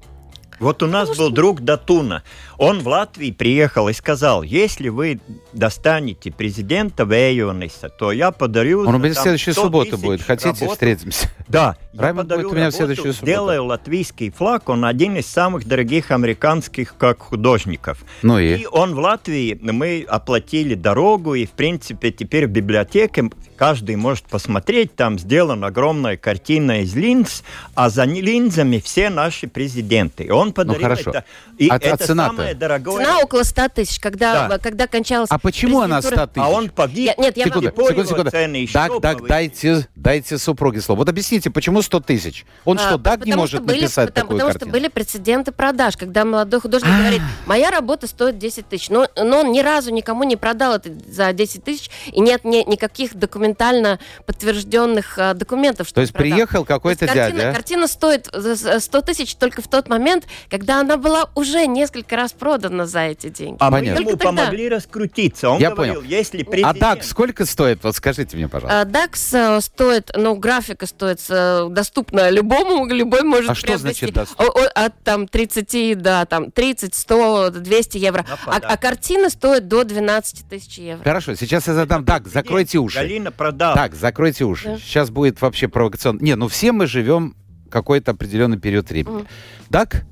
Вот 0.62 0.80
у 0.84 0.86
нас 0.86 1.16
был 1.18 1.30
друг 1.30 1.60
Датуна. 1.60 2.22
Он 2.56 2.78
в 2.78 2.86
Латвии 2.86 3.32
приехал 3.32 3.88
и 3.88 3.92
сказал, 3.92 4.44
если 4.44 4.90
вы 4.90 5.18
достанете 5.52 6.30
президента 6.30 7.02
Вейониса, 7.02 7.88
то 7.88 8.12
я 8.12 8.30
подарю... 8.30 8.86
Он 8.86 8.94
у 8.94 8.98
меня 8.98 9.14
в 9.14 9.18
следующую 9.18 9.54
100 9.54 9.62
субботу 9.62 9.98
будет. 9.98 10.22
Хотите, 10.22 10.50
работу». 10.50 10.70
встретимся? 10.70 11.28
Да, 11.48 11.76
я 11.92 12.00
Раймонд 12.00 12.28
будет 12.28 12.46
у 12.46 12.50
меня 12.50 12.52
в 12.52 12.56
работу, 12.58 12.76
следующую 12.76 13.12
субботу. 13.12 13.32
сделаю 13.32 13.64
латвийский 13.64 14.30
флаг, 14.30 14.68
он 14.68 14.84
один 14.84 15.16
из 15.16 15.26
самых 15.26 15.66
дорогих 15.66 16.12
американских 16.12 16.96
как 16.96 17.18
художников. 17.22 18.04
Ну 18.22 18.38
и? 18.38 18.58
И 18.58 18.66
он 18.66 18.94
в 18.94 19.00
Латвии, 19.00 19.58
мы 19.60 20.06
оплатили 20.08 20.74
дорогу, 20.74 21.34
и, 21.34 21.44
в 21.44 21.50
принципе, 21.50 22.12
теперь 22.12 22.46
в 22.46 22.50
библиотеке 22.50 23.30
каждый 23.62 23.94
может 23.94 24.24
посмотреть, 24.24 24.96
там 24.96 25.20
сделана 25.20 25.68
огромная 25.68 26.16
картина 26.16 26.80
из 26.82 26.96
линз, 26.96 27.44
а 27.76 27.90
за 27.90 28.02
линзами 28.06 28.82
все 28.84 29.08
наши 29.08 29.46
президенты. 29.46 30.24
И 30.24 30.30
он 30.30 30.52
подарил 30.52 30.80
Ну, 30.80 30.88
хорошо. 30.88 31.10
это. 31.10 31.24
И 31.58 31.68
А- 31.68 31.74
а 31.74 31.76
это 31.78 32.04
цена-то? 32.08 32.34
самое 32.34 32.54
дорогое. 32.56 33.04
Цена 33.04 33.18
около 33.20 33.44
100 33.44 33.68
тысяч, 33.68 34.00
когда, 34.00 34.48
Да. 34.48 34.58
когда 34.58 34.88
кончалась... 34.88 35.28
А 35.30 35.38
почему 35.38 35.80
она 35.80 36.02
100 36.02 36.08
президентура- 36.10 36.26
тысяч? 36.26 36.42
А 36.44 36.48
он 36.50 36.70
погиб. 36.70 37.06
Я- 37.06 37.14
нет, 37.22 37.36
я 37.36 37.44
вам- 37.44 37.50
Секунду, 37.52 37.70
Теперь 37.70 37.86
секунду, 37.86 38.08
секунду. 38.08 38.30
цены 38.32 38.56
еще 38.56 38.72
Так, 38.72 38.88
так, 39.00 39.18
повысились. 39.18 39.28
дайте, 39.28 39.88
дайте 39.94 40.38
супруге 40.38 40.80
слово. 40.80 40.98
Вот 40.98 41.08
объясните, 41.08 41.50
почему 41.50 41.82
100 41.82 42.00
тысяч? 42.00 42.44
Он 42.64 42.78
А, 42.78 42.80
что, 42.80 42.98
так 42.98 43.24
не 43.24 43.34
может 43.34 43.62
были- 43.62 43.82
написать 43.82 44.08
потому, 44.08 44.24
такую 44.24 44.38
потому 44.38 44.52
картину? 44.54 44.70
что 44.70 44.72
были 44.80 44.88
прецеденты 44.88 45.52
продаж, 45.52 45.96
когда 45.96 46.24
молодой 46.24 46.60
художник 46.60 46.90
А. 46.92 46.98
говорит, 46.98 47.22
моя 47.46 47.70
работа 47.70 48.08
стоит 48.08 48.38
10 48.38 48.68
тысяч, 48.68 48.88
но, 48.90 49.06
но 49.16 49.40
он 49.42 49.52
ни 49.52 49.60
разу 49.60 49.92
никому 49.92 50.24
не 50.24 50.34
продал 50.34 50.74
это 50.74 50.90
за 51.08 51.32
10 51.32 51.62
тысяч, 51.62 51.90
и 52.12 52.18
нет 52.20 52.44
ни- 52.44 52.68
никаких 52.68 53.14
документально 53.57 53.98
подтвержденных 54.26 55.18
а, 55.18 55.34
документов, 55.34 55.86
что 55.88 55.96
То 55.96 56.00
есть 56.00 56.12
продал. 56.12 56.30
приехал 56.30 56.64
какой-то 56.64 57.07
картина, 57.07 57.30
дядя. 57.30 57.53
картина 57.53 57.86
стоит 57.86 58.28
за- 58.32 58.55
за 58.55 58.80
100 58.80 59.00
тысяч 59.03 59.34
только 59.36 59.62
в 59.62 59.68
тот 59.68 59.88
момент, 59.88 60.24
когда 60.50 60.80
она 60.80 60.96
была 60.96 61.30
уже 61.34 61.66
несколько 61.66 62.16
раз 62.16 62.32
продана 62.32 62.86
за 62.86 63.00
эти 63.00 63.28
деньги. 63.28 63.57
А 63.61 63.70
мы 63.70 63.78
Понятно. 63.78 64.00
ему 64.00 64.11
Только 64.11 64.24
тогда. 64.24 64.42
помогли 64.42 64.68
раскрутиться. 64.68 65.50
Он 65.50 65.61
Я 65.61 65.70
говорил, 65.70 65.94
понял. 65.96 66.07
если 66.09 66.42
А 66.42 66.50
президент... 66.50 66.78
так, 66.80 67.05
сколько 67.05 67.46
стоит? 67.46 67.82
Вот 67.84 67.94
скажите 67.96 68.36
мне, 68.36 68.48
пожалуйста. 68.48 68.80
А, 68.80 68.84
DAX 68.84 69.57
э, 69.59 69.61
стоит, 69.61 70.11
ну, 70.16 70.34
графика 70.36 70.86
стоит 70.86 71.20
э, 71.28 71.68
доступна 71.70 72.30
любому, 72.30 72.86
любой 72.86 73.22
может 73.22 73.50
А 73.50 73.55
что 73.55 73.66
приобрести. 73.66 74.07
значит 74.07 74.14
доступно? 74.14 74.44
О- 74.46 74.64
о- 74.64 74.84
От 74.86 75.03
там 75.05 75.28
30 75.28 75.94
до 75.94 76.26
там 76.28 76.50
30, 76.50 76.94
100, 76.94 77.50
200 77.50 77.98
евро. 77.98 78.24
А, 78.46 78.57
а 78.62 78.76
картина 78.76 79.28
стоит 79.30 79.68
до 79.68 79.84
12 79.84 80.48
тысяч 80.48 80.78
евро. 80.78 81.03
Хорошо, 81.05 81.34
сейчас 81.34 81.66
я 81.66 81.74
задам. 81.74 82.05
Так, 82.05 82.26
закройте 82.28 82.78
уши. 82.78 82.98
Галина 82.98 83.30
продала. 83.33 83.74
Так, 83.74 83.95
закройте 83.95 84.45
уши. 84.45 84.68
Да. 84.68 84.78
Сейчас 84.78 85.11
будет 85.11 85.41
вообще 85.41 85.68
провокационно. 85.68 86.20
Не, 86.20 86.35
ну 86.37 86.49
все 86.49 86.72
мы 86.72 86.87
живем 86.87 87.35
какой-то 87.70 88.12
определенный 88.12 88.59
период 88.59 88.91
времени. 88.91 89.16
Мгм. 89.16 89.26
Так? 89.70 90.05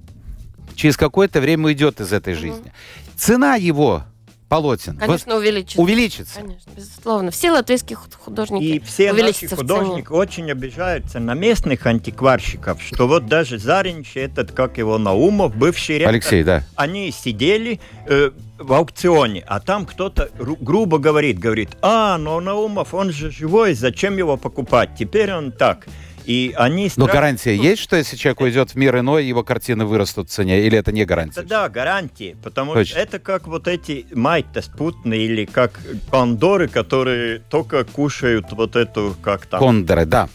Через 0.75 0.97
какое-то 0.97 1.41
время 1.41 1.67
уйдет 1.67 2.01
из 2.01 2.13
этой 2.13 2.33
Мгм. 2.35 2.41
жизни. 2.41 2.73
Цена 3.17 3.57
его 3.57 4.05
полотен 4.51 4.97
Конечно, 4.97 5.37
увеличится. 5.37 5.81
увеличится. 5.81 6.41
Конечно, 6.41 6.71
безусловно. 6.77 7.31
Все 7.31 7.53
латвийские 7.53 7.97
худ- 7.97 8.15
художники 8.19 8.65
И 8.65 8.81
все 8.81 9.13
наши 9.13 9.47
художники 9.49 10.09
очень 10.11 10.51
обижаются 10.51 11.21
на 11.21 11.35
местных 11.35 11.87
антикварщиков, 11.87 12.83
что 12.83 13.07
вот 13.07 13.27
даже 13.27 13.59
Заринч, 13.59 14.17
этот, 14.17 14.51
как 14.51 14.77
его, 14.77 14.99
Наумов, 14.99 15.55
бывший 15.57 15.99
ректор, 15.99 16.15
Алексей, 16.15 16.43
да. 16.43 16.65
они 16.75 17.13
сидели 17.13 17.81
э, 18.07 18.33
в 18.59 18.73
аукционе, 18.73 19.45
а 19.47 19.61
там 19.61 19.87
кто-то 19.87 20.31
ру- 20.37 20.59
грубо 20.61 20.99
говорит, 20.99 21.39
говорит, 21.39 21.71
а, 21.81 22.19
но 22.19 22.41
Наумов, 22.41 22.93
он 22.93 23.13
же 23.13 23.31
живой, 23.31 23.75
зачем 23.75 24.19
его 24.19 24.37
покупать? 24.37 24.91
Теперь 24.99 25.33
он 25.33 25.53
так. 25.53 25.87
И 26.31 26.55
они... 26.57 26.85
Но 26.85 27.07
страшно- 27.07 27.13
гарантия 27.13 27.57
есть, 27.57 27.83
что 27.83 27.97
если 27.97 28.17
человек 28.17 28.41
уйдет 28.41 28.71
в 28.71 28.75
мир 28.77 28.97
иной, 29.01 29.25
его 29.25 29.43
картины 29.43 29.85
вырастут 29.85 30.29
в 30.29 30.33
цене? 30.33 30.65
Или 30.65 30.79
это 30.79 30.93
не 30.93 31.05
гарантия? 31.05 31.41
Это 31.41 31.49
да, 31.49 31.69
гарантии, 31.69 32.37
потому 32.41 32.73
Точно. 32.75 32.93
что 32.93 33.01
это 33.01 33.19
как 33.19 33.49
вот 33.49 33.67
эти 33.67 34.07
майта 34.15 34.63
спутные 34.63 35.25
или 35.25 35.45
как 35.45 35.81
пандоры, 36.09 36.69
которые 36.69 37.41
только 37.41 37.83
кушают 37.83 38.47
вот 38.53 38.77
эту, 38.77 39.17
как 39.21 39.47
там... 39.47 39.59
Кондоры, 39.59 40.07
да. 40.07 40.29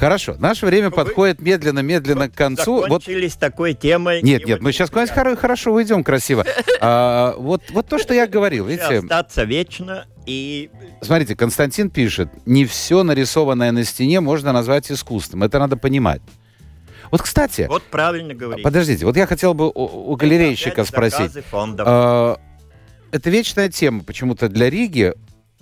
Хорошо, 0.00 0.34
наше 0.38 0.64
время 0.64 0.88
Вы- 0.88 0.96
подходит 0.96 1.42
медленно-медленно 1.42 2.30
к 2.30 2.34
концу. 2.34 2.76
Вот 2.76 2.84
Закончили 3.04 3.28
с 3.28 3.36
такой 3.36 3.74
темой. 3.74 4.22
Нет, 4.22 4.46
не 4.46 4.52
нет, 4.52 4.62
мы 4.62 4.72
сейчас 4.72 4.88
приятно. 4.88 5.20
хоро- 5.20 5.36
хорошо 5.36 5.74
уйдем 5.74 6.02
красиво. 6.02 6.46
А, 6.80 7.34
вот, 7.36 7.64
вот 7.70 7.86
то, 7.86 7.98
что 7.98 8.14
я 8.14 8.26
говорил, 8.26 8.64
видите, 8.64 9.00
Остаться 9.00 9.44
вечно 9.44 10.06
и 10.24 10.70
смотрите, 11.02 11.36
Константин 11.36 11.90
пишет, 11.90 12.30
не 12.46 12.64
все 12.64 13.02
нарисованное 13.02 13.72
на 13.72 13.84
стене 13.84 14.20
можно 14.20 14.52
назвать 14.52 14.90
искусством. 14.90 15.42
Это 15.42 15.58
надо 15.58 15.76
понимать. 15.76 16.22
Вот, 17.10 17.20
кстати, 17.20 17.66
вот 17.68 17.82
правильно 17.82 18.32
говорить. 18.32 18.64
подождите, 18.64 19.04
вот 19.04 19.18
я 19.18 19.26
хотел 19.26 19.52
бы 19.52 19.68
у, 19.68 20.12
у 20.12 20.16
галерейщика 20.16 20.84
спросить. 20.84 21.32
Фондов. 21.50 21.86
А, 21.86 22.36
это 23.12 23.28
вечная 23.28 23.68
тема 23.68 24.02
почему-то 24.04 24.48
для 24.48 24.70
Риги. 24.70 25.12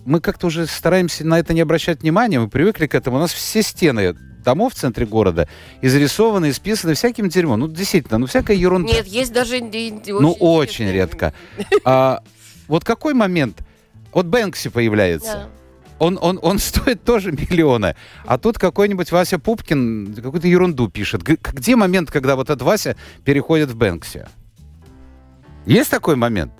Мы 0.05 0.21
как-то 0.21 0.47
уже 0.47 0.67
стараемся 0.67 1.27
на 1.27 1.39
это 1.39 1.55
не 1.55 1.61
обращать 1.61 2.03
внимания, 2.03 2.41
мы 2.41 2.49
привыкли 2.49 2.87
к 2.87 2.95
этому. 2.95 3.17
У 3.17 3.21
нас 3.21 3.33
все 3.33 3.63
стены 3.63 4.15
домов 4.45 4.73
в 4.73 4.77
центре 4.77 5.05
города 5.05 5.49
изрисованы, 5.83 6.51
исписаны 6.51 6.95
всяким 6.95 7.29
дерьмом. 7.29 7.61
Ну, 7.61 7.69
действительно, 7.69 8.19
ну, 8.19 8.27
всякая 8.27 8.57
ерунда. 8.57 8.93
Нет, 8.93 9.07
есть 9.07 9.33
даже... 9.33 9.61
Ну, 9.61 10.33
очень 10.33 10.91
редко. 10.91 11.35
А, 11.85 12.23
вот 12.67 12.85
какой 12.85 13.15
момент? 13.15 13.59
Вот 14.13 14.27
Бэнкси 14.27 14.71
появляется. 14.71 15.33
Да. 15.33 15.49
Он, 15.99 16.19
он, 16.21 16.39
он 16.43 16.59
стоит 16.59 17.05
тоже 17.05 17.33
миллионы. 17.33 17.97
А 18.25 18.39
тут 18.39 18.59
какой-нибудь 18.59 19.13
Вася 19.13 19.39
Пупкин 19.39 20.15
какую-то 20.15 20.49
ерунду 20.49 20.89
пишет. 20.89 21.23
Где 21.23 21.77
момент, 21.77 22.11
когда 22.11 22.37
вот 22.37 22.51
этот 22.51 22.63
Вася 22.63 22.97
переходит 23.25 23.71
в 23.71 23.77
Бэнкси? 23.77 24.27
Есть 25.67 25.91
такой 25.91 26.17
момент? 26.17 26.53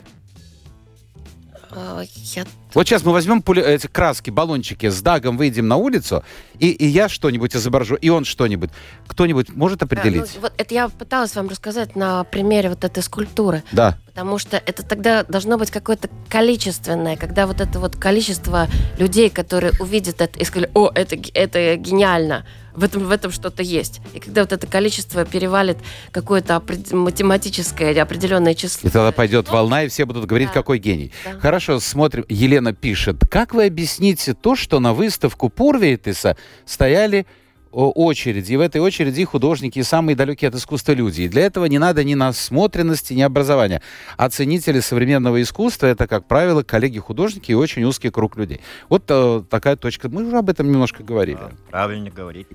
Э, 1.71 2.03
Я 2.35 2.45
Вот 2.75 2.87
сейчас 2.87 3.05
мы 3.05 3.13
возьмем 3.13 3.43
пули- 3.43 3.63
эти 3.63 3.87
краски, 3.87 4.31
баллончики, 4.31 4.89
с 4.89 5.01
Дагом 5.03 5.37
выйдем 5.37 5.69
на 5.69 5.77
улицу, 5.77 6.23
и, 6.59 6.69
и 6.71 6.87
я 6.87 7.09
что-нибудь 7.09 7.55
изображу, 7.55 7.95
и 7.97 8.09
он 8.09 8.25
что-нибудь. 8.25 8.71
Кто-нибудь 9.07 9.51
может 9.55 9.79
Да, 9.81 9.87
определить? 9.87 10.31
ну, 10.37 10.41
вот 10.43 10.53
это 10.57 10.75
я 10.75 10.89
пыталась 10.89 11.35
вам 11.37 11.49
рассказать 11.49 11.97
на 11.97 12.25
примере 12.25 12.71
вот 12.71 12.85
этой 12.85 13.03
скульптуры. 13.03 13.63
Да. 13.73 13.99
Потому 14.07 14.39
что 14.39 14.57
это 14.57 14.83
тогда 14.83 15.23
должно 15.25 15.59
быть 15.59 15.71
какое-то 15.71 16.09
количественное, 16.29 17.17
когда 17.17 17.47
вот 17.47 17.61
это 17.61 17.79
вот 17.79 17.97
количество 17.97 18.67
людей, 18.99 19.31
которые 19.31 19.73
увидят 19.81 20.21
это 20.21 20.39
и 20.39 20.45
сказали, 20.45 20.71
о, 20.75 20.91
это, 20.95 21.17
это 21.35 21.77
гениально, 21.77 22.45
в 22.79 22.85
этом, 22.85 23.05
в 23.05 23.11
этом 23.11 23.31
что-то 23.31 23.63
есть. 23.63 24.01
И 24.15 24.21
когда 24.21 24.43
вот 24.43 24.53
это 24.53 24.67
количество 24.67 25.25
перевалит 25.25 25.79
какое-то 26.13 26.63
математическое 26.93 28.01
определенное 28.01 28.55
число. 28.55 28.89
И 28.89 28.93
тогда 28.93 29.13
пойдет 29.13 29.47
Ну, 29.49 29.53
волна, 29.53 29.85
и 29.85 29.89
все 29.89 30.05
будут 30.05 30.27
говорить, 30.27 30.49
да. 30.49 30.55
какой 30.55 30.79
гений. 30.79 31.13
Да. 31.25 31.39
Хорошо, 31.41 31.81
смотрим. 31.81 32.25
Елена 32.29 32.73
пишет. 32.73 33.17
Как 33.31 33.55
вы 33.55 33.67
объясните 33.67 34.35
то, 34.35 34.57
что 34.57 34.81
на 34.81 34.95
выставку 34.95 35.49
Пурвейтеса 35.49 36.37
стояли 36.65 37.27
очереди, 37.71 38.53
и 38.53 38.57
в 38.57 38.61
этой 38.61 38.81
очереди 38.81 39.25
художники 39.25 39.83
самые 39.83 40.17
далекие 40.17 40.49
от 40.49 40.55
искусства 40.55 40.93
люди. 40.93 41.23
И 41.23 41.29
для 41.29 41.43
этого 41.43 41.67
не 41.67 41.79
надо 41.79 42.05
ни 42.05 42.15
насмотренности, 42.15 43.13
ни 43.15 43.23
образования. 43.23 43.83
Оценители 44.17 44.81
современного 44.81 45.41
искусства— 45.43 45.87
это, 45.89 46.07
как 46.07 46.27
правило, 46.27 46.63
коллеги-художники 46.63 47.53
и 47.53 47.55
очень 47.55 47.85
узкий 47.85 48.11
круг 48.11 48.37
людей. 48.37 48.61
Вот 48.89 49.05
э, 49.09 49.43
такая 49.49 49.77
точка. 49.77 50.09
Мы 50.09 50.27
уже 50.27 50.39
об 50.39 50.49
этом 50.49 50.71
немножко 50.71 51.03
говорили. 51.03 51.39
Да, 51.39 51.51
правильно 51.71 52.11
говорить. 52.11 52.47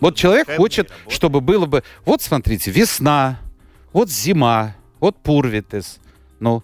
Вот 0.00 0.16
человек 0.16 0.50
хочет, 0.56 0.90
чтобы 1.08 1.40
было 1.40 1.66
бы... 1.66 1.82
Вот 2.04 2.22
смотрите, 2.22 2.70
весна, 2.70 3.38
вот 3.92 4.10
зима, 4.10 4.74
вот 4.98 5.16
Пурвитес. 5.16 5.98
Ну, 6.40 6.62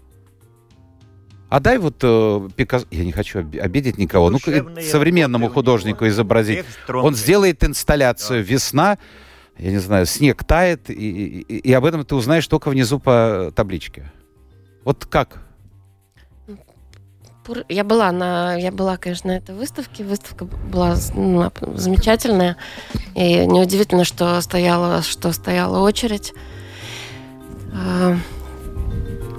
а 1.48 1.60
дай 1.60 1.78
вот 1.78 1.96
э, 2.02 2.48
Пикассо... 2.56 2.86
Я 2.90 3.04
не 3.04 3.12
хочу 3.12 3.40
оби- 3.40 3.58
обидеть 3.58 3.98
никого. 3.98 4.30
Ну, 4.30 4.38
современному 4.38 5.48
художнику 5.48 6.06
изобразить. 6.06 6.64
Он 6.88 7.14
сделает 7.14 7.64
инсталляцию 7.64 8.44
«Весна», 8.44 8.98
я 9.58 9.70
не 9.70 9.78
знаю, 9.78 10.06
снег 10.06 10.44
тает, 10.44 10.88
и, 10.88 10.94
и- 10.94 11.56
и- 11.58 11.72
об 11.72 11.84
этом 11.84 12.04
ты 12.04 12.14
узнаешь 12.14 12.46
только 12.46 12.68
внизу 12.70 13.00
по 13.00 13.52
табличке. 13.56 14.12
Вот 14.84 15.04
как? 15.06 15.42
Я 17.70 17.82
была 17.82 18.12
на, 18.12 18.56
я 18.56 18.70
была, 18.70 18.98
конечно, 18.98 19.32
на 19.32 19.36
этой 19.38 19.54
выставке. 19.54 20.04
Выставка 20.04 20.44
была 20.44 20.96
ну, 21.14 21.50
замечательная. 21.76 22.58
И 23.14 23.46
неудивительно, 23.46 24.04
что 24.04 24.38
стояла, 24.42 25.02
что 25.02 25.32
стояла 25.32 25.78
очередь. 25.78 26.34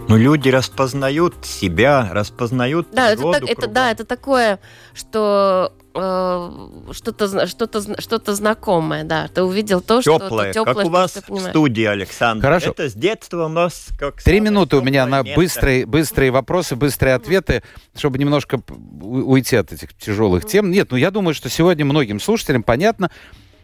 Ну, 0.10 0.18
люди 0.18 0.50
распознают 0.50 1.46
себя, 1.46 2.10
распознают 2.12 2.88
Да, 2.92 3.12
это, 3.12 3.32
так- 3.32 3.48
это, 3.48 3.68
да, 3.68 3.92
это 3.92 4.06
такое, 4.06 4.60
что 4.96 5.72
э, 5.94 6.50
что-то, 6.94 7.46
что-то, 7.46 8.02
что-то 8.02 8.34
знакомое, 8.34 9.04
да. 9.04 9.28
Ты 9.28 9.44
увидел 9.44 9.82
то, 9.82 10.02
что 10.02 10.18
Теплое, 10.18 10.52
как 10.52 10.68
теплое, 10.68 10.86
у 10.86 10.90
вас 10.90 11.16
в 11.28 11.40
студии, 11.50 11.84
Александр. 11.86 12.44
Хорошо. 12.44 12.72
Это 12.72 12.90
с 12.90 12.94
детства 12.94 13.46
у 13.46 13.50
нас 13.50 13.90
как 14.00 14.16
Три 14.24 14.38
самое 14.38 14.52
минуты 14.52 14.78
у 14.78 14.82
меня 14.82 15.04
теплое 15.06 15.20
на 15.22 15.26
место. 15.26 15.40
быстрые, 15.40 15.86
быстрые 15.86 16.32
вопросы, 16.32 16.76
быстрые 16.76 17.14
ответы, 17.14 17.62
чтобы 17.96 18.18
немножко 18.18 18.62
уйти 19.02 19.58
от 19.58 19.72
этих 19.74 19.94
тяжелых 19.96 20.46
тем. 20.46 20.72
Нет, 20.72 20.90
ну 20.90 20.98
я 20.98 21.12
думаю, 21.12 21.36
что 21.36 21.50
сегодня 21.50 21.86
многим 21.86 22.20
слушателям 22.20 22.64
понятно, 22.64 23.12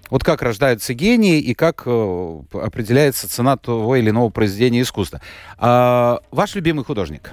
вот 0.09 0.23
как 0.23 0.41
рождаются 0.41 0.93
гении 0.93 1.39
и 1.39 1.53
как 1.53 1.83
э, 1.85 2.41
определяется 2.53 3.29
цена 3.29 3.57
того 3.57 3.95
или 3.95 4.09
иного 4.09 4.29
произведения 4.29 4.81
искусства. 4.81 5.21
А, 5.57 6.19
ваш 6.31 6.55
любимый 6.55 6.85
художник? 6.85 7.31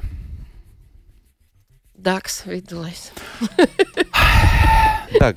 Дакс 1.94 2.46
виделась. 2.46 3.12
Так, 5.18 5.36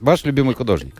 ваш 0.00 0.24
любимый 0.24 0.54
художник? 0.54 0.94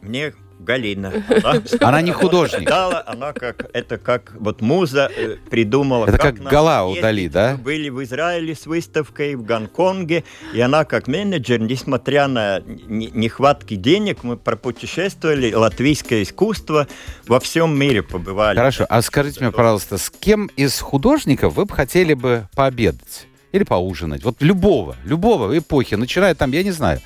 Мне 0.00 0.32
Галина. 0.64 1.12
Она 1.80 2.02
не 2.02 2.12
художник. 2.12 2.68
Дала, 2.68 3.02
она 3.06 3.32
как, 3.32 3.70
это 3.72 3.98
как 3.98 4.32
вот 4.38 4.60
муза 4.60 5.10
э, 5.16 5.36
придумала. 5.50 6.06
Это 6.06 6.18
как 6.18 6.38
нам 6.38 6.50
Галау 6.50 6.88
ездить. 6.88 7.02
Дали, 7.02 7.28
да? 7.28 7.52
Мы 7.52 7.62
были 7.62 7.88
в 7.90 8.02
Израиле 8.02 8.54
с 8.54 8.66
выставкой, 8.66 9.34
в 9.36 9.44
Гонконге, 9.44 10.24
и 10.52 10.60
она 10.60 10.84
как 10.84 11.06
менеджер, 11.06 11.60
несмотря 11.60 12.26
на 12.26 12.60
не- 12.60 13.10
нехватки 13.12 13.74
денег, 13.74 14.24
мы 14.24 14.36
пропутешествовали, 14.36 15.52
латвийское 15.52 16.22
искусство 16.22 16.88
во 17.26 17.40
всем 17.40 17.78
мире 17.78 18.02
побывали. 18.02 18.56
Хорошо, 18.56 18.86
а 18.88 19.02
скажите 19.02 19.40
мне, 19.40 19.52
пожалуйста, 19.52 19.98
с 19.98 20.10
кем 20.10 20.46
из 20.56 20.80
художников 20.80 21.54
вы 21.54 21.66
бы 21.66 21.74
хотели 21.74 22.14
бы 22.14 22.48
пообедать? 22.54 23.26
Или 23.52 23.62
поужинать? 23.62 24.24
Вот 24.24 24.36
любого, 24.40 24.96
любого 25.04 25.56
эпохи, 25.56 25.94
начиная 25.94 26.34
там, 26.34 26.50
я 26.50 26.64
не 26.64 26.72
знаю, 26.72 27.00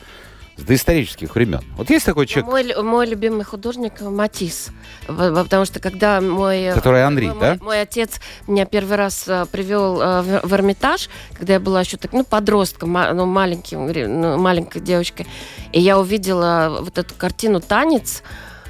с 0.58 0.62
доисторических 0.62 1.34
времен. 1.34 1.62
Вот 1.76 1.88
есть 1.88 2.04
такой 2.04 2.26
человек, 2.26 2.50
Мой, 2.50 2.82
мой 2.82 3.06
любимый 3.06 3.44
художник 3.44 4.00
Матис. 4.00 4.70
Потому 5.06 5.64
что 5.64 5.80
когда 5.80 6.20
мой... 6.20 6.72
который 6.74 7.02
Анри, 7.02 7.26
мой, 7.28 7.40
да? 7.40 7.58
мой 7.60 7.80
отец 7.80 8.20
меня 8.46 8.66
первый 8.66 8.96
раз 8.96 9.24
э, 9.28 9.46
привел 9.50 10.00
э, 10.00 10.22
в, 10.22 10.48
в 10.48 10.54
Эрмитаж, 10.54 11.08
когда 11.34 11.54
я 11.54 11.60
была 11.60 11.80
еще 11.80 11.96
так, 11.96 12.12
ну, 12.12 12.24
подростком, 12.24 12.92
ну, 12.92 13.24
маленьким, 13.24 13.86
ну, 14.20 14.36
маленькой 14.36 14.82
девочкой. 14.82 15.26
И 15.72 15.80
я 15.80 15.98
увидела 15.98 16.78
вот 16.80 16.98
эту 16.98 17.14
картину 17.14 17.60
«Танец», 17.60 18.22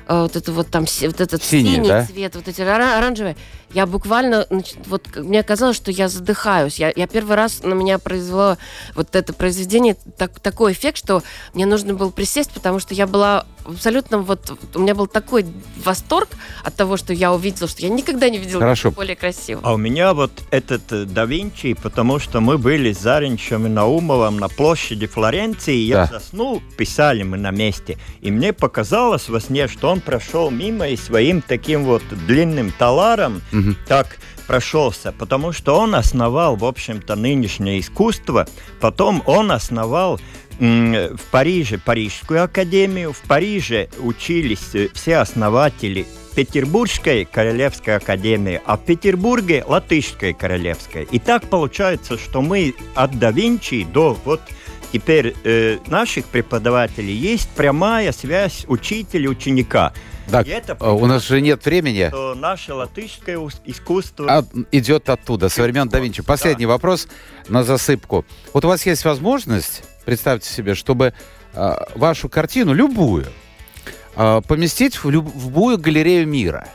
э, 0.07 0.23
вот 0.23 0.37
это 0.37 0.53
вот 0.53 0.69
там, 0.69 0.85
вот 0.85 1.21
этот 1.21 1.43
Синий, 1.43 1.77
синий, 1.77 1.89
да? 1.89 2.05
цвет, 2.05 2.37
вот 2.37 2.49
эти 2.49 2.61
ора- 2.61 2.99
оранжевые. 2.99 3.37
Я 3.73 3.87
буквально, 3.87 4.47
значит, 4.49 4.79
вот 4.87 5.05
мне 5.17 5.43
казалось, 5.43 5.77
что 5.77 5.91
я 5.91 6.09
задыхаюсь. 6.09 6.79
Я, 6.79 6.93
я 6.95 7.07
первый 7.07 7.37
раз 7.37 7.63
на 7.63 7.75
меня 7.75 7.99
произвело 7.99 8.57
вот 8.95 9.15
это 9.15 9.33
произведение 9.33 9.97
так, 10.17 10.41
такой 10.41 10.73
эффект, 10.73 10.97
что 10.99 11.23
мне 11.55 11.67
нужно 11.67 11.95
было 11.95 12.11
присесть, 12.11 12.51
потому 12.53 12.79
что 12.81 12.95
я 12.95 13.07
была 13.07 13.45
абсолютно 13.69 14.19
вот 14.19 14.59
у 14.75 14.79
меня 14.79 14.95
был 14.95 15.07
такой 15.07 15.45
восторг 15.85 16.29
от 16.65 16.75
того, 16.75 16.97
что 16.97 17.13
я 17.13 17.33
увидела, 17.33 17.69
что 17.69 17.83
я 17.83 17.91
никогда 17.91 18.31
не 18.31 18.39
видела 18.39 18.61
Хорошо. 18.61 18.91
более 18.91 19.17
красиво. 19.17 19.61
А 19.63 19.75
у 19.75 19.77
меня 19.77 20.15
вот 20.15 20.33
этот 20.51 20.91
э, 20.91 21.05
да 21.05 21.27
Винчи, 21.27 21.75
потому 21.75 22.19
что 22.19 22.41
мы 22.41 22.57
были 22.57 22.93
с 22.93 23.01
Заринчем 23.01 23.67
и 23.67 23.69
Наумовым 23.69 24.39
на 24.39 24.49
площади 24.49 25.07
Флоренции, 25.07 25.77
и 25.77 25.87
я 25.87 26.07
Да. 26.07 26.19
заснул, 26.19 26.63
писали 26.79 27.23
мы 27.23 27.37
на 27.37 27.51
месте, 27.51 27.99
и 28.23 28.31
мне 28.31 28.53
показалось 28.55 29.29
во 29.29 29.41
сне, 29.41 29.69
что 29.69 29.91
он 29.91 30.01
прошел 30.01 30.51
мимо 30.51 30.89
и 30.89 30.97
своим 30.97 31.43
таким 31.43 31.85
вот 31.85 32.03
длинным 32.27 32.71
таларом 32.71 33.43
Так 33.87 34.19
прошелся, 34.47 35.13
потому 35.13 35.53
что 35.53 35.79
он 35.79 35.95
основал, 35.95 36.57
в 36.57 36.65
общем-то, 36.65 37.17
нынешнее 37.17 37.81
искусство, 37.81 38.47
потом 38.81 39.23
он 39.27 39.53
основал 39.53 40.21
в 40.59 41.21
Париже 41.31 41.79
Парижскую 41.79 42.43
академию, 42.43 43.13
в 43.13 43.21
Париже 43.21 43.89
учились 44.01 44.75
э, 44.75 44.89
все 44.93 45.19
основатели 45.19 46.05
Петербургской 46.35 47.25
Королевской 47.25 47.97
академии, 47.97 48.61
а 48.65 48.77
в 48.77 48.85
Петербурге 48.85 49.65
Латышской 49.67 50.33
Королевской. 50.33 51.07
И 51.11 51.19
так 51.19 51.49
получается, 51.49 52.19
что 52.19 52.43
мы 52.43 52.75
от 52.95 53.19
да 53.19 53.31
Винчи 53.31 53.87
до 53.93 54.19
вот 54.25 54.41
теперь 54.93 55.35
э, 55.45 55.79
наших 55.87 56.27
преподавателей 56.27 57.15
есть 57.15 57.49
прямая 57.51 58.13
связь 58.13 58.65
учителя-ученика. 58.69 59.93
Так, 60.31 60.47
И 60.47 60.51
это 60.51 60.77
э, 60.79 60.91
у 60.91 61.07
нас 61.07 61.27
же 61.27 61.41
нет 61.41 61.65
времени. 61.65 62.09
что 62.09 62.35
наше 62.35 62.75
латышское 62.75 63.39
ус- 63.39 63.61
искусство 63.65 64.27
А, 64.31 64.45
идет 64.73 65.09
оттуда, 65.09 65.49
со 65.49 65.63
времен 65.63 65.89
да 65.89 66.01
Винчи. 66.01 66.23
Последний 66.23 66.67
вопрос 66.67 67.09
на 67.49 67.63
засыпку. 67.65 68.25
Вот 68.53 68.65
у 68.65 68.69
вас 68.69 68.85
есть 68.85 69.05
возможность, 69.05 69.83
представьте 70.05 70.49
себе, 70.51 70.75
чтобы 70.75 71.15
а, 71.55 71.89
вашу 71.95 72.29
картину, 72.29 72.75
любую, 72.75 73.27
а, 74.17 74.43
поместить 74.43 75.03
в 75.03 75.09
любую 75.11 75.79
галерею 75.79 76.29
мира. 76.29 76.69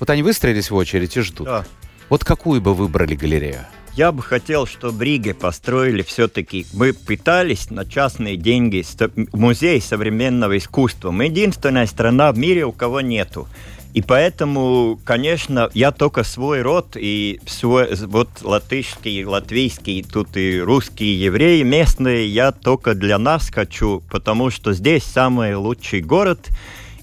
Вот 0.00 0.10
они 0.10 0.22
выстроились 0.22 0.70
в 0.70 0.74
очередь 0.74 1.16
и 1.16 1.20
ждут. 1.20 1.46
Да. 1.46 1.64
Вот 2.08 2.24
какую 2.24 2.60
бы 2.60 2.74
выбрали 2.74 3.14
галерею? 3.14 3.64
Я 3.96 4.12
бы 4.12 4.22
хотел, 4.22 4.66
чтобы 4.66 5.04
Риге 5.04 5.34
построили 5.34 6.02
все-таки. 6.02 6.64
Мы 6.72 6.92
пытались 6.92 7.70
на 7.70 7.84
частные 7.84 8.36
деньги 8.36 8.84
музей 9.32 9.80
современного 9.80 10.56
искусства. 10.58 11.10
Мы 11.10 11.24
единственная 11.24 11.86
страна 11.86 12.32
в 12.32 12.38
мире, 12.38 12.64
у 12.64 12.72
кого 12.72 13.00
нету. 13.00 13.48
И 13.92 14.02
поэтому, 14.02 15.00
конечно, 15.04 15.68
я 15.74 15.90
только 15.90 16.22
свой 16.22 16.62
род 16.62 16.96
и 16.96 17.40
свой, 17.46 17.92
вот 18.06 18.28
латышский, 18.42 19.24
латвийский, 19.24 20.04
тут 20.04 20.36
и 20.36 20.60
русские 20.60 21.20
евреи 21.20 21.62
местные, 21.62 22.28
я 22.28 22.52
только 22.52 22.94
для 22.94 23.18
нас 23.18 23.50
хочу, 23.50 24.00
потому 24.08 24.50
что 24.50 24.72
здесь 24.74 25.02
самый 25.02 25.56
лучший 25.56 26.02
город 26.02 26.50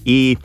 и 0.04 0.38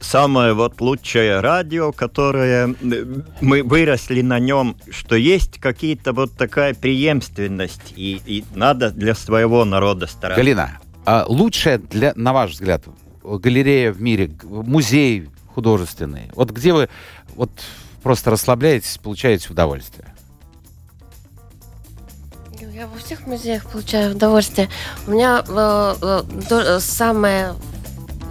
самое 0.00 0.52
вот 0.54 0.80
лучшее 0.80 1.40
радио, 1.40 1.92
которое 1.92 2.74
э, 2.80 3.04
мы 3.40 3.62
выросли 3.62 4.20
на 4.22 4.38
нем, 4.38 4.76
что 4.90 5.16
есть 5.16 5.58
какие-то 5.58 6.12
вот 6.12 6.32
такая 6.32 6.74
преемственность, 6.74 7.92
и, 7.96 8.20
и 8.26 8.44
надо 8.54 8.90
для 8.90 9.14
своего 9.14 9.64
народа 9.64 10.06
стараться. 10.06 10.42
Галина, 10.42 10.78
а 11.04 11.24
лучшая, 11.26 11.78
для, 11.78 12.12
на 12.16 12.32
ваш 12.32 12.52
взгляд, 12.52 12.84
галерея 13.22 13.92
в 13.92 14.00
мире, 14.00 14.30
музей 14.42 15.28
художественный, 15.54 16.30
вот 16.34 16.50
где 16.50 16.72
вы 16.72 16.88
вот 17.34 17.50
просто 18.02 18.30
расслабляетесь, 18.30 18.98
получаете 18.98 19.50
удовольствие? 19.50 20.12
Я 22.74 22.86
во 22.86 22.98
всех 22.98 23.26
музеях 23.26 23.66
получаю 23.66 24.14
удовольствие. 24.14 24.68
У 25.06 25.10
меня 25.10 25.44
э, 25.46 26.22
э, 26.50 26.80
самое 26.80 27.54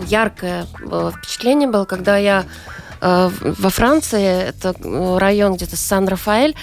яркое 0.06 0.68
э, 0.80 1.12
впечатление 1.18 1.70
было, 1.70 1.86
когда 1.86 2.18
я 2.18 2.46
э, 3.02 3.30
во 3.42 3.70
Франции, 3.70 4.50
это 4.50 4.76
район 5.20 5.56
где-то 5.56 5.78
Сан-Рафаэль, 5.78 6.56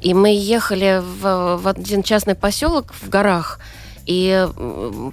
и 0.00 0.14
мы 0.14 0.34
ехали 0.34 1.00
в, 1.00 1.58
в 1.58 1.68
один 1.68 2.02
частный 2.02 2.34
поселок 2.34 2.92
в 3.00 3.08
горах, 3.08 3.60
и 4.04 4.48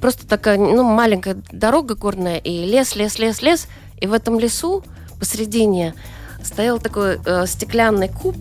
просто 0.02 0.28
такая 0.28 0.58
ну, 0.58 0.84
маленькая 0.84 1.38
дорога 1.52 1.96
горная, 1.96 2.38
и 2.38 2.66
лес, 2.66 2.96
лес, 2.96 3.20
лес, 3.20 3.42
лес, 3.42 3.68
и 4.00 4.08
в 4.08 4.14
этом 4.14 4.40
лесу 4.40 4.84
посредине 5.20 5.94
стоял 6.44 6.80
такой 6.80 7.20
э, 7.24 7.46
стеклянный 7.46 8.10
куб, 8.10 8.36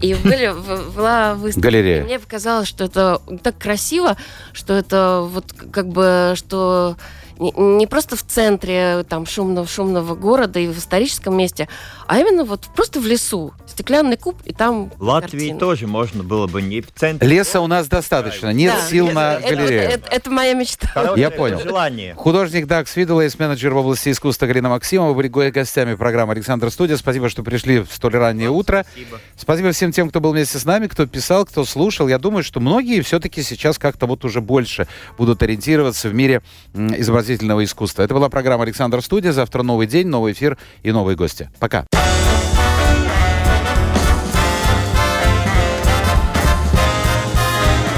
и 0.00 0.14
были, 0.24 0.52
была 0.94 1.34
выставка. 1.34 1.68
Галерея. 1.68 2.02
И 2.02 2.04
мне 2.04 2.18
показалось, 2.18 2.68
что 2.68 2.84
это 2.84 3.20
так 3.42 3.58
красиво, 3.58 4.16
что 4.52 4.74
это 4.74 5.26
вот 5.28 5.52
как 5.52 5.88
бы, 5.88 6.32
что 6.36 6.96
не, 7.38 7.52
не 7.56 7.86
просто 7.86 8.16
в 8.16 8.22
центре 8.22 9.04
там 9.08 9.26
шумного, 9.26 9.66
шумного 9.66 10.14
города 10.14 10.58
и 10.58 10.68
в 10.68 10.78
историческом 10.78 11.36
месте, 11.36 11.68
а 12.06 12.18
именно 12.18 12.44
вот 12.44 12.62
просто 12.74 13.00
в 13.00 13.06
лесу. 13.06 13.52
Стеклянный 13.76 14.16
куб, 14.16 14.36
и 14.46 14.54
там 14.54 14.90
Латвии 14.98 15.30
картины. 15.38 15.58
тоже 15.60 15.86
можно 15.86 16.22
было 16.22 16.46
бы 16.46 16.62
не 16.62 16.80
в 16.80 16.86
центре. 16.94 17.28
Леса 17.28 17.60
у 17.60 17.66
нас 17.66 17.88
достаточно, 17.88 18.50
нет 18.50 18.72
Да, 18.74 18.88
сил 18.88 19.06
это- 19.08 19.14
на 19.14 19.34
это, 19.34 19.48
галерею. 19.54 19.82
Это, 19.82 20.08
это 20.10 20.30
моя 20.30 20.54
мечта. 20.54 20.88
Хорошее 20.88 21.20
Я 21.20 21.30
понял. 21.30 21.60
Желание. 21.60 22.14
Художник 22.14 22.66
Дакс 22.66 22.96
Видуэлейс, 22.96 23.38
менеджер 23.38 23.74
в 23.74 23.76
области 23.76 24.08
искусства 24.10 24.46
Галина 24.46 24.70
Максимова, 24.70 25.12
были 25.12 25.28
го- 25.28 25.50
гостями 25.50 25.94
программы 25.94 26.32
«Александр 26.32 26.70
Студия». 26.70 26.96
Спасибо, 26.96 27.28
что 27.28 27.42
пришли 27.42 27.80
в 27.80 27.88
столь 27.92 28.12
раннее 28.16 28.48
утро. 28.48 28.86
Спасибо. 28.90 29.20
Спасибо 29.36 29.72
всем 29.72 29.92
тем, 29.92 30.08
кто 30.08 30.20
был 30.20 30.32
вместе 30.32 30.58
с 30.58 30.64
нами, 30.64 30.86
кто 30.86 31.04
писал, 31.06 31.44
кто 31.44 31.66
слушал. 31.66 32.08
Я 32.08 32.18
думаю, 32.18 32.44
что 32.44 32.60
многие 32.60 33.02
все-таки 33.02 33.42
сейчас 33.42 33.78
как-то 33.78 34.06
вот 34.06 34.24
уже 34.24 34.40
больше 34.40 34.88
будут 35.18 35.42
ориентироваться 35.42 36.08
в 36.08 36.14
мире 36.14 36.40
изобразительного 36.74 37.62
искусства. 37.62 38.04
Это 38.04 38.14
была 38.14 38.30
программа 38.30 38.62
«Александр 38.62 39.02
Студия». 39.02 39.32
Завтра 39.32 39.62
новый 39.62 39.86
день, 39.86 40.06
новый 40.06 40.32
эфир 40.32 40.56
и 40.82 40.92
новые 40.92 41.14
гости. 41.14 41.50
Пока. 41.58 41.84